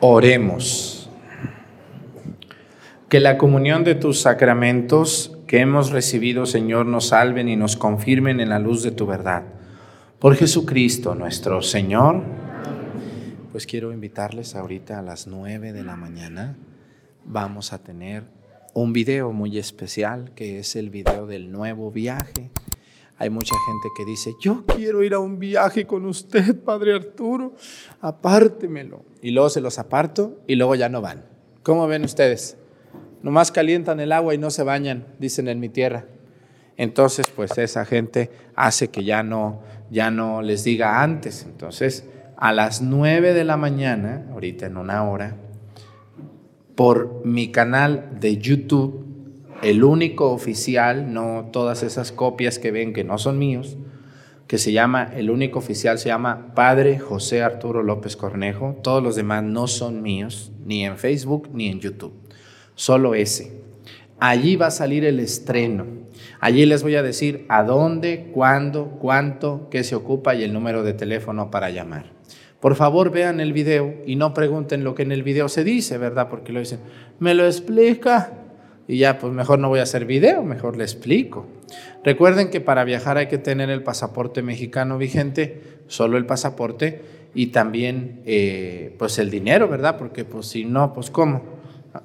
Oremos. 0.01 1.09
Que 3.09 3.19
la 3.19 3.37
comunión 3.37 3.83
de 3.83 3.95
tus 3.95 4.21
sacramentos 4.21 5.35
que 5.47 5.59
hemos 5.59 5.91
recibido, 5.91 6.45
Señor, 6.45 6.85
nos 6.85 7.07
salven 7.07 7.49
y 7.49 7.55
nos 7.55 7.75
confirmen 7.75 8.39
en 8.39 8.49
la 8.49 8.59
luz 8.59 8.83
de 8.83 8.91
tu 8.91 9.07
verdad. 9.07 9.43
Por 10.19 10.35
Jesucristo 10.35 11.15
nuestro 11.15 11.61
Señor. 11.61 12.23
Pues 13.51 13.65
quiero 13.65 13.91
invitarles 13.91 14.55
ahorita 14.55 14.99
a 14.99 15.01
las 15.01 15.25
9 15.25 15.73
de 15.73 15.83
la 15.83 15.95
mañana. 15.95 16.55
Vamos 17.25 17.73
a 17.73 17.79
tener 17.79 18.23
un 18.73 18.93
video 18.93 19.31
muy 19.31 19.57
especial 19.57 20.31
que 20.35 20.59
es 20.59 20.75
el 20.75 20.89
video 20.89 21.25
del 21.25 21.51
nuevo 21.51 21.91
viaje. 21.91 22.51
Hay 23.19 23.29
mucha 23.29 23.53
gente 23.65 23.89
que 23.95 24.05
dice, 24.05 24.33
yo 24.39 24.63
quiero 24.65 25.03
ir 25.03 25.13
a 25.13 25.19
un 25.19 25.39
viaje 25.39 25.85
con 25.85 26.05
usted, 26.05 26.55
Padre 26.63 26.95
Arturo, 26.95 27.53
apártemelo. 27.99 29.03
Y 29.21 29.31
luego 29.31 29.49
se 29.49 29.59
los 29.59 29.77
aparto 29.77 30.39
y 30.47 30.55
luego 30.55 30.73
ya 30.75 30.87
no 30.87 31.01
van. 31.01 31.25
¿Cómo 31.61 31.85
ven 31.85 32.05
ustedes? 32.05 32.55
Nomás 33.21 33.51
calientan 33.51 33.99
el 33.99 34.13
agua 34.13 34.33
y 34.33 34.37
no 34.37 34.49
se 34.49 34.63
bañan, 34.63 35.05
dicen 35.19 35.49
en 35.49 35.59
mi 35.59 35.67
tierra. 35.67 36.05
Entonces, 36.77 37.27
pues 37.35 37.57
esa 37.57 37.83
gente 37.83 38.31
hace 38.55 38.87
que 38.87 39.03
ya 39.03 39.21
no, 39.21 39.59
ya 39.91 40.11
no 40.11 40.41
les 40.41 40.63
diga 40.63 41.03
antes. 41.03 41.43
Entonces, 41.43 42.05
a 42.37 42.53
las 42.53 42.81
9 42.81 43.33
de 43.33 43.43
la 43.43 43.57
mañana, 43.57 44.27
ahorita 44.31 44.67
en 44.67 44.77
una 44.77 45.03
hora, 45.03 45.35
por 46.75 47.25
mi 47.25 47.51
canal 47.51 48.17
de 48.21 48.37
YouTube, 48.37 49.08
el 49.61 49.83
único 49.83 50.31
oficial, 50.31 51.13
no 51.13 51.49
todas 51.51 51.83
esas 51.83 52.11
copias 52.11 52.59
que 52.59 52.71
ven 52.71 52.93
que 52.93 53.03
no 53.03 53.17
son 53.17 53.37
míos, 53.37 53.77
que 54.47 54.57
se 54.57 54.71
llama, 54.71 55.11
el 55.15 55.29
único 55.29 55.59
oficial 55.59 55.99
se 55.99 56.09
llama 56.09 56.53
Padre 56.55 56.97
José 56.97 57.43
Arturo 57.43 57.83
López 57.83 58.15
Cornejo, 58.15 58.77
todos 58.81 59.03
los 59.03 59.15
demás 59.15 59.43
no 59.43 59.67
son 59.67 60.01
míos, 60.01 60.51
ni 60.65 60.85
en 60.85 60.97
Facebook 60.97 61.49
ni 61.53 61.67
en 61.67 61.79
YouTube, 61.79 62.13
solo 62.75 63.13
ese. 63.13 63.61
Allí 64.19 64.55
va 64.55 64.67
a 64.67 64.71
salir 64.71 65.05
el 65.05 65.19
estreno. 65.19 65.85
Allí 66.41 66.65
les 66.65 66.83
voy 66.83 66.95
a 66.95 67.03
decir 67.03 67.45
a 67.47 67.63
dónde, 67.63 68.31
cuándo, 68.33 68.97
cuánto, 68.99 69.67
qué 69.69 69.83
se 69.83 69.95
ocupa 69.95 70.35
y 70.35 70.43
el 70.43 70.51
número 70.51 70.83
de 70.83 70.93
teléfono 70.93 71.51
para 71.51 71.69
llamar. 71.69 72.11
Por 72.59 72.75
favor, 72.75 73.11
vean 73.11 73.39
el 73.39 73.53
video 73.53 73.95
y 74.05 74.17
no 74.17 74.33
pregunten 74.33 74.83
lo 74.83 74.93
que 74.93 75.03
en 75.03 75.13
el 75.13 75.23
video 75.23 75.47
se 75.47 75.63
dice, 75.63 75.97
¿verdad? 75.97 76.27
Porque 76.27 76.51
lo 76.51 76.59
dicen, 76.59 76.79
me 77.19 77.33
lo 77.33 77.45
explica. 77.45 78.33
Y 78.89 78.97
ya, 78.97 79.19
pues 79.19 79.31
mejor 79.31 79.59
no 79.59 79.69
voy 79.69 79.81
a 79.81 79.83
hacer 79.83 80.05
video, 80.05 80.41
mejor 80.41 80.75
le 80.75 80.83
explico. 80.83 81.45
Recuerden 82.03 82.49
que 82.49 82.59
para 82.59 82.83
viajar 82.83 83.17
hay 83.17 83.27
que 83.27 83.37
tener 83.37 83.69
el 83.69 83.83
pasaporte 83.83 84.41
mexicano 84.41 84.97
vigente, 84.97 85.61
solo 85.85 86.17
el 86.17 86.25
pasaporte 86.25 87.03
y 87.35 87.47
también 87.47 88.23
eh, 88.25 88.95
pues 88.97 89.19
el 89.19 89.29
dinero, 89.29 89.67
¿verdad? 89.67 89.95
Porque 89.95 90.25
pues 90.25 90.47
si 90.47 90.65
no, 90.65 90.91
pues 90.91 91.11
¿cómo? 91.11 91.43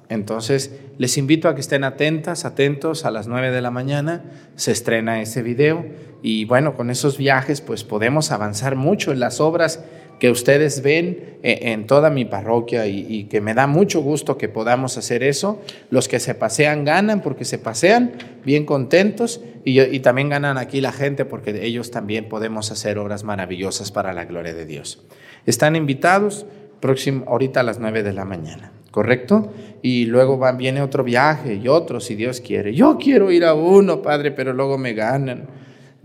Entonces, 0.09 0.79
les 0.99 1.17
invito 1.17 1.49
a 1.49 1.55
que 1.55 1.61
estén 1.61 1.83
atentas, 1.83 2.45
atentos 2.45 3.03
a 3.03 3.09
las 3.09 3.27
9 3.27 3.49
de 3.49 3.61
la 3.61 3.71
mañana, 3.71 4.23
se 4.55 4.71
estrena 4.71 5.23
ese 5.23 5.41
video 5.41 5.87
y 6.21 6.45
bueno, 6.45 6.75
con 6.75 6.91
esos 6.91 7.17
viajes 7.17 7.61
pues 7.61 7.83
podemos 7.83 8.31
avanzar 8.31 8.75
mucho 8.75 9.11
en 9.11 9.19
las 9.19 9.39
obras 9.39 9.83
que 10.19 10.29
ustedes 10.29 10.81
ven 10.81 11.37
eh, 11.43 11.59
en 11.73 11.87
toda 11.87 12.09
mi 12.09 12.25
parroquia 12.25 12.87
y, 12.87 13.25
que 13.25 13.41
me 13.41 13.53
da 13.53 13.67
mucho 13.67 14.01
gusto 14.01 14.37
que 14.37 14.49
podamos 14.49 14.97
hacer 14.97 15.23
eso. 15.23 15.61
Los 15.89 16.07
que 16.07 16.19
se 16.19 16.35
pasean 16.35 16.85
ganan 16.85 17.21
porque 17.21 17.45
se 17.45 17.57
pasean 17.57 18.13
bien 18.45 18.65
contentos 18.65 19.41
y, 19.63 19.79
y 19.81 19.99
también 19.99 20.29
ganan 20.29 20.57
aquí 20.57 20.81
la 20.81 20.91
gente 20.91 21.25
porque 21.25 21.65
ellos 21.65 21.91
también 21.91 22.29
podemos 22.29 22.71
hacer 22.71 22.97
obras 22.97 23.23
maravillosas 23.23 23.91
para 23.91 24.13
la 24.13 24.25
gloria 24.25 24.53
de 24.53 24.65
Dios. 24.65 25.03
Están 25.45 25.75
invitados 25.75 26.45
próximo, 26.79 27.25
ahorita 27.27 27.59
a 27.59 27.63
las 27.63 27.79
9 27.79 28.03
de 28.03 28.13
la 28.13 28.25
mañana. 28.25 28.71
¿correcto? 28.95 29.51
Y 29.81 30.05
luego 30.05 30.39
va, 30.39 30.53
viene 30.53 30.81
otro 30.81 31.03
viaje 31.03 31.55
y 31.55 31.67
otro, 31.67 31.99
si 31.99 32.15
Dios 32.15 32.39
quiere. 32.39 32.73
Yo 32.73 32.97
quiero 32.97 33.29
ir 33.29 33.43
a 33.43 33.53
uno, 33.53 34.01
Padre, 34.01 34.31
pero 34.31 34.53
luego 34.53 34.77
me 34.77 34.93
ganan. 34.93 35.49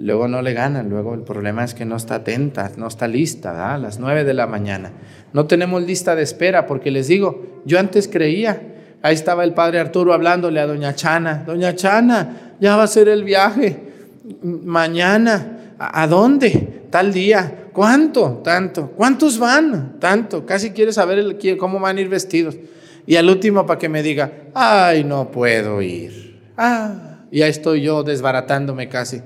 Luego 0.02 0.28
no 0.28 0.40
le 0.42 0.52
ganan, 0.52 0.88
luego 0.88 1.14
el 1.14 1.22
problema 1.22 1.64
es 1.64 1.74
que 1.74 1.84
no 1.84 1.96
está 1.96 2.16
atenta, 2.16 2.70
no 2.76 2.88
está 2.88 3.06
lista, 3.06 3.74
a 3.74 3.78
las 3.78 3.98
nueve 3.98 4.24
de 4.24 4.34
la 4.34 4.46
mañana. 4.46 4.92
No 5.32 5.46
tenemos 5.46 5.82
lista 5.82 6.16
de 6.16 6.22
espera 6.22 6.66
porque 6.66 6.90
les 6.90 7.08
digo, 7.08 7.60
yo 7.64 7.78
antes 7.78 8.08
creía, 8.08 8.62
ahí 9.02 9.14
estaba 9.14 9.44
el 9.44 9.52
Padre 9.52 9.78
Arturo 9.78 10.12
hablándole 10.12 10.60
a 10.60 10.66
Doña 10.66 10.94
Chana, 10.94 11.44
Doña 11.46 11.74
Chana, 11.74 12.54
ya 12.60 12.76
va 12.76 12.84
a 12.84 12.86
ser 12.86 13.08
el 13.08 13.24
viaje, 13.24 13.78
mañana, 14.42 15.74
¿a, 15.78 16.02
a 16.02 16.06
dónde? 16.06 16.84
Tal 16.90 17.12
día, 17.12 17.68
¿cuánto? 17.72 18.40
Tanto, 18.42 18.90
¿cuántos 18.96 19.38
van? 19.38 19.98
Tanto, 20.00 20.46
casi 20.46 20.70
quiere 20.70 20.92
saber 20.92 21.18
el, 21.18 21.56
cómo 21.58 21.78
van 21.78 21.98
a 21.98 22.00
ir 22.00 22.08
vestidos. 22.08 22.56
Y 23.06 23.16
al 23.16 23.28
último 23.28 23.66
para 23.66 23.78
que 23.78 23.88
me 23.88 24.02
diga, 24.02 24.32
ay, 24.54 25.04
no 25.04 25.30
puedo 25.30 25.82
ir. 25.82 26.38
Ah, 26.56 27.24
ya 27.30 27.46
estoy 27.46 27.82
yo 27.82 28.02
desbaratándome 28.02 28.88
casi. 28.88 29.22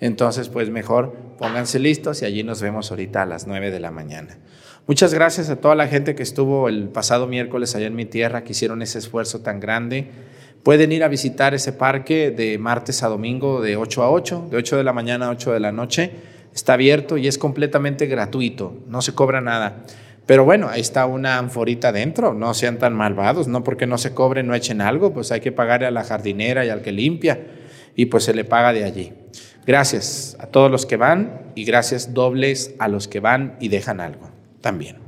Entonces, 0.00 0.48
pues 0.48 0.70
mejor 0.70 1.14
pónganse 1.38 1.78
listos 1.78 2.22
y 2.22 2.24
allí 2.24 2.42
nos 2.42 2.60
vemos 2.60 2.90
ahorita 2.90 3.22
a 3.22 3.26
las 3.26 3.46
9 3.46 3.70
de 3.70 3.80
la 3.80 3.90
mañana. 3.90 4.38
Muchas 4.86 5.12
gracias 5.12 5.50
a 5.50 5.56
toda 5.56 5.74
la 5.74 5.88
gente 5.88 6.14
que 6.14 6.22
estuvo 6.22 6.68
el 6.68 6.88
pasado 6.88 7.26
miércoles 7.26 7.74
allá 7.74 7.86
en 7.86 7.96
mi 7.96 8.04
tierra, 8.04 8.44
que 8.44 8.52
hicieron 8.52 8.82
ese 8.82 8.98
esfuerzo 8.98 9.40
tan 9.40 9.58
grande. 9.58 10.10
Pueden 10.62 10.92
ir 10.92 11.02
a 11.02 11.08
visitar 11.08 11.54
ese 11.54 11.72
parque 11.72 12.30
de 12.30 12.58
martes 12.58 13.02
a 13.02 13.08
domingo 13.08 13.60
de 13.60 13.76
8 13.76 14.02
a 14.02 14.10
8, 14.10 14.48
de 14.50 14.56
8 14.56 14.76
de 14.76 14.84
la 14.84 14.92
mañana 14.92 15.26
a 15.26 15.30
8 15.30 15.52
de 15.52 15.60
la 15.60 15.72
noche. 15.72 16.12
Está 16.54 16.74
abierto 16.74 17.16
y 17.16 17.26
es 17.26 17.38
completamente 17.38 18.06
gratuito, 18.06 18.78
no 18.86 19.02
se 19.02 19.14
cobra 19.14 19.40
nada. 19.40 19.84
Pero 20.26 20.44
bueno, 20.44 20.68
ahí 20.68 20.80
está 20.80 21.06
una 21.06 21.38
anforita 21.38 21.92
dentro, 21.92 22.34
no 22.34 22.52
sean 22.52 22.78
tan 22.78 22.94
malvados, 22.94 23.46
no 23.46 23.62
porque 23.62 23.86
no 23.86 23.96
se 23.96 24.12
cobre, 24.12 24.42
no 24.42 24.54
echen 24.54 24.80
algo, 24.80 25.12
pues 25.12 25.30
hay 25.30 25.40
que 25.40 25.52
pagarle 25.52 25.86
a 25.86 25.92
la 25.92 26.02
jardinera 26.02 26.64
y 26.64 26.68
al 26.68 26.82
que 26.82 26.92
limpia 26.92 27.40
y 27.94 28.06
pues 28.06 28.24
se 28.24 28.34
le 28.34 28.44
paga 28.44 28.72
de 28.72 28.84
allí. 28.84 29.12
Gracias 29.66 30.36
a 30.38 30.46
todos 30.46 30.70
los 30.70 30.86
que 30.86 30.96
van 30.96 31.42
y 31.56 31.64
gracias 31.64 32.14
dobles 32.14 32.74
a 32.78 32.86
los 32.86 33.08
que 33.08 33.18
van 33.18 33.56
y 33.60 33.68
dejan 33.68 34.00
algo 34.00 34.30
también. 34.60 34.98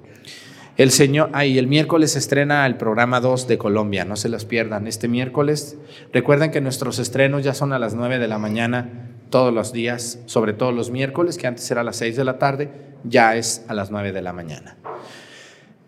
El 0.76 0.90
Señor, 0.90 1.30
ahí 1.32 1.58
el 1.58 1.66
miércoles 1.66 2.14
estrena 2.16 2.64
el 2.66 2.76
programa 2.76 3.20
2 3.20 3.48
de 3.48 3.58
Colombia, 3.58 4.04
no 4.04 4.16
se 4.16 4.28
los 4.28 4.44
pierdan. 4.44 4.86
Este 4.86 5.08
miércoles, 5.08 5.76
recuerden 6.12 6.50
que 6.50 6.60
nuestros 6.60 6.98
estrenos 6.98 7.42
ya 7.42 7.54
son 7.54 7.72
a 7.72 7.78
las 7.78 7.94
9 7.94 8.18
de 8.18 8.28
la 8.28 8.38
mañana 8.38 9.08
todos 9.30 9.52
los 9.52 9.72
días, 9.72 10.20
sobre 10.26 10.52
todo 10.52 10.72
los 10.72 10.90
miércoles, 10.90 11.36
que 11.36 11.46
antes 11.46 11.68
era 11.70 11.80
a 11.80 11.84
las 11.84 11.96
6 11.96 12.16
de 12.16 12.24
la 12.24 12.38
tarde, 12.38 12.70
ya 13.04 13.36
es 13.36 13.64
a 13.68 13.74
las 13.74 13.90
9 13.90 14.12
de 14.12 14.22
la 14.22 14.32
mañana. 14.32 14.76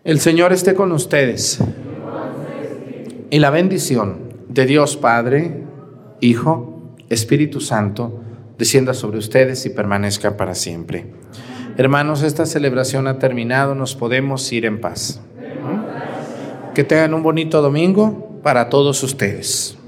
El 0.03 0.19
Señor 0.19 0.51
esté 0.51 0.73
con 0.73 0.91
ustedes. 0.91 1.59
Y 3.29 3.39
la 3.39 3.49
bendición 3.49 4.33
de 4.49 4.65
Dios 4.65 4.97
Padre, 4.97 5.63
Hijo, 6.19 6.81
Espíritu 7.07 7.61
Santo, 7.61 8.20
descienda 8.61 8.93
sobre 8.93 9.17
ustedes 9.17 9.65
y 9.65 9.71
permanezca 9.71 10.37
para 10.37 10.53
siempre. 10.53 11.07
Hermanos, 11.77 12.21
esta 12.21 12.45
celebración 12.45 13.07
ha 13.07 13.17
terminado, 13.17 13.73
nos 13.73 13.95
podemos 13.95 14.51
ir 14.53 14.67
en 14.67 14.79
paz. 14.79 15.19
Que 16.75 16.83
tengan 16.83 17.15
un 17.15 17.23
bonito 17.23 17.63
domingo 17.63 18.39
para 18.43 18.69
todos 18.69 19.01
ustedes. 19.01 19.79